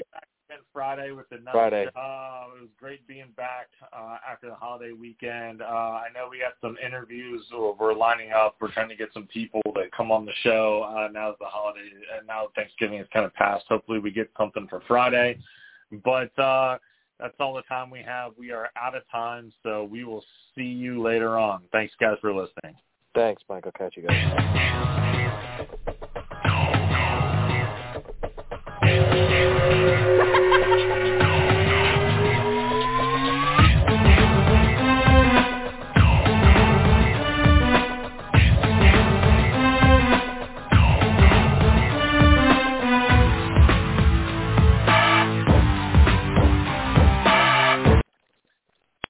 again 0.49 0.63
Friday 0.73 1.11
with 1.13 1.27
another. 1.31 1.51
Friday. 1.53 1.87
Uh, 1.87 2.57
it 2.57 2.61
was 2.63 2.71
great 2.79 3.07
being 3.07 3.33
back 3.37 3.69
uh, 3.93 4.17
after 4.29 4.49
the 4.49 4.55
holiday 4.55 4.93
weekend. 4.93 5.63
Uh, 5.63 5.65
I 5.65 6.07
know 6.15 6.29
we 6.31 6.39
got 6.39 6.55
some 6.61 6.77
interviews. 6.85 7.43
We're 7.53 7.95
lining 7.95 8.33
up. 8.33 8.57
We're 8.61 8.73
trying 8.73 8.89
to 8.89 8.97
get 8.97 9.11
some 9.13 9.27
people 9.27 9.61
that 9.75 9.93
come 9.97 10.11
on 10.11 10.25
the 10.25 10.33
show 10.43 10.85
uh, 10.85 11.09
now 11.13 11.31
that 11.31 11.39
the 11.39 11.47
holiday 11.47 11.89
and 12.17 12.27
now 12.27 12.49
Thanksgiving 12.55 12.99
is 12.99 13.07
kind 13.13 13.27
of 13.27 13.35
passed. 13.35 13.65
Hopefully, 13.69 13.99
we 13.99 14.11
get 14.11 14.31
something 14.39 14.67
for 14.69 14.83
Friday. 14.87 15.39
But 16.05 16.37
uh, 16.39 16.79
that's 17.19 17.35
all 17.41 17.55
the 17.55 17.63
time 17.63 17.91
we 17.91 18.03
have. 18.03 18.33
We 18.39 18.51
are 18.51 18.71
out 18.81 18.95
of 18.95 19.03
time, 19.11 19.53
so 19.63 19.85
we 19.85 20.05
will 20.05 20.25
see 20.55 20.63
you 20.63 21.03
later 21.03 21.39
on. 21.39 21.63
Thanks, 21.73 21.95
guys, 22.01 22.17
for 22.21 22.33
listening. 22.33 22.77
Thanks, 23.15 23.43
Michael. 23.49 23.73
Catch 23.73 23.97
you 23.97 24.07
guys. 24.07 25.05